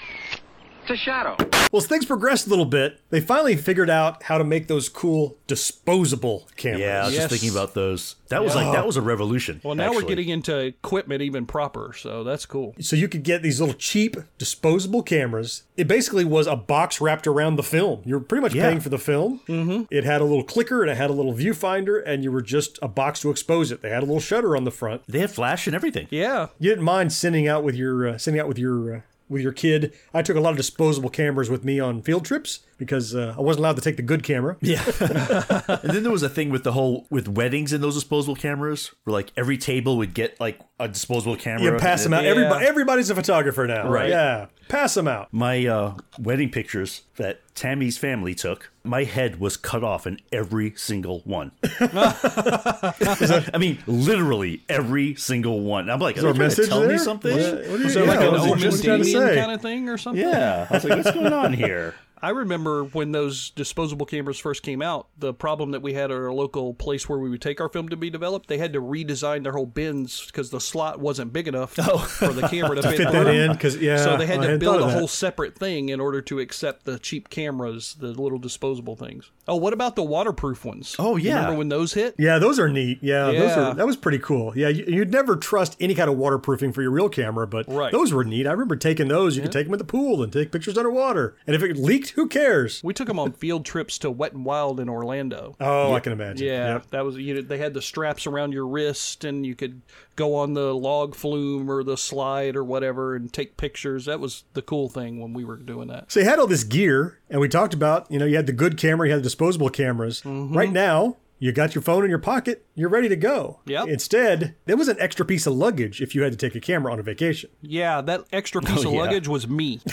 to 0.87 0.95
shadow. 0.97 1.35
Well, 1.71 1.81
as 1.81 1.87
things 1.87 2.05
progressed 2.05 2.47
a 2.47 2.49
little 2.49 2.65
bit, 2.65 3.01
they 3.09 3.19
finally 3.19 3.55
figured 3.55 3.89
out 3.89 4.23
how 4.23 4.37
to 4.37 4.43
make 4.43 4.67
those 4.67 4.87
cool 4.87 5.37
disposable 5.47 6.47
cameras. 6.55 6.81
Yeah, 6.81 7.01
I 7.01 7.05
was 7.05 7.13
Yes. 7.13 7.23
just 7.23 7.29
thinking 7.41 7.57
about 7.57 7.73
those. 7.73 8.15
That 8.29 8.43
was 8.43 8.55
like 8.55 8.71
that 8.73 8.85
was 8.87 8.97
a 8.97 9.01
revolution. 9.01 9.61
Well, 9.63 9.75
now 9.75 9.91
we're 9.91 9.97
actually. 9.99 10.07
getting 10.15 10.29
into 10.29 10.57
equipment 10.57 11.21
even 11.21 11.45
proper, 11.45 11.93
so 11.95 12.23
that's 12.23 12.45
cool. 12.45 12.73
So 12.79 12.95
you 12.95 13.07
could 13.07 13.23
get 13.23 13.43
these 13.43 13.59
little 13.59 13.75
cheap 13.75 14.15
disposable 14.37 15.03
cameras. 15.03 15.63
It 15.77 15.87
basically 15.87 16.25
was 16.25 16.47
a 16.47 16.55
box 16.55 16.99
wrapped 17.01 17.27
around 17.27 17.57
the 17.57 17.63
film. 17.63 18.01
You're 18.05 18.19
pretty 18.19 18.41
much 18.41 18.53
Yeah. 18.55 18.67
paying 18.69 18.79
for 18.79 18.89
the 18.89 18.97
film. 18.97 19.41
Mm-hmm. 19.47 19.83
It 19.91 20.03
had 20.05 20.21
a 20.21 20.23
little 20.23 20.43
clicker 20.43 20.81
and 20.81 20.89
it 20.91 20.97
had 20.97 21.09
a 21.09 21.13
little 21.13 21.33
viewfinder, 21.33 22.01
and 22.05 22.23
you 22.23 22.31
were 22.31 22.41
just 22.41 22.79
a 22.81 22.87
box 22.87 23.19
to 23.21 23.29
expose 23.29 23.71
it. 23.71 23.81
They 23.81 23.89
had 23.89 23.99
a 24.01 24.05
little 24.05 24.19
shutter 24.21 24.55
on 24.55 24.63
the 24.63 24.71
front. 24.71 25.01
They 25.07 25.19
had 25.19 25.29
flash 25.31 25.67
and 25.67 25.75
everything. 25.75 26.07
Yeah, 26.09 26.47
You 26.59 26.69
didn't 26.69 26.85
mind 26.85 27.11
sending 27.13 27.47
out 27.47 27.63
with 27.63 27.75
your 27.75 28.07
uh, 28.07 28.17
sending 28.17 28.39
out 28.41 28.47
with 28.47 28.57
your 28.57 28.95
uh, 28.97 29.01
with 29.29 29.41
your 29.41 29.51
kid. 29.51 29.93
I 30.13 30.21
took 30.21 30.37
a 30.37 30.41
lot 30.41 30.51
of 30.51 30.57
disposable 30.57 31.09
cameras 31.09 31.49
with 31.49 31.63
me 31.63 31.79
on 31.79 32.01
field 32.01 32.25
trips 32.25 32.59
because 32.77 33.15
uh, 33.15 33.33
I 33.37 33.41
wasn't 33.41 33.61
allowed 33.65 33.75
to 33.77 33.81
take 33.81 33.95
the 33.97 34.01
good 34.03 34.23
camera. 34.23 34.57
Yeah. 34.61 34.83
and 34.99 35.91
then 35.91 36.03
there 36.03 36.11
was 36.11 36.23
a 36.23 36.29
thing 36.29 36.49
with 36.49 36.63
the 36.63 36.71
whole 36.73 37.05
with 37.09 37.27
weddings 37.27 37.73
and 37.73 37.83
those 37.83 37.95
disposable 37.95 38.35
cameras, 38.35 38.91
where 39.03 39.13
like 39.13 39.31
every 39.37 39.57
table 39.57 39.97
would 39.97 40.13
get 40.13 40.39
like 40.39 40.59
a 40.79 40.87
disposable 40.87 41.35
camera. 41.37 41.63
You 41.73 41.77
pass 41.77 42.03
them 42.03 42.13
out. 42.13 42.23
Yeah. 42.23 42.31
Everybody, 42.31 42.65
everybody's 42.65 43.09
a 43.09 43.15
photographer 43.15 43.65
now. 43.67 43.89
Right. 43.89 44.09
Yeah. 44.09 44.47
Pass 44.67 44.95
them 44.95 45.07
out. 45.07 45.31
My 45.31 45.65
uh, 45.67 45.95
wedding 46.19 46.49
pictures 46.49 47.03
that 47.17 47.39
Tammy's 47.53 47.99
family 47.99 48.33
took, 48.33 48.71
my 48.83 49.03
head 49.03 49.39
was 49.39 49.57
cut 49.57 49.83
off 49.83 50.07
in 50.07 50.19
every 50.33 50.73
single 50.75 51.19
one. 51.19 51.51
I 51.79 53.57
mean, 53.59 53.77
literally 53.85 54.63
every 54.67 55.13
single 55.15 55.61
one. 55.61 55.89
I'm 55.89 55.99
like, 55.99 56.17
Is 56.17 56.23
there 56.23 56.31
are 56.31 56.33
a 56.33 56.37
they 56.37 56.39
trying 56.39 56.49
to 56.49 56.55
message 56.57 56.69
tell 56.69 56.79
there? 56.81 56.89
me 56.89 56.97
something? 56.97 57.31
What- 57.37 57.53
what 57.53 57.65
are 57.67 57.77
you- 57.77 57.85
is 57.85 57.93
there 57.93 58.05
like 58.05 58.19
an 58.19 58.31
what 58.31 58.33
was 58.33 58.43
he- 58.43 58.49
Omen 58.49 58.59
what 58.61 58.71
was 58.71 58.79
he 58.81 58.85
trying 58.87 58.99
to 59.03 59.11
Damien 59.11 59.35
kind 59.37 59.51
of 59.51 59.61
thing 59.61 59.89
or 59.89 59.97
something? 59.97 60.23
Yeah. 60.27 60.67
I 60.69 60.73
was 60.73 60.83
like, 60.83 60.97
what's 60.97 61.11
going 61.11 61.33
on 61.33 61.53
here? 61.53 61.93
I 62.21 62.29
remember 62.29 62.83
when 62.83 63.11
those 63.11 63.49
disposable 63.51 64.05
cameras 64.05 64.39
first 64.39 64.63
came 64.63 64.81
out, 64.81 65.07
the 65.17 65.33
problem 65.33 65.71
that 65.71 65.81
we 65.81 65.93
had 65.93 66.11
at 66.11 66.17
our 66.17 66.31
local 66.31 66.73
place 66.73 67.07
where 67.09 67.19
we 67.19 67.29
would 67.29 67.41
take 67.41 67.59
our 67.59 67.69
film 67.69 67.89
to 67.89 67.97
be 67.97 68.09
developed, 68.09 68.47
they 68.47 68.57
had 68.57 68.73
to 68.73 68.81
redesign 68.81 69.43
their 69.43 69.51
whole 69.53 69.65
bins 69.65 70.25
because 70.25 70.49
the 70.49 70.61
slot 70.61 70.99
wasn't 70.99 71.33
big 71.33 71.47
enough 71.47 71.75
oh. 71.79 71.97
for 71.97 72.33
the 72.33 72.47
camera 72.47 72.75
to, 72.75 72.83
fit, 72.83 72.97
Fit 72.97 73.11
that 73.11 73.27
in 73.27 73.51
because 73.51 73.77
yeah. 73.77 73.97
So 73.97 74.17
they 74.17 74.25
had 74.25 74.39
I 74.39 74.47
to 74.47 74.57
build 74.57 74.81
a 74.81 74.89
whole 74.89 75.07
separate 75.07 75.57
thing 75.57 75.89
in 75.89 75.99
order 75.99 76.21
to 76.23 76.39
accept 76.39 76.85
the 76.85 76.99
cheap 76.99 77.29
cameras, 77.29 77.95
the 77.99 78.07
little 78.07 78.39
disposable 78.39 78.95
things. 78.95 79.31
Oh, 79.47 79.55
what 79.57 79.73
about 79.73 79.95
the 79.95 80.03
waterproof 80.03 80.65
ones? 80.65 80.95
Oh, 80.97 81.17
yeah. 81.17 81.35
remember 81.35 81.57
when 81.57 81.69
those 81.69 81.93
hit? 81.93 82.15
Yeah, 82.17 82.39
those 82.39 82.59
are 82.59 82.69
neat. 82.69 82.99
Yeah, 83.01 83.25
those 83.25 83.35
Yeah. 83.35 83.69
are 83.69 83.73
that 83.75 83.85
was 83.85 83.97
pretty 83.97 84.19
cool. 84.19 84.53
Yeah, 84.57 84.69
you, 84.69 84.85
you'd 84.87 85.11
never 85.11 85.35
trust 85.35 85.75
any 85.79 85.93
kind 85.93 86.09
of 86.09 86.17
waterproofing 86.17 86.73
for 86.73 86.81
your 86.81 86.91
real 86.91 87.09
camera, 87.09 87.45
but 87.45 87.65
Right. 87.67 87.91
those 87.91 88.13
were 88.13 88.23
neat. 88.23 88.47
I 88.47 88.51
remember 88.51 88.75
taking 88.75 89.07
those. 89.07 89.35
You 89.35 89.43
could 89.43 89.51
take 89.51 89.65
them 89.67 89.73
in 89.73 89.77
the 89.77 89.83
pool 89.83 90.23
and 90.23 90.31
take 90.31 90.51
pictures 90.51 90.77
underwater. 90.77 91.35
And 91.45 91.55
if 91.55 91.61
it 91.61 91.77
leaked, 91.77 92.04
who 92.15 92.27
cares? 92.27 92.81
We 92.83 92.93
took 92.93 93.07
them 93.07 93.19
on 93.19 93.31
field 93.33 93.65
trips 93.65 93.97
to 93.99 94.11
Wet 94.11 94.33
and 94.33 94.45
Wild 94.45 94.79
in 94.79 94.89
Orlando. 94.89 95.55
Oh, 95.59 95.93
I 95.93 95.99
can 95.99 96.11
imagine. 96.13 96.45
Yeah, 96.47 96.73
Yep. 96.73 96.89
that 96.91 97.05
was 97.05 97.15
you 97.17 97.33
know, 97.35 97.41
they 97.41 97.57
had 97.57 97.73
the 97.73 97.81
straps 97.81 98.27
around 98.27 98.51
your 98.53 98.67
wrist, 98.67 99.23
and 99.23 99.45
you 99.45 99.55
could 99.55 99.81
go 100.15 100.35
on 100.35 100.53
the 100.53 100.73
log 100.73 101.15
flume 101.15 101.69
or 101.69 101.83
the 101.83 101.97
slide 101.97 102.55
or 102.55 102.63
whatever 102.63 103.15
and 103.15 103.31
take 103.33 103.57
pictures. 103.57 104.05
That 104.05 104.19
was 104.19 104.43
the 104.53 104.61
cool 104.61 104.89
thing 104.89 105.19
when 105.21 105.33
we 105.33 105.43
were 105.43 105.57
doing 105.57 105.87
that. 105.89 106.11
So 106.11 106.19
you 106.21 106.25
had 106.25 106.39
all 106.39 106.47
this 106.47 106.63
gear, 106.63 107.19
and 107.29 107.41
we 107.41 107.49
talked 107.49 107.73
about, 107.73 108.09
you 108.11 108.19
know, 108.19 108.25
you 108.25 108.35
had 108.35 108.45
the 108.47 108.53
good 108.53 108.77
camera, 108.77 109.07
you 109.07 109.13
had 109.13 109.19
the 109.19 109.23
disposable 109.23 109.69
cameras. 109.69 110.21
Mm-hmm. 110.21 110.55
Right 110.57 110.71
now, 110.71 111.17
you 111.39 111.51
got 111.51 111.75
your 111.75 111.81
phone 111.81 112.03
in 112.03 112.09
your 112.09 112.19
pocket, 112.19 112.65
you're 112.75 112.89
ready 112.89 113.09
to 113.09 113.15
go. 113.15 113.59
Yep. 113.65 113.87
Instead, 113.89 114.55
there 114.65 114.77
was 114.77 114.87
an 114.87 114.97
extra 114.99 115.25
piece 115.25 115.45
of 115.45 115.53
luggage 115.53 116.01
if 116.01 116.15
you 116.15 116.23
had 116.23 116.31
to 116.31 116.37
take 116.37 116.55
a 116.55 116.59
camera 116.61 116.91
on 116.93 116.99
a 116.99 117.03
vacation. 117.03 117.49
Yeah, 117.61 118.01
that 118.01 118.23
extra 118.31 118.61
piece 118.61 118.85
Oh, 118.85 118.89
of 118.89 118.93
yeah. 118.93 119.01
luggage 119.01 119.27
was 119.27 119.47
me. 119.47 119.81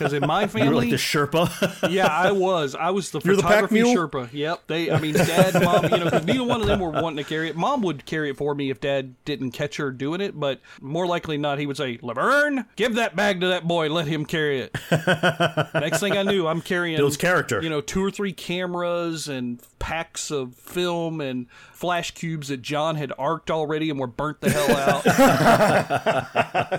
Because 0.00 0.12
in 0.14 0.26
my 0.26 0.46
family, 0.46 0.66
You 0.66 0.70
were 0.74 0.80
family, 0.80 0.90
like 0.90 0.90
the 0.90 0.96
Sherpa. 0.96 1.90
yeah, 1.90 2.06
I 2.06 2.32
was. 2.32 2.74
I 2.74 2.90
was 2.90 3.10
the 3.10 3.20
You're 3.22 3.34
photography 3.36 3.74
mule? 3.82 3.94
Sherpa. 3.94 4.28
Yep. 4.32 4.60
They, 4.66 4.90
I 4.90 4.98
mean, 4.98 5.14
Dad, 5.14 5.62
Mom, 5.62 5.84
you 5.84 5.90
know, 6.04 6.18
neither 6.24 6.44
one 6.44 6.60
of 6.62 6.66
them 6.66 6.80
were 6.80 6.90
wanting 6.90 7.18
to 7.18 7.24
carry 7.24 7.48
it. 7.50 7.56
Mom 7.56 7.82
would 7.82 8.06
carry 8.06 8.30
it 8.30 8.36
for 8.38 8.54
me 8.54 8.70
if 8.70 8.80
Dad 8.80 9.14
didn't 9.24 9.50
catch 9.52 9.76
her 9.76 9.90
doing 9.90 10.20
it, 10.22 10.38
but 10.38 10.60
more 10.80 11.06
likely 11.06 11.36
not, 11.36 11.58
he 11.58 11.66
would 11.66 11.76
say, 11.76 11.98
"Laverne, 12.02 12.64
give 12.76 12.94
that 12.94 13.14
bag 13.16 13.40
to 13.40 13.48
that 13.48 13.66
boy. 13.68 13.88
Let 13.90 14.06
him 14.06 14.24
carry 14.24 14.60
it." 14.60 14.74
Next 15.74 16.00
thing 16.00 16.16
I 16.16 16.22
knew, 16.22 16.46
I'm 16.46 16.60
carrying 16.62 16.96
Builds 16.96 17.16
character. 17.16 17.60
You 17.62 17.68
know, 17.70 17.80
two 17.80 18.02
or 18.04 18.10
three 18.10 18.32
cameras 18.32 19.28
and 19.28 19.60
packs 19.78 20.19
of 20.28 20.56
film 20.56 21.20
and 21.20 21.46
flash 21.72 22.10
cubes 22.10 22.48
that 22.48 22.62
John 22.62 22.96
had 22.96 23.12
arced 23.16 23.48
already 23.48 23.90
and 23.90 24.00
were 24.00 24.08
burnt 24.08 24.40
the 24.40 24.50
hell 24.50 24.76
out. 24.76 25.04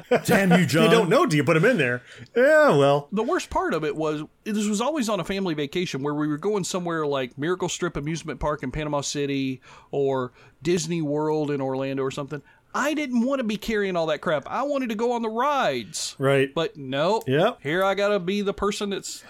Damn 0.26 0.52
you, 0.60 0.66
John. 0.66 0.84
You 0.84 0.90
don't 0.90 1.08
know, 1.08 1.26
do 1.26 1.38
you 1.38 1.46
put 1.46 1.54
them 1.54 1.64
in 1.64 1.78
there? 1.78 2.04
Yeah, 2.36 2.76
well, 2.76 3.08
the 3.14 3.24
worst 3.24 3.50
part 3.50 3.74
of 3.74 3.86
it 3.86 3.96
was 3.96 4.24
this 4.44 4.68
was 4.68 4.82
always 4.82 5.08
on 5.08 5.22
a 5.22 5.24
family 5.24 5.54
vacation 5.54 6.04
where 6.04 6.14
we 6.14 6.28
were 6.28 6.38
going 6.38 6.66
somewhere 6.66 7.06
like 7.06 7.38
Miracle 7.38 7.70
Strip 7.70 7.96
Amusement 7.96 8.42
Park 8.42 8.64
in 8.64 8.72
Panama 8.72 9.00
City 9.02 9.62
or 9.92 10.34
Disney 10.62 11.02
World 11.02 11.52
in 11.52 11.62
Orlando 11.62 12.04
or 12.04 12.12
something. 12.12 12.42
I 12.74 12.94
didn't 12.94 13.26
want 13.26 13.40
to 13.40 13.44
be 13.44 13.58
carrying 13.58 13.96
all 13.98 14.06
that 14.08 14.22
crap. 14.22 14.48
I 14.48 14.64
wanted 14.64 14.90
to 14.90 14.96
go 14.96 15.12
on 15.12 15.22
the 15.22 15.30
rides. 15.30 16.16
right. 16.20 16.54
But 16.54 16.78
no, 16.78 17.22
Yep. 17.28 17.60
here 17.62 17.84
I 17.84 17.96
gotta 17.96 18.20
be 18.20 18.42
the 18.42 18.54
person 18.54 18.90
that's 18.92 19.24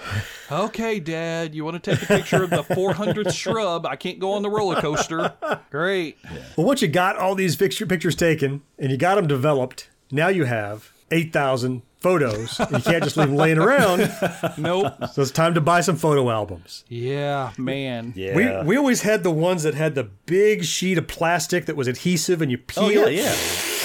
okay, 0.52 1.00
Dad. 1.00 1.56
You 1.56 1.66
want 1.66 1.84
to 1.84 1.92
take 1.96 2.04
a 2.04 2.06
picture 2.06 2.44
of 2.44 2.50
the 2.52 2.64
400th 2.64 3.34
shrub? 3.34 3.86
I 3.86 3.96
can't 3.96 4.20
go 4.20 4.34
on 4.34 4.42
the 4.44 4.50
roller 4.50 4.80
coaster. 4.82 5.34
Great. 5.72 6.18
Well, 6.56 6.68
once 6.68 6.82
you 6.82 6.88
got 6.88 7.18
all 7.18 7.34
these 7.36 7.56
picture, 7.56 7.86
pictures 7.86 8.16
taken 8.16 8.62
and 8.78 8.92
you 8.92 8.98
got 8.98 9.16
them 9.16 9.28
developed, 9.28 9.90
now 10.12 10.28
you 10.28 10.46
have 10.46 10.92
8,000 11.10 11.82
photos. 12.02 12.60
you 12.60 12.80
can't 12.80 13.04
just 13.04 13.16
leave 13.18 13.28
them 13.30 13.36
laying 13.38 13.58
around. 13.58 14.12
Nope. 14.58 14.94
So 15.14 15.22
it's 15.22 15.32
time 15.32 15.54
to 15.54 15.62
buy 15.62 15.82
some 15.82 15.96
photo 15.96 16.30
albums. 16.30 16.84
Yeah, 16.88 17.52
man. 17.58 18.14
Yeah. 18.16 18.36
We, 18.64 18.68
we 18.68 18.78
always 18.78 19.02
had 19.02 19.24
the 19.24 19.32
ones 19.32 19.64
that 19.64 19.74
had 19.76 19.96
the 19.96 20.04
big 20.26 20.64
sheet 20.66 20.98
of 20.98 21.08
plastic 21.08 21.66
that 21.66 21.76
was 21.76 21.88
adhesive 21.88 22.42
and 22.42 22.52
you 22.52 22.58
peel 22.58 22.84
oh, 22.84 22.90
yeah, 22.90 23.06
it. 23.08 23.14
yeah. 23.14 23.36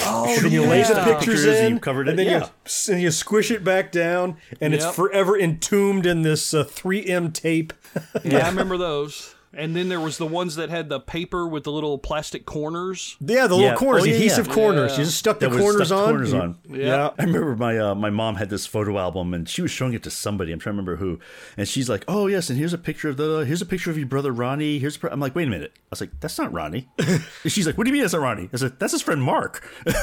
Oh, 0.01 0.25
And 0.27 0.45
then 0.45 0.51
you 0.51 0.63
lace 0.65 0.89
the 0.89 0.95
pictures 0.95 1.17
Pictures 1.17 1.45
in, 1.45 1.65
and 1.65 1.73
you 1.75 1.79
covered 1.79 2.07
it, 2.07 2.11
and 2.11 2.19
then 2.19 2.25
yeah. 2.27 2.47
you, 2.87 2.93
and 2.93 3.01
you 3.01 3.11
squish 3.11 3.49
it 3.51 3.63
back 3.63 3.91
down, 3.91 4.37
and 4.61 4.73
Yep. 4.73 4.81
it's 4.81 4.95
forever 4.95 5.37
entombed 5.37 6.05
in 6.05 6.21
this 6.21 6.53
uh, 6.53 6.63
3M 6.63 7.33
tape. 7.33 7.73
Yeah, 8.23 8.45
I 8.45 8.49
remember 8.49 8.77
those. 8.77 9.35
And 9.53 9.75
then 9.75 9.89
there 9.89 9.99
was 9.99 10.17
the 10.17 10.25
ones 10.27 10.55
that 10.57 10.69
had 10.69 10.89
the 10.89 10.99
paper 10.99 11.47
with 11.47 11.63
the 11.63 11.71
little 11.71 11.97
plastic 11.97 12.45
corners. 12.45 13.15
Yeah, 13.19 13.47
the 13.47 13.55
Yeah. 13.55 13.61
little 13.61 13.77
corners, 13.77 14.03
Oh, 14.03 14.05
yeah, 14.05 14.15
adhesive 14.15 14.47
yeah. 14.47 14.53
corners. 14.53 14.91
Yeah. 14.93 14.97
You 14.99 15.05
just 15.05 15.17
stuck 15.17 15.39
the 15.39 15.49
That 15.49 15.57
corners 15.59 15.87
stuck 15.87 15.99
on. 15.99 16.09
corners 16.09 16.33
on. 16.33 16.57
Yeah. 16.69 17.09
I 17.17 17.23
remember 17.23 17.55
my 17.55 17.77
uh, 17.79 17.95
my 17.95 18.09
mom 18.09 18.35
had 18.35 18.49
this 18.49 18.65
photo 18.65 18.99
album 18.99 19.33
and 19.33 19.47
she 19.49 19.61
was 19.61 19.71
showing 19.71 19.93
it 19.93 20.03
to 20.03 20.11
somebody. 20.11 20.51
I'm 20.51 20.59
trying 20.59 20.73
to 20.75 20.81
remember 20.81 20.97
who. 20.97 21.19
And 21.55 21.67
she's 21.67 21.89
like, 21.89 22.03
"Oh 22.07 22.27
yes, 22.27 22.49
and 22.49 22.59
here's 22.59 22.73
a 22.73 22.77
picture 22.77 23.09
of 23.09 23.17
the 23.17 23.45
here's 23.45 23.61
a 23.61 23.65
picture 23.65 23.89
of 23.89 23.97
your 23.97 24.07
brother 24.07 24.31
Ronnie. 24.31 24.79
Here's 24.79 24.97
a 24.97 24.99
pr-" 24.99 25.07
I'm 25.07 25.19
like, 25.19 25.35
"Wait 25.35 25.47
a 25.47 25.51
minute." 25.51 25.71
I 25.75 25.79
was 25.91 26.01
like, 26.01 26.11
"That's 26.19 26.37
not 26.37 26.51
Ronnie." 26.53 26.87
and 26.99 27.21
she's 27.47 27.65
like, 27.65 27.77
"What 27.77 27.85
do 27.85 27.89
you 27.89 27.93
mean 27.93 28.01
that's 28.03 28.13
not 28.13 28.21
Ronnie?" 28.21 28.49
I 28.53 28.57
said, 28.57 28.77
"That's 28.79 28.91
his 28.91 29.01
friend 29.01 29.23
Mark." 29.23 29.67
and 29.85 29.95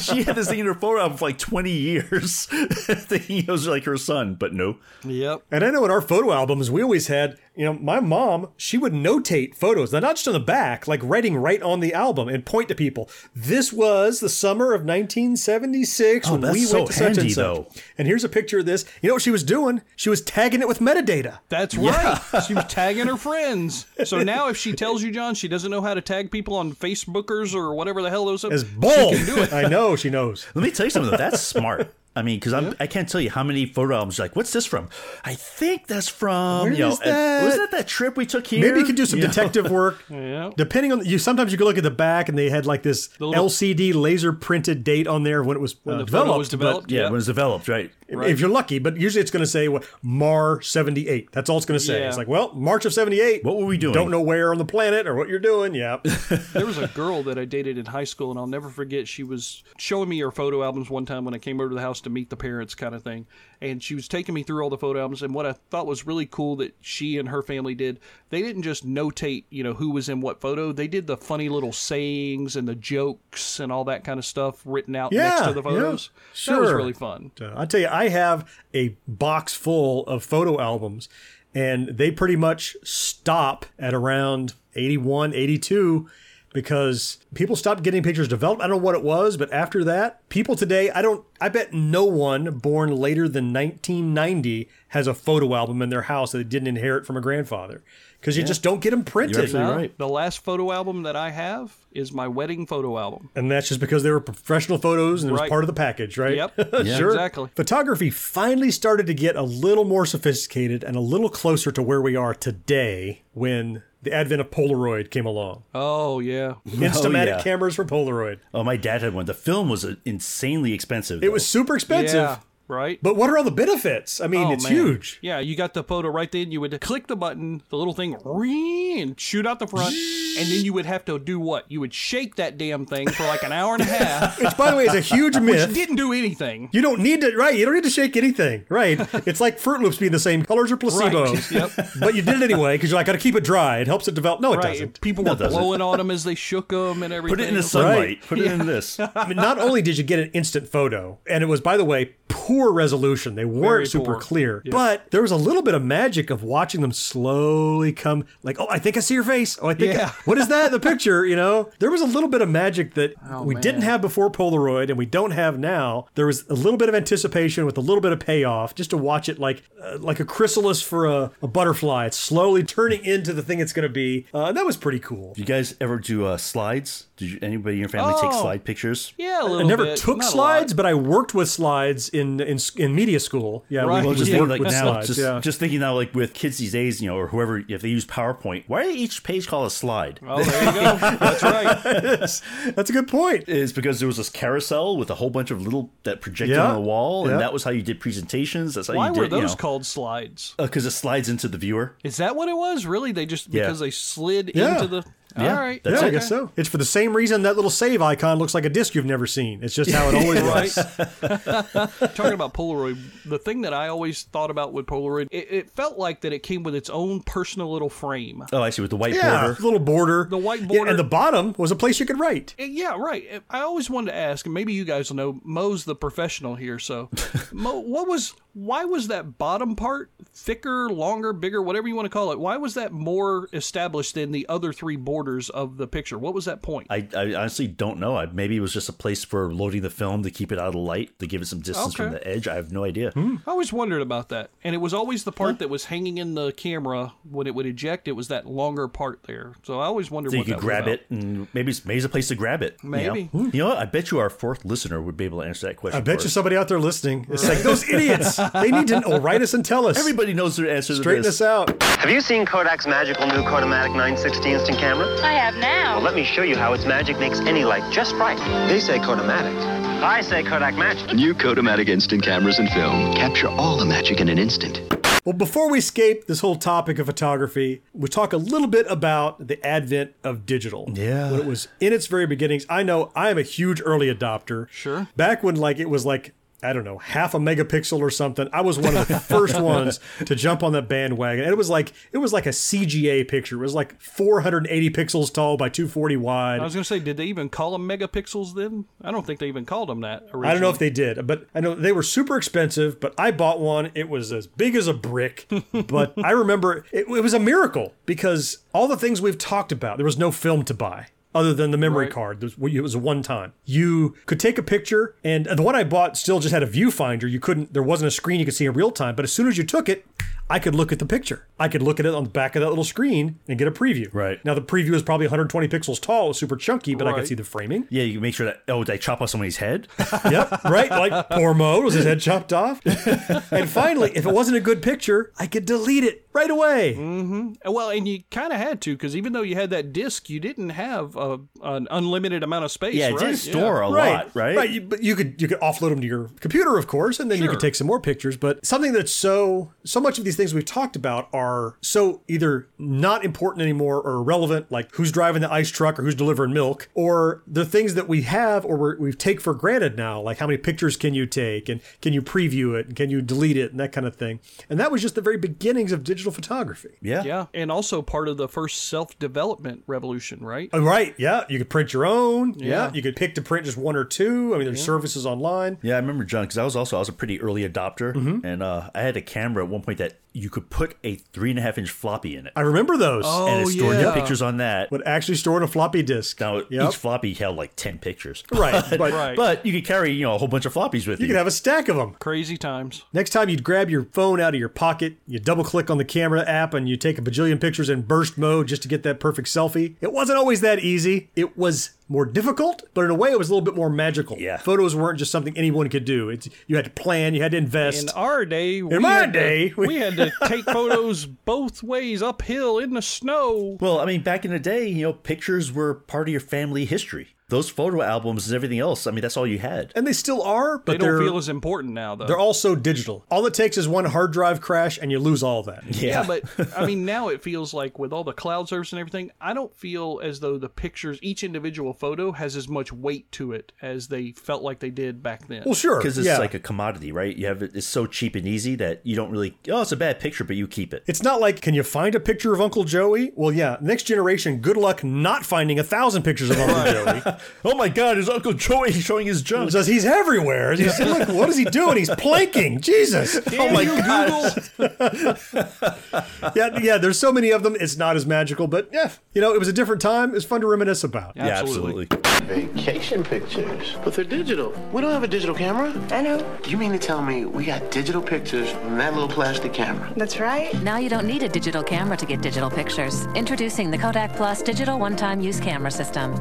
she 0.00 0.22
had 0.24 0.34
this 0.36 0.48
thing 0.48 0.58
in 0.60 0.66
her 0.66 0.74
photo 0.74 1.00
album 1.02 1.18
for 1.18 1.26
like 1.28 1.38
20 1.38 1.70
years, 1.70 2.46
thinking 2.46 3.38
it 3.38 3.48
was 3.48 3.66
like 3.66 3.84
her 3.84 3.96
son, 3.96 4.34
but 4.34 4.52
no. 4.52 4.76
Yep. 5.04 5.42
And 5.50 5.64
I 5.64 5.70
know 5.70 5.84
in 5.84 5.90
our 5.90 6.02
photo 6.02 6.32
albums, 6.32 6.70
we 6.70 6.82
always 6.82 7.06
had 7.06 7.19
dad, 7.28 7.38
you 7.56 7.64
know, 7.64 7.74
my 7.74 8.00
mom, 8.00 8.48
she 8.56 8.78
would 8.78 8.92
notate 8.92 9.54
photos, 9.54 9.92
now 9.92 10.00
not 10.00 10.16
just 10.16 10.26
on 10.28 10.34
the 10.34 10.40
back, 10.40 10.88
like 10.88 11.00
writing 11.02 11.36
right 11.36 11.60
on 11.62 11.80
the 11.80 11.92
album 11.92 12.28
and 12.28 12.44
point 12.44 12.68
to 12.68 12.74
people. 12.74 13.08
This 13.34 13.72
was 13.72 14.20
the 14.20 14.28
summer 14.28 14.72
of 14.72 14.82
1976 14.82 16.28
Oh, 16.28 16.36
when 16.36 16.52
we 16.52 16.60
so 16.60 16.78
went 16.78 16.86
to 16.88 16.92
such 16.92 17.06
and 17.06 17.16
handy, 17.16 17.32
such. 17.32 17.66
And 17.98 18.06
here's 18.08 18.24
a 18.24 18.28
picture 18.28 18.60
of 18.60 18.66
this. 18.66 18.84
You 19.02 19.08
know 19.08 19.14
what 19.14 19.22
she 19.22 19.30
was 19.30 19.44
doing? 19.44 19.82
She 19.96 20.08
was 20.08 20.22
tagging 20.22 20.60
it 20.60 20.68
with 20.68 20.78
metadata. 20.78 21.38
That's 21.48 21.76
right. 21.76 22.18
She 22.46 22.54
was 22.54 22.64
tagging 22.66 23.06
her 23.06 23.16
friends. 23.16 23.86
So 24.04 24.22
now, 24.22 24.48
if 24.48 24.56
she 24.56 24.72
tells 24.72 25.02
you, 25.02 25.10
John, 25.10 25.34
she 25.34 25.46
doesn't 25.48 25.70
know 25.70 25.82
how 25.82 25.94
to 25.94 26.00
tag 26.00 26.30
people 26.30 26.56
on 26.56 26.72
Facebookers 26.72 27.54
or 27.54 27.74
whatever 27.74 28.02
the 28.02 28.10
hell 28.10 28.24
those 28.24 28.44
are, 28.44 28.52
As 28.52 28.62
she 28.62 28.68
can 28.80 29.26
do 29.26 29.42
it. 29.42 29.52
I 29.52 29.68
know 29.68 29.94
she 29.96 30.10
knows. 30.10 30.46
Let 30.54 30.62
me 30.62 30.70
tell 30.70 30.86
you 30.86 30.90
something. 30.90 31.10
though. 31.10 31.16
That's 31.16 31.40
smart. 31.40 31.92
I 32.16 32.22
mean, 32.22 32.38
because 32.40 32.52
I'm 32.52 32.74
I 32.80 32.88
can't 32.88 33.08
tell 33.08 33.20
you 33.20 33.30
how 33.30 33.44
many 33.44 33.66
photo 33.66 33.94
albums. 33.94 34.18
Like, 34.18 34.34
what's 34.34 34.52
this 34.52 34.66
from? 34.66 34.88
I 35.24 35.34
think 35.34 35.86
that's 35.86 36.08
from. 36.08 36.64
Where 36.64 36.72
you 36.72 36.78
know, 36.80 36.88
is 36.90 37.00
and- 37.00 37.10
that? 37.10 37.44
Was 37.44 37.56
that 37.56 37.70
that 37.70 37.86
trip 37.86 38.16
we 38.16 38.26
took 38.26 38.46
here? 38.48 38.60
Maybe 38.60 38.80
you 38.80 38.84
could 38.84 38.96
do 38.96 39.06
some 39.06 39.20
You 39.20 39.26
know? 39.26 39.30
detective 39.32 39.70
work. 39.80 40.02
Yeah. 40.10 40.50
Depending 40.56 40.90
on 40.92 41.04
you, 41.06 41.18
sometimes 41.18 41.52
you 41.52 41.58
could 41.58 41.64
look 41.66 41.76
at 41.78 41.84
the 41.84 41.90
back 41.90 42.28
and 42.28 42.36
they 42.36 42.50
had 42.50 42.66
like 42.66 42.82
this 42.82 43.08
little- 43.20 43.46
LCD 43.46 43.94
laser 43.94 44.32
printed 44.32 44.82
date 44.82 45.06
on 45.06 45.22
there 45.22 45.42
when 45.44 45.56
it 45.56 45.60
was 45.60 45.74
uh, 45.74 45.76
the 45.76 45.90
photo 45.92 46.04
developed. 46.04 46.38
was 46.38 46.48
but 46.48 46.56
developed. 46.58 46.90
Yeah, 46.90 47.02
when 47.04 47.12
it 47.12 47.14
was 47.14 47.26
developed, 47.26 47.68
right? 47.68 47.92
If 48.10 48.40
you're 48.40 48.50
lucky, 48.50 48.78
but 48.78 48.96
usually 48.96 49.22
it's 49.22 49.30
going 49.30 49.42
to 49.44 49.50
say 49.50 49.68
what 49.68 49.84
Mar 50.02 50.60
78. 50.60 51.32
That's 51.32 51.48
all 51.48 51.56
it's 51.56 51.66
going 51.66 51.78
to 51.78 51.84
say. 51.84 52.00
Yeah. 52.00 52.08
It's 52.08 52.16
like, 52.16 52.28
well, 52.28 52.52
March 52.54 52.84
of 52.84 52.92
78. 52.92 53.44
What 53.44 53.56
were 53.56 53.64
we 53.66 53.78
doing? 53.78 53.94
Don't 53.94 54.10
know 54.10 54.20
where 54.20 54.52
on 54.52 54.58
the 54.58 54.64
planet 54.64 55.06
or 55.06 55.14
what 55.14 55.28
you're 55.28 55.38
doing. 55.38 55.74
Yeah. 55.74 55.98
There 56.52 56.66
was 56.66 56.78
a 56.78 56.88
girl 56.88 57.22
that 57.24 57.38
I 57.38 57.44
dated 57.44 57.78
in 57.78 57.86
high 57.86 58.04
school, 58.04 58.30
and 58.30 58.38
I'll 58.38 58.46
never 58.46 58.68
forget. 58.68 59.06
She 59.06 59.22
was 59.22 59.62
showing 59.78 60.08
me 60.08 60.18
her 60.20 60.30
photo 60.30 60.62
albums 60.64 60.90
one 60.90 61.06
time 61.06 61.24
when 61.24 61.32
I 61.34 61.38
came 61.38 61.60
over 61.60 61.68
to 61.68 61.74
the 61.74 61.80
house 61.80 62.00
to 62.02 62.10
meet 62.10 62.28
the 62.28 62.36
parents, 62.36 62.74
kind 62.74 62.94
of 62.94 63.02
thing. 63.02 63.26
And 63.60 63.82
she 63.82 63.94
was 63.94 64.08
taking 64.08 64.34
me 64.34 64.42
through 64.42 64.62
all 64.62 64.70
the 64.70 64.78
photo 64.78 65.00
albums. 65.00 65.22
And 65.22 65.32
what 65.34 65.46
I 65.46 65.52
thought 65.70 65.86
was 65.86 66.06
really 66.06 66.26
cool 66.26 66.56
that 66.56 66.74
she 66.80 67.18
and 67.18 67.28
her 67.28 67.42
family 67.42 67.74
did, 67.74 68.00
they 68.30 68.42
didn't 68.42 68.62
just 68.62 68.86
notate, 68.86 69.44
you 69.50 69.62
know, 69.62 69.74
who 69.74 69.90
was 69.90 70.08
in 70.08 70.20
what 70.20 70.40
photo. 70.40 70.72
They 70.72 70.88
did 70.88 71.06
the 71.06 71.16
funny 71.16 71.48
little 71.48 71.72
sayings 71.72 72.56
and 72.56 72.66
the 72.66 72.74
jokes 72.74 73.60
and 73.60 73.70
all 73.70 73.84
that 73.84 74.02
kind 74.04 74.18
of 74.18 74.24
stuff 74.24 74.60
written 74.64 74.96
out 74.96 75.12
next 75.12 75.46
to 75.46 75.52
the 75.52 75.62
photos. 75.62 75.74
yeah, 75.74 75.80
photos. 75.82 76.10
That 76.46 76.60
was 76.60 76.72
really 76.72 76.92
fun. 76.92 77.30
Uh, 77.40 77.52
I 77.54 77.66
tell 77.66 77.80
you, 77.80 77.88
I 77.88 77.99
have 78.08 78.48
a 78.74 78.96
box 79.06 79.54
full 79.54 80.06
of 80.06 80.24
photo 80.24 80.60
albums, 80.60 81.08
and 81.54 81.88
they 81.88 82.10
pretty 82.10 82.36
much 82.36 82.76
stop 82.82 83.66
at 83.78 83.94
around 83.94 84.54
81, 84.74 85.34
82 85.34 86.08
because 86.52 87.18
people 87.34 87.54
stopped 87.54 87.82
getting 87.82 88.02
pictures 88.02 88.26
developed. 88.26 88.60
I 88.60 88.66
don't 88.66 88.78
know 88.78 88.82
what 88.82 88.96
it 88.96 89.04
was, 89.04 89.36
but 89.36 89.52
after 89.52 89.84
that, 89.84 90.28
people 90.28 90.56
today, 90.56 90.90
I 90.90 91.00
don't, 91.00 91.24
I 91.40 91.48
bet 91.48 91.72
no 91.72 92.04
one 92.04 92.58
born 92.58 92.94
later 92.96 93.28
than 93.28 93.52
1990 93.52 94.68
has 94.88 95.06
a 95.06 95.14
photo 95.14 95.54
album 95.54 95.80
in 95.80 95.90
their 95.90 96.02
house 96.02 96.32
that 96.32 96.38
they 96.38 96.44
didn't 96.44 96.68
inherit 96.68 97.06
from 97.06 97.16
a 97.16 97.20
grandfather 97.20 97.84
because 98.20 98.36
you 98.36 98.42
just 98.44 98.62
don't 98.62 98.80
get 98.80 98.90
them 98.90 99.02
printed. 99.02 99.38
absolutely 99.38 99.72
right. 99.74 99.98
The 99.98 100.08
last 100.08 100.44
photo 100.44 100.72
album 100.72 101.04
that 101.04 101.16
I 101.16 101.30
have 101.30 101.74
is 101.90 102.12
my 102.12 102.28
wedding 102.28 102.66
photo 102.66 102.98
album. 102.98 103.30
And 103.34 103.50
that's 103.50 103.68
just 103.68 103.80
because 103.80 104.02
they 104.02 104.10
were 104.10 104.20
professional 104.20 104.78
photos 104.78 105.22
and 105.22 105.30
it 105.30 105.32
was 105.32 105.48
part 105.48 105.64
of 105.64 105.68
the 105.68 105.74
package, 105.74 106.18
right? 106.18 106.36
Yep. 106.36 106.52
Yeah. 106.80 106.96
sure. 106.96 107.10
Exactly. 107.10 107.50
Photography 107.56 108.10
finally 108.10 108.70
started 108.70 109.06
to 109.06 109.14
get 109.14 109.36
a 109.36 109.42
little 109.42 109.84
more 109.84 110.06
sophisticated 110.06 110.82
and 110.84 110.96
a 110.96 111.00
little 111.00 111.28
closer 111.28 111.70
to 111.72 111.82
where 111.82 112.00
we 112.00 112.16
are 112.16 112.32
today 112.34 113.22
when 113.32 113.82
the 114.02 114.12
advent 114.12 114.40
of 114.40 114.50
Polaroid 114.50 115.10
came 115.10 115.26
along. 115.26 115.64
Oh, 115.74 116.20
yeah. 116.20 116.54
Instamatic 116.68 117.26
yeah. 117.26 117.42
cameras 117.42 117.74
from 117.74 117.88
Polaroid. 117.88 118.38
Oh, 118.54 118.64
my 118.64 118.76
dad 118.76 119.02
had 119.02 119.14
one. 119.14 119.26
The 119.26 119.34
film 119.34 119.68
was 119.68 119.84
uh, 119.84 119.96
insanely 120.04 120.72
expensive. 120.72 121.22
It 121.22 121.32
was 121.32 121.46
super 121.46 121.74
expensive. 121.74 122.14
Yeah. 122.14 122.38
Right? 122.70 122.98
But 123.02 123.16
what 123.16 123.28
are 123.30 123.36
all 123.36 123.44
the 123.44 123.50
benefits? 123.50 124.20
I 124.20 124.26
mean, 124.28 124.46
Oh, 124.46 124.52
it's 124.52 124.64
man. 124.64 124.72
huge. 124.72 125.18
Yeah, 125.22 125.40
you 125.40 125.56
got 125.56 125.74
the 125.74 125.82
photo 125.84 126.08
right 126.08 126.30
then. 126.30 126.50
You 126.52 126.60
would 126.60 126.80
click 126.80 127.08
the 127.08 127.16
button, 127.16 127.62
the 127.68 127.76
little 127.76 127.92
thing, 127.94 128.16
ring, 128.24 129.00
and 129.00 129.20
shoot 129.20 129.46
out 129.46 129.58
the 129.58 129.66
front, 129.66 129.94
and 129.94 130.48
then 130.48 130.64
you 130.64 130.72
would 130.72 130.86
have 130.86 131.04
to 131.06 131.18
do 131.18 131.38
what? 131.40 131.64
You 131.70 131.80
would 131.80 131.92
shake 131.92 132.36
that 132.36 132.56
damn 132.58 132.86
thing 132.86 133.08
for 133.10 133.24
like 133.24 133.42
an 133.42 133.52
hour 133.52 133.74
and 133.74 133.82
a 133.82 133.86
half, 133.98 134.38
Which, 134.40 134.56
by 134.56 134.70
the 134.70 134.76
way, 134.76 134.84
is 134.86 134.94
a 134.94 135.00
huge 135.00 135.34
myth. 135.36 135.44
which 135.46 135.66
myth. 135.68 135.74
didn't 135.74 135.96
do 135.96 136.12
anything. 136.12 136.70
You 136.72 136.80
don't 136.80 137.00
need 137.00 137.20
to, 137.22 137.36
right? 137.36 137.54
You 137.54 137.64
don't 137.66 137.74
need 137.74 137.84
to 137.84 137.90
shake 137.90 138.16
anything, 138.16 138.64
right? 138.68 139.00
It's 139.26 139.40
like 139.40 139.58
Froot 139.58 139.80
Loops 139.80 139.98
being 139.98 140.12
the 140.12 140.18
same 140.18 140.42
colors 140.44 140.72
or 140.72 140.76
placebo. 140.76 141.24
Right, 141.34 141.50
yep. 141.50 141.70
But 142.00 142.14
you 142.14 142.22
did 142.22 142.36
it 142.36 142.42
anyway 142.42 142.74
because 142.76 142.90
you're 142.90 142.96
like, 142.98 143.06
got 143.06 143.12
to 143.12 143.18
keep 143.18 143.34
it 143.36 143.44
dry. 143.44 143.78
It 143.78 143.86
helps 143.86 144.08
it 144.08 144.14
develop. 144.14 144.40
No, 144.40 144.52
it 144.52 144.56
Right, 144.56 144.72
doesn't. 144.72 145.00
people 145.00 145.24
No, 145.24 145.32
were 145.32 145.38
doesn't. 145.38 145.58
blowing 145.58 145.80
on 145.80 145.98
them 145.98 146.10
as 146.10 146.24
they 146.24 146.34
shook 146.34 146.68
them 146.70 147.02
and 147.02 147.12
everything. 147.12 147.36
Put 147.36 147.44
it 147.44 147.48
in 147.48 147.54
the 147.54 147.62
sunlight. 147.62 147.98
Right. 147.98 148.22
Put 148.22 148.38
it 148.38 148.46
in 148.50 148.66
this. 148.66 148.98
I 149.00 149.26
mean, 149.28 149.36
not 149.36 149.58
only 149.58 149.82
did 149.82 149.98
you 149.98 150.04
get 150.04 150.18
an 150.18 150.30
instant 150.32 150.68
photo, 150.68 151.18
and 151.28 151.42
it 151.42 151.46
was, 151.46 151.60
by 151.60 151.76
the 151.76 151.84
way, 151.84 152.14
poor 152.28 152.59
resolution. 152.68 153.34
They 153.34 153.44
weren't 153.44 153.62
Very 153.62 153.86
super 153.86 154.12
poor. 154.12 154.20
clear, 154.20 154.62
Yeah. 154.64 154.72
but 154.72 155.10
there 155.10 155.22
was 155.22 155.30
a 155.30 155.36
little 155.36 155.62
bit 155.62 155.74
of 155.74 155.82
magic 155.84 156.30
of 156.30 156.42
watching 156.42 156.80
them 156.80 156.92
slowly 156.92 157.92
come. 157.92 158.24
Like, 158.42 158.60
oh, 158.60 158.66
I 158.70 158.78
think 158.78 158.96
I 158.96 159.00
see 159.00 159.14
your 159.14 159.24
face. 159.24 159.58
Oh, 159.60 159.68
I 159.68 159.74
think. 159.74 159.94
Yeah. 159.94 160.12
what 160.24 160.38
is 160.38 160.48
that? 160.48 160.66
in 160.66 160.72
The 160.72 160.80
picture. 160.80 161.24
You 161.24 161.36
know, 161.36 161.70
there 161.78 161.90
was 161.90 162.00
a 162.00 162.06
little 162.06 162.28
bit 162.28 162.42
of 162.42 162.48
magic 162.48 162.94
that 162.94 163.14
Oh, 163.30 163.42
we 163.42 163.54
didn't 163.54 163.82
have 163.82 164.00
before 164.00 164.30
Polaroid, 164.30 164.88
and 164.88 164.98
we 164.98 165.06
don't 165.06 165.30
have 165.32 165.58
now. 165.58 166.06
There 166.14 166.26
was 166.26 166.44
a 166.48 166.54
little 166.54 166.76
bit 166.76 166.88
of 166.88 166.94
anticipation 166.94 167.64
with 167.66 167.78
a 167.78 167.80
little 167.80 168.00
bit 168.00 168.12
of 168.12 168.20
payoff, 168.20 168.74
just 168.74 168.90
to 168.90 168.96
watch 168.96 169.28
it 169.28 169.38
like 169.38 169.62
uh, 169.82 169.98
like 169.98 170.20
a 170.20 170.24
chrysalis 170.24 170.82
for 170.82 171.06
a, 171.06 171.30
a 171.42 171.48
butterfly. 171.48 172.06
It's 172.06 172.18
slowly 172.18 172.62
turning 172.64 173.04
into 173.04 173.32
the 173.32 173.42
thing 173.42 173.60
it's 173.60 173.72
going 173.72 173.84
to 173.88 173.92
be. 173.92 174.26
Uh, 174.34 174.46
and 174.46 174.56
that 174.56 174.66
was 174.66 174.76
pretty 174.76 174.98
cool. 174.98 175.32
you 175.36 175.44
guys 175.44 175.74
ever 175.80 175.98
do 175.98 176.26
uh, 176.26 176.36
slides? 176.36 177.06
Did 177.16 177.30
you, 177.32 177.38
anybody 177.42 177.74
in 177.76 177.80
your 177.80 177.88
family 177.88 178.14
take 178.20 178.30
Oh. 178.32 178.40
slide 178.42 178.64
pictures? 178.64 179.12
Yeah, 179.18 179.42
a 179.42 179.44
little 179.44 179.60
I 179.60 179.68
never 179.68 179.84
bit, 179.84 179.98
took 179.98 180.18
not 180.18 180.30
slides, 180.30 180.72
but 180.74 180.86
I 180.86 180.94
worked 180.94 181.34
with 181.34 181.48
slides 181.48 182.08
in 182.08 182.39
in, 182.40 182.58
in 182.76 182.94
media 182.94 183.20
school. 183.20 183.64
Yeah, 183.68 183.82
Right. 183.82 183.86
we, 183.86 183.92
Well, 184.06 184.10
we 184.10 184.14
just 184.16 184.30
Yeah. 184.30 184.38
thinking 184.38 184.48
like 184.50 184.60
with 184.60 184.70
now, 184.72 184.82
slides. 184.92 185.06
just, 185.08 185.20
yeah. 185.20 185.40
just 185.40 185.58
thinking 185.58 185.80
now, 185.80 185.94
like 185.94 186.14
with 186.14 186.32
kids 186.34 186.58
these 186.58 186.72
days, 186.72 187.00
you 187.02 187.08
know, 187.08 187.16
or 187.16 187.28
whoever, 187.28 187.62
if 187.68 187.82
they 187.82 187.88
use 187.88 188.04
PowerPoint, 188.04 188.64
why 188.66 188.84
did 188.84 188.96
each 188.96 189.22
page 189.22 189.46
call 189.48 189.64
a 189.66 189.70
slide? 189.70 190.20
Oh, 190.26 190.42
there 190.42 190.64
you 190.64 190.72
go. 190.72 190.96
That's 191.16 191.42
right. 191.42 191.82
That's 192.76 192.90
a 192.90 192.92
good 192.92 193.08
point. 193.08 193.48
Is 193.48 193.72
because 193.72 193.98
there 194.00 194.06
was 194.06 194.16
this 194.16 194.28
carousel 194.30 194.96
with 194.96 195.10
a 195.10 195.14
whole 195.16 195.30
bunch 195.30 195.50
of 195.50 195.62
little 195.62 195.90
that 196.04 196.20
projected 196.20 196.56
Yeah. 196.56 196.68
on 196.68 196.74
the 196.74 196.80
wall, 196.80 197.26
Yeah. 197.26 197.32
and 197.32 197.40
that 197.40 197.52
was 197.52 197.64
how 197.64 197.70
you 197.70 197.82
did 197.82 198.00
presentations. 198.00 198.74
That's 198.74 198.88
how 198.88 198.94
Why 198.94 199.06
you 199.08 199.12
were 199.14 199.22
did. 199.28 199.32
you 199.34 199.40
those 199.42 199.50
know, 199.52 199.56
called 199.56 199.86
slides? 199.86 200.54
Uh, 200.58 200.64
because 200.64 200.86
it 200.86 200.90
slides 200.92 201.28
into 201.28 201.48
the 201.48 201.58
viewer. 201.58 201.94
Is 202.04 202.16
that 202.18 202.36
what 202.36 202.48
it 202.48 202.56
was? 202.56 202.86
Really? 202.86 203.12
They 203.12 203.26
just 203.26 203.48
Yeah. 203.52 203.62
because 203.64 203.80
they 203.80 203.90
slid 203.90 204.52
Yeah. 204.54 204.74
into 204.74 204.86
the. 204.88 205.04
Yeah, 205.36 205.54
All 205.54 205.60
right. 205.62 205.82
that's 205.84 206.00
yeah, 206.02 206.08
I 206.08 206.10
guess 206.10 206.28
so. 206.28 206.50
It's 206.56 206.68
for 206.68 206.78
the 206.78 206.84
same 206.84 207.14
reason 207.16 207.42
that 207.42 207.56
little 207.56 207.70
save 207.70 208.02
icon 208.02 208.38
looks 208.38 208.54
like 208.54 208.64
a 208.64 208.68
disc 208.68 208.94
you've 208.94 209.04
never 209.06 209.26
seen. 209.26 209.62
It's 209.62 209.74
just 209.74 209.90
how 209.90 210.08
it 210.08 210.14
always 210.14 210.40
Right. 210.42 210.72
was. 210.74 210.74
Talking 212.14 212.32
about 212.32 212.54
Polaroid, 212.54 212.98
the 213.24 213.38
thing 213.38 213.62
that 213.62 213.72
I 213.74 213.88
always 213.88 214.22
thought 214.24 214.50
about 214.50 214.72
with 214.72 214.86
Polaroid, 214.86 215.28
it, 215.30 215.46
it 215.50 215.70
felt 215.70 215.98
like 215.98 216.22
that 216.22 216.32
it 216.32 216.42
came 216.42 216.62
with 216.62 216.74
its 216.74 216.90
own 216.90 217.20
personal 217.22 217.70
little 217.72 217.90
frame. 217.90 218.44
Oh, 218.52 218.62
I 218.62 218.70
see, 218.70 218.82
with 218.82 218.90
the 218.90 218.96
white 218.96 219.14
Yeah, 219.14 219.40
border. 219.46 219.62
little 219.62 219.78
border. 219.78 220.26
The 220.30 220.38
white 220.38 220.60
Yeah, 220.62 220.66
border. 220.66 220.90
and 220.90 220.98
the 220.98 221.04
bottom 221.04 221.54
was 221.58 221.70
a 221.70 221.76
place 221.76 222.00
you 222.00 222.06
could 222.06 222.18
write. 222.18 222.54
Yeah, 222.58 222.96
right. 222.96 223.42
I 223.50 223.60
always 223.60 223.88
wanted 223.90 224.12
to 224.12 224.16
ask, 224.16 224.46
and 224.46 224.54
maybe 224.54 224.72
you 224.72 224.84
guys 224.84 225.10
will 225.10 225.16
know. 225.16 225.40
Mo's 225.44 225.84
the 225.84 225.94
professional 225.94 226.54
here, 226.56 226.78
so 226.78 227.08
Mo, 227.52 227.78
what 227.80 228.06
was 228.08 228.34
why 228.52 228.84
was 228.84 229.08
that 229.08 229.38
bottom 229.38 229.76
part 229.76 230.10
thicker, 230.32 230.88
longer, 230.88 231.32
bigger, 231.32 231.62
whatever 231.62 231.88
you 231.88 231.94
want 231.94 232.06
to 232.06 232.10
call 232.10 232.32
it? 232.32 232.38
Why 232.38 232.56
was 232.56 232.74
that 232.74 232.92
more 232.92 233.48
established 233.52 234.14
than 234.14 234.32
the 234.32 234.46
other 234.48 234.72
three 234.72 234.96
borders 234.96 235.48
of 235.50 235.76
the 235.76 235.86
picture? 235.86 236.18
What 236.18 236.34
was 236.34 236.44
that 236.46 236.62
point? 236.62 236.86
I, 236.90 237.06
I 237.16 237.34
honestly 237.34 237.66
don't 237.66 237.98
know. 237.98 238.16
I, 238.16 238.26
maybe 238.26 238.56
it 238.56 238.60
was 238.60 238.72
just 238.72 238.88
a 238.88 238.92
place 238.92 239.24
for 239.24 239.52
loading 239.52 239.82
the 239.82 239.90
film 239.90 240.22
to 240.22 240.30
keep 240.30 240.52
it 240.52 240.58
out 240.58 240.68
of 240.68 240.72
the 240.74 240.78
light, 240.80 241.18
to 241.18 241.26
give 241.26 241.42
it 241.42 241.46
some 241.46 241.60
distance 241.60 241.94
from 241.94 242.12
the 242.12 242.26
edge. 242.26 242.48
I 242.48 242.54
have 242.54 242.72
no 242.72 242.84
idea. 242.84 243.10
Hmm. 243.12 243.36
I 243.46 243.50
always 243.50 243.72
wondered 243.72 244.02
about 244.02 244.28
that, 244.30 244.50
and 244.64 244.74
it 244.74 244.78
was 244.78 244.94
always 244.94 245.24
the 245.24 245.32
part 245.32 245.58
that 245.60 245.68
was 245.70 245.86
hanging 245.86 246.18
in 246.18 246.34
the 246.34 246.52
camera 246.52 247.12
when 247.28 247.46
it 247.46 247.54
would 247.54 247.66
eject. 247.66 248.08
It 248.08 248.12
was 248.12 248.28
that 248.28 248.46
longer 248.46 248.88
part 248.88 249.22
there, 249.24 249.54
so 249.62 249.80
I 249.80 249.86
always 249.86 250.10
wondered 250.10 250.32
So 250.32 250.38
you 250.38 250.44
could 250.44 250.54
that 250.54 250.60
grab 250.60 250.84
about. 250.84 250.94
it, 250.94 251.06
and 251.10 251.46
maybe 251.54 251.70
it's, 251.70 251.84
maybe 251.84 251.96
it's 251.98 252.06
a 252.06 252.08
place 252.08 252.28
to 252.28 252.34
grab 252.34 252.62
it. 252.62 252.78
you 252.82 252.90
know? 252.90 253.14
Maybe. 253.14 253.30
You 253.32 253.50
know 253.62 253.68
what? 253.68 253.78
I 253.78 253.84
bet 253.84 254.10
you 254.10 254.18
our 254.18 254.30
fourth 254.30 254.64
listener 254.64 255.00
would 255.00 255.16
be 255.16 255.24
able 255.24 255.40
to 255.40 255.46
answer 255.46 255.66
that 255.66 255.76
question. 255.76 255.98
I 255.98 256.00
bet 256.02 256.20
you 256.20 256.26
us. 256.26 256.32
somebody 256.32 256.56
out 256.56 256.68
there 256.68 256.80
listening 256.80 257.26
is 257.30 257.46
like, 257.48 257.58
those 257.58 257.88
idiots, 257.88 258.38
they 258.54 258.70
need 258.70 258.88
to 258.88 259.00
know, 259.00 259.18
write 259.18 259.42
us 259.42 259.54
and 259.54 259.64
tell 259.64 259.86
us. 259.86 259.98
Everybody 259.98 260.34
knows 260.34 260.56
their 260.56 260.70
answer 260.70 260.94
Straighten 260.94 261.24
to 261.24 261.28
us 261.28 261.40
out. 261.40 261.82
Have 261.82 262.10
you 262.10 262.20
seen 262.20 262.46
Kodak's 262.46 262.86
magical 262.86 263.26
new 263.26 263.42
Kodamatic 263.42 263.90
960 263.90 264.52
instant 264.52 264.78
camera? 264.78 265.06
I 265.22 265.32
have 265.32 265.54
now. 265.56 265.96
Well, 265.96 266.04
let 266.04 266.14
me 266.14 266.24
show 266.24 266.42
you 266.42 266.56
how 266.56 266.72
its 266.72 266.84
magic 266.84 267.18
makes 267.18 267.40
any 267.40 267.64
light 267.64 267.92
just 267.92 268.14
right. 268.14 268.38
They 268.68 268.80
say 268.80 268.98
Kodamatic. 268.98 269.80
I 270.02 270.22
say 270.22 270.42
Kodak 270.42 270.76
Magic. 270.76 271.12
New 271.14 271.34
Kodamatic 271.34 271.88
instant 271.88 272.22
cameras 272.22 272.58
and 272.58 272.70
film 272.70 273.12
capture 273.12 273.48
all 273.48 273.76
the 273.76 273.84
magic 273.84 274.20
in 274.20 274.30
an 274.30 274.38
instant. 274.38 274.80
Well, 275.26 275.34
before 275.34 275.70
we 275.70 275.78
escape 275.78 276.26
this 276.26 276.40
whole 276.40 276.56
topic 276.56 276.98
of 276.98 277.04
photography, 277.04 277.82
we 277.92 278.08
talk 278.08 278.32
a 278.32 278.38
little 278.38 278.66
bit 278.66 278.86
about 278.88 279.46
the 279.46 279.64
advent 279.64 280.14
of 280.24 280.46
digital. 280.46 280.90
Yeah. 280.94 281.30
When 281.30 281.40
it 281.40 281.46
was 281.46 281.68
in 281.80 281.92
its 281.92 282.06
very 282.06 282.26
beginnings. 282.26 282.64
I 282.70 282.82
know 282.82 283.12
I 283.14 283.28
am 283.28 283.36
a 283.36 283.42
huge 283.42 283.82
early 283.84 284.12
adopter. 284.12 284.68
Sure. 284.70 285.08
Back 285.16 285.42
when 285.42 285.56
like 285.56 285.78
it 285.78 285.90
was 285.90 286.06
like 286.06 286.32
I 286.62 286.72
don't 286.72 286.84
know, 286.84 286.98
half 286.98 287.34
a 287.34 287.38
megapixel 287.38 287.98
or 287.98 288.10
something. 288.10 288.48
I 288.52 288.60
was 288.60 288.78
one 288.78 288.96
of 288.96 289.08
the 289.08 289.18
first 289.18 289.60
ones 289.60 290.00
to 290.26 290.34
jump 290.34 290.62
on 290.62 290.72
that 290.72 290.88
bandwagon. 290.88 291.44
And 291.44 291.52
it 291.52 291.56
was 291.56 291.70
like 291.70 291.92
it 292.12 292.18
was 292.18 292.32
like 292.32 292.46
a 292.46 292.50
CGA 292.50 293.26
picture. 293.26 293.56
It 293.56 293.60
was 293.60 293.74
like 293.74 294.00
480 294.00 294.90
pixels 294.90 295.32
tall 295.32 295.56
by 295.56 295.68
240 295.68 296.16
wide. 296.16 296.60
I 296.60 296.64
was 296.64 296.74
going 296.74 296.84
to 296.84 296.88
say, 296.88 296.98
did 296.98 297.16
they 297.16 297.24
even 297.24 297.48
call 297.48 297.72
them 297.72 297.88
megapixels 297.88 298.54
then? 298.54 298.86
I 299.02 299.10
don't 299.10 299.26
think 299.26 299.40
they 299.40 299.48
even 299.48 299.64
called 299.64 299.88
them 299.88 300.00
that. 300.02 300.24
Originally. 300.24 300.48
I 300.48 300.52
don't 300.52 300.62
know 300.62 300.70
if 300.70 300.78
they 300.78 300.90
did, 300.90 301.26
but 301.26 301.46
I 301.54 301.60
know 301.60 301.74
they 301.74 301.92
were 301.92 302.02
super 302.02 302.36
expensive. 302.36 303.00
But 303.00 303.14
I 303.18 303.30
bought 303.30 303.60
one. 303.60 303.90
It 303.94 304.08
was 304.08 304.32
as 304.32 304.46
big 304.46 304.74
as 304.76 304.86
a 304.86 304.94
brick. 304.94 305.50
but 305.86 306.14
I 306.22 306.30
remember 306.30 306.84
it, 306.92 307.06
it 307.08 307.22
was 307.22 307.34
a 307.34 307.40
miracle 307.40 307.94
because 308.06 308.58
all 308.72 308.88
the 308.88 308.96
things 308.96 309.20
we've 309.20 309.38
talked 309.38 309.72
about, 309.72 309.96
there 309.96 310.06
was 310.06 310.18
no 310.18 310.30
film 310.30 310.64
to 310.64 310.74
buy 310.74 311.08
other 311.34 311.54
than 311.54 311.70
the 311.70 311.76
memory 311.78 312.06
Right. 312.06 312.12
card. 312.12 312.42
It 312.42 312.56
was- 312.58 312.74
It 312.74 312.80
was 312.80 312.94
a 312.94 312.98
one 312.98 313.22
time. 313.22 313.52
You 313.64 314.14
could 314.26 314.40
take 314.40 314.58
a 314.58 314.62
picture, 314.62 315.14
and 315.22 315.46
the 315.46 315.62
one 315.62 315.74
I 315.76 315.84
bought 315.84 316.16
still 316.16 316.40
just 316.40 316.52
had 316.52 316.62
a 316.62 316.66
viewfinder. 316.66 317.30
You 317.30 317.38
couldn't. 317.40 317.72
There 317.72 317.82
wasn't 317.82 318.08
a 318.08 318.10
screen 318.10 318.40
you 318.40 318.44
could 318.46 318.54
see 318.54 318.66
in 318.66 318.72
real 318.72 318.90
time. 318.90 319.14
But 319.14 319.24
as 319.24 319.32
soon 319.32 319.46
as 319.48 319.56
you 319.58 319.64
took 319.64 319.88
it. 319.88 320.04
I 320.50 320.58
could 320.58 320.74
look 320.74 320.90
at 320.92 320.98
the 320.98 321.06
picture. 321.06 321.46
I 321.58 321.68
could 321.68 321.82
look 321.82 322.00
at 322.00 322.06
it 322.06 322.14
on 322.14 322.24
the 322.24 322.30
back 322.30 322.56
of 322.56 322.60
that 322.60 322.68
little 322.68 322.84
screen 322.84 323.38
and 323.48 323.58
get 323.58 323.68
a 323.68 323.70
preview. 323.70 324.12
Right. 324.12 324.44
Now 324.44 324.54
the 324.54 324.60
preview 324.60 324.94
is 324.94 325.02
probably 325.02 325.26
120 325.26 325.68
pixels 325.68 326.00
tall, 326.00 326.26
it 326.26 326.28
was 326.28 326.38
super 326.38 326.56
chunky, 326.56 326.94
but 326.94 327.06
I 327.06 327.12
could 327.12 327.26
see 327.26 327.34
the 327.34 327.44
framing. 327.44 327.86
Yeah, 327.88 328.02
you 328.02 328.20
make 328.20 328.34
sure 328.34 328.46
that 328.46 328.62
oh, 328.68 328.84
they 328.84 328.94
I 328.94 328.96
chop 328.96 329.20
off 329.20 329.30
somebody's 329.30 329.58
head? 329.58 329.88
Yep, 330.30 330.64
right. 330.64 330.90
Like 330.90 331.30
poor 331.30 331.54
Mo 331.54 331.80
was 331.80 331.94
his 331.94 332.04
head 332.04 332.20
chopped 332.20 332.52
off. 332.52 332.80
And 333.50 333.68
finally, 333.68 334.12
if 334.14 334.26
it 334.26 334.32
wasn't 334.32 334.56
a 334.56 334.60
good 334.60 334.82
picture, 334.82 335.32
I 335.38 335.46
could 335.46 335.64
delete 335.64 336.04
it 336.04 336.26
right 336.32 336.50
away. 336.50 336.94
Uh, 336.94 337.70
Well, 337.70 337.90
and 337.90 338.06
you 338.06 338.22
kind 338.30 338.52
of 338.52 338.58
had 338.58 338.80
to 338.82 338.94
because 338.94 339.16
even 339.16 339.32
though 339.32 339.42
you 339.42 339.54
had 339.54 339.70
that 339.70 339.92
disc, 339.92 340.28
you 340.28 340.40
didn't 340.40 340.70
have 340.70 341.16
a, 341.16 341.38
an 341.62 341.88
unlimited 341.90 342.42
amount 342.42 342.64
of 342.64 342.70
space. 342.70 342.94
Yeah, 342.94 343.08
it 343.08 343.12
right? 343.12 343.20
didn't 343.20 343.36
store 343.36 343.82
a 343.82 343.90
right, 343.90 344.12
lot, 344.12 344.30
right? 344.34 344.56
Right. 344.56 344.70
You, 344.70 344.80
but 344.82 345.02
you 345.02 345.16
could 345.16 345.40
you 345.40 345.48
could 345.48 345.60
offload 345.60 345.90
them 345.90 346.00
to 346.00 346.06
your 346.06 346.30
computer, 346.40 346.76
of 346.76 346.86
course, 346.86 347.20
and 347.20 347.30
then 347.30 347.42
you 347.42 347.48
could 347.48 347.60
take 347.60 347.74
some 347.74 347.86
more 347.86 348.00
pictures. 348.00 348.36
But 348.36 348.64
something 348.64 348.92
that's 348.92 349.12
so 349.12 349.72
so 349.84 350.00
much 350.00 350.18
of 350.18 350.24
these 350.24 350.36
things 350.40 350.54
we've 350.54 350.64
talked 350.64 350.96
about 350.96 351.28
are 351.32 351.76
so 351.80 352.22
either 352.28 352.68
not 352.78 353.24
important 353.24 353.62
anymore 353.62 354.00
or 354.00 354.14
irrelevant, 354.14 354.70
like 354.72 354.94
who's 354.94 355.12
driving 355.12 355.42
the 355.42 355.52
ice 355.52 355.68
truck 355.70 355.98
or 355.98 356.02
who's 356.02 356.14
delivering 356.14 356.52
milk, 356.52 356.88
or 356.94 357.42
the 357.46 357.64
things 357.64 357.94
that 357.94 358.08
we 358.08 358.22
have 358.22 358.64
or 358.64 358.76
we're, 358.76 358.98
we 358.98 359.12
take 359.12 359.40
for 359.40 359.54
granted 359.54 359.96
now, 359.96 360.20
like 360.20 360.38
how 360.38 360.46
many 360.46 360.56
pictures 360.56 360.96
can 360.96 361.14
you 361.14 361.26
take 361.26 361.68
and 361.68 361.80
can 362.00 362.12
you 362.12 362.22
preview 362.22 362.78
it 362.78 362.86
and 362.86 362.96
can 362.96 363.10
you 363.10 363.20
delete 363.22 363.56
it 363.56 363.70
and 363.70 363.78
that 363.80 363.92
kind 363.92 364.06
of 364.06 364.16
thing. 364.16 364.40
And 364.68 364.80
that 364.80 364.90
was 364.90 365.02
just 365.02 365.14
the 365.14 365.20
very 365.20 365.36
beginnings 365.36 365.92
of 365.92 366.02
digital 366.04 366.32
photography. 366.32 366.96
Yeah. 367.00 367.22
Yeah, 367.24 367.46
and 367.52 367.70
also 367.70 368.00
part 368.02 368.28
of 368.28 368.36
the 368.36 368.48
first 368.48 368.86
self-development 368.86 369.82
revolution, 369.86 370.40
right? 370.40 370.70
Oh, 370.72 370.80
right. 370.80 371.14
Yeah. 371.18 371.44
You 371.48 371.58
could 371.58 371.68
print 371.70 371.92
your 371.92 372.06
own. 372.06 372.54
Yeah. 372.58 372.66
Yeah. 372.68 372.92
You 372.94 373.02
could 373.02 373.16
pick 373.16 373.34
to 373.34 373.42
print 373.42 373.66
just 373.66 373.76
one 373.76 373.96
or 373.96 374.04
two. 374.04 374.54
I 374.54 374.58
mean, 374.58 374.66
there's 374.66 374.82
services 374.82 375.26
online. 375.26 375.78
Yeah, 375.82 375.94
I 375.94 375.98
remember 375.98 376.24
John 376.24 376.44
because 376.44 376.58
I 376.58 376.64
was 376.64 376.76
also 376.76 376.96
I 376.96 377.00
was 377.00 377.08
a 377.08 377.12
pretty 377.12 377.40
early 377.40 377.68
adopter, 377.68 378.14
Mm-hmm. 378.14 378.44
and 378.46 378.62
uh, 378.62 378.90
I 378.94 379.02
had 379.02 379.16
a 379.16 379.22
camera 379.22 379.64
at 379.64 379.70
one 379.70 379.82
point 379.82 379.98
that 379.98 380.14
you 380.32 380.48
could 380.50 380.70
put 380.70 380.96
a 381.02 381.16
three 381.16 381.50
and 381.50 381.58
a 381.58 381.62
half 381.62 381.76
inch 381.78 381.90
floppy 381.90 382.36
in 382.36 382.46
it, 382.46 382.52
I 382.54 382.60
remember 382.60 382.96
those. 382.96 383.24
Oh, 383.26 383.48
and 383.48 383.68
it 383.68 383.72
stored 383.72 383.96
yeah. 383.96 384.02
your 384.02 384.12
pictures 384.12 384.40
on 384.42 384.58
that. 384.58 384.90
Would 384.90 385.06
actually 385.06 385.36
store 385.36 385.56
in 385.56 385.62
a 385.62 385.68
floppy 385.68 386.02
disk. 386.02 386.40
Now 386.40 386.62
Yep. 386.70 386.88
each 386.90 386.96
floppy 386.96 387.34
held 387.34 387.56
like 387.56 387.74
ten 387.76 387.98
pictures, 387.98 388.44
Right, 388.52 388.84
but 388.98 389.12
Right. 389.12 389.36
but 389.36 389.64
you 389.66 389.72
could 389.72 389.84
carry 389.84 390.12
you 390.12 390.22
know 390.22 390.34
a 390.34 390.38
whole 390.38 390.48
bunch 390.48 390.66
of 390.66 390.74
floppies 390.74 391.06
with 391.06 391.20
you. 391.20 391.26
you 391.26 391.32
could 391.32 391.36
have 391.38 391.46
a 391.46 391.50
stack 391.50 391.88
of 391.88 391.96
them. 391.96 392.14
Crazy 392.20 392.56
times. 392.56 393.02
Next 393.12 393.30
time 393.30 393.48
you'd 393.48 393.64
grab 393.64 393.90
your 393.90 394.04
phone 394.12 394.40
out 394.40 394.54
of 394.54 394.60
your 394.60 394.68
pocket, 394.68 395.16
you 395.26 395.38
double 395.38 395.64
click 395.64 395.90
on 395.90 395.98
the 395.98 396.04
camera 396.04 396.42
app, 396.42 396.74
and 396.74 396.88
you 396.88 396.96
take 396.96 397.18
a 397.18 397.22
bajillion 397.22 397.60
pictures 397.60 397.88
in 397.88 398.02
burst 398.02 398.38
mode 398.38 398.68
just 398.68 398.82
to 398.82 398.88
get 398.88 399.02
that 399.02 399.20
perfect 399.20 399.48
selfie. 399.48 399.96
It 400.00 400.12
wasn't 400.12 400.38
always 400.38 400.60
that 400.60 400.78
easy. 400.80 401.28
It 401.36 401.56
was 401.58 401.90
more 402.10 402.26
difficult, 402.26 402.82
but 402.92 403.04
in 403.04 403.10
a 403.10 403.14
way, 403.14 403.30
it 403.30 403.38
was 403.38 403.48
a 403.48 403.54
little 403.54 403.64
bit 403.64 403.76
more 403.76 403.88
magical. 403.88 404.36
Yeah. 404.38 404.56
Photos 404.58 404.94
weren't 404.96 405.18
just 405.18 405.30
something 405.30 405.56
anyone 405.56 405.88
could 405.88 406.04
do. 406.04 406.28
It's, 406.28 406.48
you 406.66 406.74
had 406.76 406.84
to 406.84 406.90
plan, 406.90 407.34
you 407.34 407.42
had 407.42 407.52
to 407.52 407.56
invest. 407.58 408.02
In 408.02 408.08
our 408.10 408.44
day, 408.44 408.78
in 408.78 409.00
my 409.00 409.10
had 409.12 409.32
to- 409.32 409.38
day, 409.38 409.72
we- 409.76 409.86
we 409.86 409.94
had 409.96 410.16
to 410.16 410.32
take 410.46 410.64
photos 410.70 411.24
both 411.24 411.82
ways 411.82 412.20
uphill 412.22 412.78
in 412.78 412.94
the 412.94 413.02
snow. 413.02 413.78
Well, 413.80 414.00
I 414.00 414.04
mean, 414.06 414.22
back 414.22 414.44
in 414.44 414.50
the 414.50 414.58
day, 414.58 414.88
you 414.88 415.02
know, 415.04 415.12
pictures 415.12 415.72
were 415.72 415.94
part 415.94 416.28
of 416.28 416.32
your 416.32 416.40
family 416.40 416.84
history. 416.84 417.28
Those 417.50 417.68
photo 417.68 418.00
albums 418.02 418.46
and 418.48 418.54
everything 418.56 418.78
else, 418.78 419.06
I 419.06 419.10
mean, 419.10 419.20
that's 419.20 419.36
all 419.36 419.46
you 419.46 419.58
had. 419.58 419.92
and 419.94 420.06
they 420.06 420.12
still 420.12 420.42
are, 420.42 420.78
but 420.78 420.92
They 420.92 420.98
don't 420.98 421.18
feel 421.22 421.36
as 421.36 421.48
important 421.48 421.92
now, 421.94 422.14
though. 422.14 422.26
they're 422.26 422.38
also 422.38 422.74
digital. 422.74 423.24
All 423.30 423.44
it 423.46 423.54
takes 423.54 423.76
is 423.76 423.86
one 423.86 424.04
hard 424.06 424.32
drive 424.32 424.60
crash, 424.60 424.98
and 425.00 425.10
you 425.10 425.18
lose 425.18 425.42
all 425.42 425.62
that. 425.64 425.84
Yeah, 426.00 426.24
but 426.26 426.44
I 426.76 426.86
mean, 426.86 427.04
now 427.04 427.28
it 427.28 427.42
feels 427.42 427.74
like 427.74 427.98
with 427.98 428.12
all 428.12 428.24
the 428.24 428.32
cloud 428.32 428.68
service 428.68 428.92
and 428.92 429.00
everything, 429.00 429.30
I 429.40 429.52
don't 429.52 429.74
feel 429.74 430.20
as 430.22 430.40
though 430.40 430.56
the 430.58 430.68
pictures, 430.68 431.18
each 431.22 431.44
individual 431.44 431.92
photo, 431.92 432.32
has 432.32 432.56
as 432.56 432.68
much 432.68 432.92
weight 432.92 433.30
to 433.32 433.52
it 433.52 433.72
as 433.82 434.08
they 434.08 434.32
felt 434.32 434.62
like 434.62 434.78
they 434.78 434.90
did 434.90 435.22
back 435.22 435.46
then. 435.48 435.62
Well, 435.66 435.74
sure, 435.74 435.98
Because 435.98 436.16
it's 436.18 436.26
yeah. 436.26 436.38
like 436.38 436.54
a 436.54 436.60
commodity, 436.60 437.12
right? 437.12 437.36
You 437.36 437.46
have 437.46 437.62
it, 437.62 437.72
it's 437.74 437.86
so 437.86 438.06
cheap 438.06 438.34
and 438.36 438.46
easy 438.46 438.76
that 438.76 439.00
you 439.04 439.16
don't 439.16 439.30
really, 439.30 439.58
oh, 439.68 439.82
it's 439.82 439.92
a 439.92 439.96
bad 439.96 440.20
picture, 440.20 440.44
but 440.44 440.56
you 440.56 440.66
keep 440.68 440.94
it. 440.94 441.02
It's 441.06 441.22
not 441.22 441.40
like, 441.40 441.60
can 441.60 441.74
you 441.74 441.82
find 441.82 442.14
a 442.14 442.20
picture 442.20 442.54
of 442.54 442.60
Uncle 442.60 442.84
Joey? 442.84 443.32
Well, 443.34 443.52
yeah, 443.52 443.76
next 443.80 444.04
generation, 444.04 444.58
good 444.60 444.76
luck 444.76 445.02
not 445.02 445.44
finding 445.44 445.78
a 445.78 445.82
thousand 445.84 446.22
pictures 446.22 446.50
of 446.50 446.58
Uncle 446.58 446.92
Joey. 446.92 447.36
oh 447.64 447.74
my 447.74 447.88
God, 447.88 448.18
is 448.18 448.28
Uncle 448.28 448.52
Joey 448.52 448.92
showing 449.00 449.26
his 449.26 449.42
junk? 449.42 449.70
Says 449.70 449.86
he's 449.86 450.04
everywhere. 450.04 450.74
He's, 450.74 450.98
look, 451.00 451.28
what 451.28 451.48
is 451.48 451.56
he 451.56 451.64
doing? 451.64 451.96
He's 451.96 452.10
planking. 452.10 452.80
Jesus. 452.80 453.38
oh 453.58 453.70
my 453.72 453.84
God. 453.84 454.60
Yeah, 456.56 456.78
yeah, 456.80 456.98
there's 456.98 457.18
so 457.18 457.32
many 457.32 457.50
of 457.50 457.62
them. 457.62 457.76
It's 457.78 457.96
not 457.96 458.16
as 458.16 458.26
magical, 458.26 458.66
but 458.66 458.88
yeah, 458.92 459.10
you 459.34 459.40
know, 459.40 459.52
it 459.54 459.58
was 459.58 459.68
a 459.68 459.72
different 459.72 460.00
time. 460.02 460.34
It's 460.34 460.44
fun 460.44 460.60
to 460.62 460.66
reminisce 460.66 461.04
about. 461.04 461.36
Yeah, 461.36 461.46
absolutely. 461.46 462.08
Vacation 462.44 463.22
pictures. 463.22 463.96
But 464.02 464.14
they're 464.14 464.24
digital. 464.24 464.72
We 464.92 465.00
don't 465.00 465.12
have 465.12 465.22
a 465.22 465.28
digital 465.28 465.54
camera. 465.54 465.92
I 466.10 466.22
know. 466.22 466.58
You 466.66 466.76
mean 466.76 466.92
to 466.92 466.98
tell 466.98 467.22
me 467.22 467.44
we 467.44 467.64
got 467.64 467.90
digital 467.90 468.22
pictures 468.22 468.70
from 468.70 468.96
that 468.98 469.14
little 469.14 469.28
plastic 469.28 469.72
camera? 469.72 470.12
That's 470.16 470.40
right. 470.40 470.74
Now 470.82 470.96
you 470.98 471.08
don't 471.08 471.26
need 471.26 471.42
a 471.42 471.48
digital 471.48 471.82
camera 471.82 472.16
to 472.16 472.26
get 472.26 472.40
digital 472.40 472.70
pictures. 472.70 473.26
Introducing 473.36 473.90
the 473.90 473.98
Kodak 473.98 474.34
Plus 474.34 474.62
Digital 474.62 474.98
One-Time 474.98 475.40
Use 475.40 475.60
Camera 475.60 475.90
System. 475.90 476.34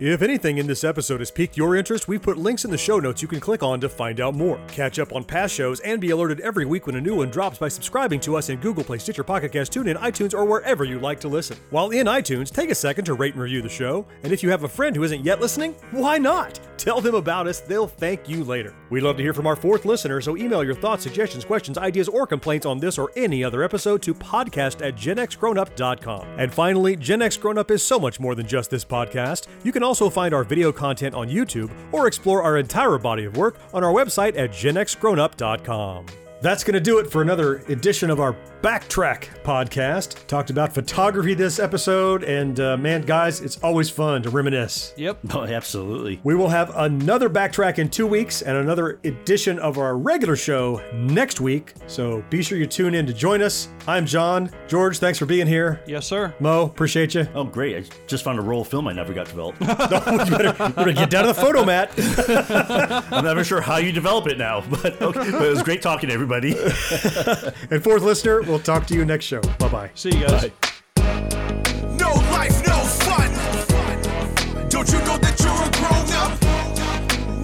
If 0.00 0.22
anything 0.22 0.43
in 0.44 0.66
this 0.66 0.84
episode 0.84 1.20
has 1.20 1.30
piqued 1.30 1.56
your 1.56 1.74
interest, 1.74 2.06
we've 2.06 2.20
put 2.20 2.36
links 2.36 2.66
in 2.66 2.70
the 2.70 2.76
show 2.76 2.98
notes 2.98 3.22
you 3.22 3.28
can 3.28 3.40
click 3.40 3.62
on 3.62 3.80
to 3.80 3.88
find 3.88 4.20
out 4.20 4.34
more. 4.34 4.60
Catch 4.68 4.98
up 4.98 5.14
on 5.14 5.24
past 5.24 5.54
shows 5.54 5.80
and 5.80 6.02
be 6.02 6.10
alerted 6.10 6.40
every 6.40 6.66
week 6.66 6.86
when 6.86 6.96
a 6.96 7.00
new 7.00 7.16
one 7.16 7.30
drops 7.30 7.56
by 7.56 7.68
subscribing 7.68 8.20
to 8.20 8.36
us 8.36 8.50
in 8.50 8.60
Google 8.60 8.84
Play, 8.84 8.98
Stitcher, 8.98 9.24
Pocket 9.24 9.52
Cast, 9.52 9.72
TuneIn, 9.72 9.96
iTunes, 9.96 10.34
or 10.34 10.44
wherever 10.44 10.84
you 10.84 10.98
like 10.98 11.18
to 11.20 11.28
listen. 11.28 11.56
While 11.70 11.90
in 11.90 12.06
iTunes, 12.06 12.50
take 12.50 12.70
a 12.70 12.74
second 12.74 13.06
to 13.06 13.14
rate 13.14 13.32
and 13.32 13.42
review 13.42 13.62
the 13.62 13.68
show. 13.70 14.06
And 14.22 14.34
if 14.34 14.42
you 14.42 14.50
have 14.50 14.64
a 14.64 14.68
friend 14.68 14.94
who 14.94 15.02
isn't 15.02 15.24
yet 15.24 15.40
listening, 15.40 15.72
why 15.92 16.18
not? 16.18 16.60
Tell 16.84 17.00
them 17.00 17.14
about 17.14 17.46
us, 17.46 17.60
they'll 17.60 17.86
thank 17.86 18.28
you 18.28 18.44
later. 18.44 18.74
We'd 18.90 19.00
love 19.00 19.16
to 19.16 19.22
hear 19.22 19.32
from 19.32 19.46
our 19.46 19.56
fourth 19.56 19.86
listener, 19.86 20.20
so 20.20 20.36
email 20.36 20.62
your 20.62 20.74
thoughts, 20.74 21.02
suggestions, 21.02 21.42
questions, 21.42 21.78
ideas, 21.78 22.10
or 22.10 22.26
complaints 22.26 22.66
on 22.66 22.78
this 22.78 22.98
or 22.98 23.10
any 23.16 23.42
other 23.42 23.62
episode 23.62 24.02
to 24.02 24.12
podcast 24.12 24.86
at 24.86 24.94
genxgrownup.com. 24.94 26.26
And 26.38 26.52
finally, 26.52 26.94
Gen 26.96 27.22
X 27.22 27.38
Grown 27.38 27.56
Up 27.56 27.70
is 27.70 27.82
so 27.82 27.98
much 27.98 28.20
more 28.20 28.34
than 28.34 28.46
just 28.46 28.68
this 28.68 28.84
podcast. 28.84 29.46
You 29.62 29.72
can 29.72 29.82
also 29.82 30.10
find 30.10 30.34
our 30.34 30.44
video 30.44 30.72
content 30.72 31.14
on 31.14 31.30
YouTube 31.30 31.70
or 31.90 32.06
explore 32.06 32.42
our 32.42 32.58
entire 32.58 32.98
body 32.98 33.24
of 33.24 33.34
work 33.38 33.56
on 33.72 33.82
our 33.82 33.92
website 33.92 34.36
at 34.36 34.50
genxgrownup.com. 34.50 36.23
That's 36.44 36.62
going 36.62 36.74
to 36.74 36.80
do 36.80 36.98
it 36.98 37.10
for 37.10 37.22
another 37.22 37.64
edition 37.68 38.10
of 38.10 38.20
our 38.20 38.36
Backtrack 38.60 39.42
podcast. 39.44 40.26
Talked 40.26 40.50
about 40.50 40.74
photography 40.74 41.32
this 41.32 41.58
episode, 41.58 42.22
and 42.22 42.60
uh, 42.60 42.76
man, 42.76 43.00
guys, 43.00 43.40
it's 43.40 43.56
always 43.62 43.88
fun 43.88 44.22
to 44.24 44.30
reminisce. 44.30 44.92
Yep. 44.98 45.20
Oh, 45.34 45.42
absolutely. 45.44 46.20
We 46.22 46.34
will 46.34 46.48
have 46.48 46.70
another 46.76 47.28
Backtrack 47.28 47.78
in 47.78 47.88
two 47.88 48.06
weeks 48.06 48.42
and 48.42 48.56
another 48.56 49.00
edition 49.04 49.58
of 49.58 49.78
our 49.78 49.96
regular 49.96 50.36
show 50.36 50.80
next 50.92 51.40
week. 51.40 51.72
So 51.86 52.22
be 52.30 52.42
sure 52.42 52.56
you 52.56 52.66
tune 52.66 52.94
in 52.94 53.06
to 53.06 53.12
join 53.12 53.42
us. 53.42 53.68
I'm 53.88 54.06
John. 54.06 54.50
George, 54.68 54.98
thanks 54.98 55.18
for 55.18 55.26
being 55.26 55.46
here. 55.46 55.80
Yes, 55.86 56.06
sir. 56.06 56.32
Mo, 56.40 56.64
appreciate 56.66 57.14
you. 57.14 57.26
Oh, 57.34 57.44
great. 57.44 57.76
I 57.76 57.88
just 58.06 58.22
found 58.22 58.38
a 58.38 58.42
roll 58.42 58.60
of 58.60 58.68
film 58.68 58.86
I 58.86 58.92
never 58.92 59.12
got 59.12 59.26
developed. 59.26 59.60
you, 59.62 59.66
better, 59.66 60.54
you 60.64 60.74
better 60.74 60.92
get 60.92 61.10
down 61.10 61.26
to 61.26 61.32
the 61.32 61.40
Fotomat. 61.40 63.10
I'm 63.12 63.24
never 63.24 63.42
sure 63.42 63.60
how 63.60 63.78
you 63.78 63.90
develop 63.92 64.26
it 64.28 64.38
now, 64.38 64.62
but, 64.70 65.00
okay, 65.02 65.30
but 65.32 65.42
it 65.42 65.50
was 65.50 65.62
great 65.62 65.82
talking 65.82 66.10
to 66.10 66.14
everybody. 66.14 66.33
and 67.70 67.82
fourth 67.82 68.02
listener, 68.02 68.42
we'll 68.42 68.58
talk 68.58 68.86
to 68.86 68.94
you 68.94 69.04
next 69.04 69.24
show. 69.26 69.40
Bye 69.58 69.68
bye. 69.68 69.90
See 69.94 70.10
you 70.10 70.26
guys. 70.26 70.50
No 71.98 72.10
life, 72.32 72.66
no 72.66 72.78
fun. 73.04 73.30
Don't 74.68 74.88
you 74.90 74.98
know 75.00 75.18
that 75.18 75.38
you're 75.40 75.62
a 75.62 75.70
grown 75.78 76.10
up? 76.18 76.32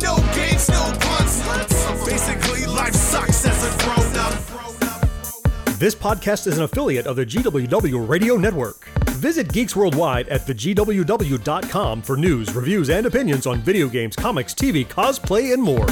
No 0.00 0.16
games, 0.34 0.68
no 0.68 0.92
puns. 1.00 2.06
Basically, 2.06 2.66
life 2.66 2.94
sucks 2.94 3.44
as 3.46 3.64
a 3.64 3.84
grown 3.84 4.16
up. 4.16 5.78
This 5.78 5.94
podcast 5.94 6.46
is 6.46 6.58
an 6.58 6.64
affiliate 6.64 7.06
of 7.06 7.16
the 7.16 7.24
GWW 7.24 8.06
Radio 8.06 8.36
Network. 8.36 8.84
Visit 9.20 9.52
Geeks 9.52 9.76
Worldwide 9.76 10.28
at 10.28 10.42
thegww.com 10.46 12.02
for 12.02 12.16
news, 12.16 12.54
reviews, 12.54 12.90
and 12.90 13.06
opinions 13.06 13.46
on 13.46 13.60
video 13.60 13.88
games, 13.88 14.16
comics, 14.16 14.54
TV, 14.54 14.86
cosplay, 14.86 15.54
and 15.54 15.62
more. 15.62 15.86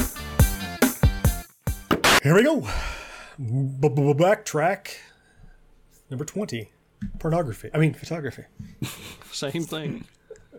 Here 2.21 2.35
we 2.35 2.43
go. 2.43 2.61
Backtrack 3.39 4.95
number 6.09 6.25
20. 6.25 6.71
Pornography. 7.19 7.69
I 7.73 7.77
mean, 7.77 7.93
photography. 7.93 8.43
Same 9.31 9.63
thing. 9.63 10.05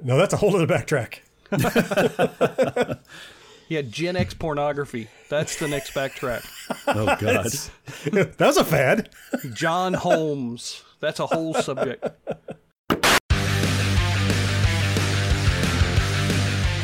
No, 0.03 0.17
that's 0.17 0.33
a 0.33 0.39
whole 0.39 0.57
other 0.57 0.67
backtrack. 0.67 1.21
Yeah, 3.71 3.83
Gen 3.83 4.17
X 4.17 4.35
pornography. 4.35 5.07
That's 5.29 5.55
the 5.61 5.69
next 5.69 5.95
backtrack. 5.95 6.45
Oh 6.89 7.05
God. 7.21 7.47
that 8.13 8.37
was 8.41 8.57
a 8.57 8.65
fad. 8.65 9.11
John 9.55 9.95
Holmes. 9.95 10.83
That's 10.99 11.21
a 11.21 11.27
whole 11.27 11.55
subject. 11.55 12.05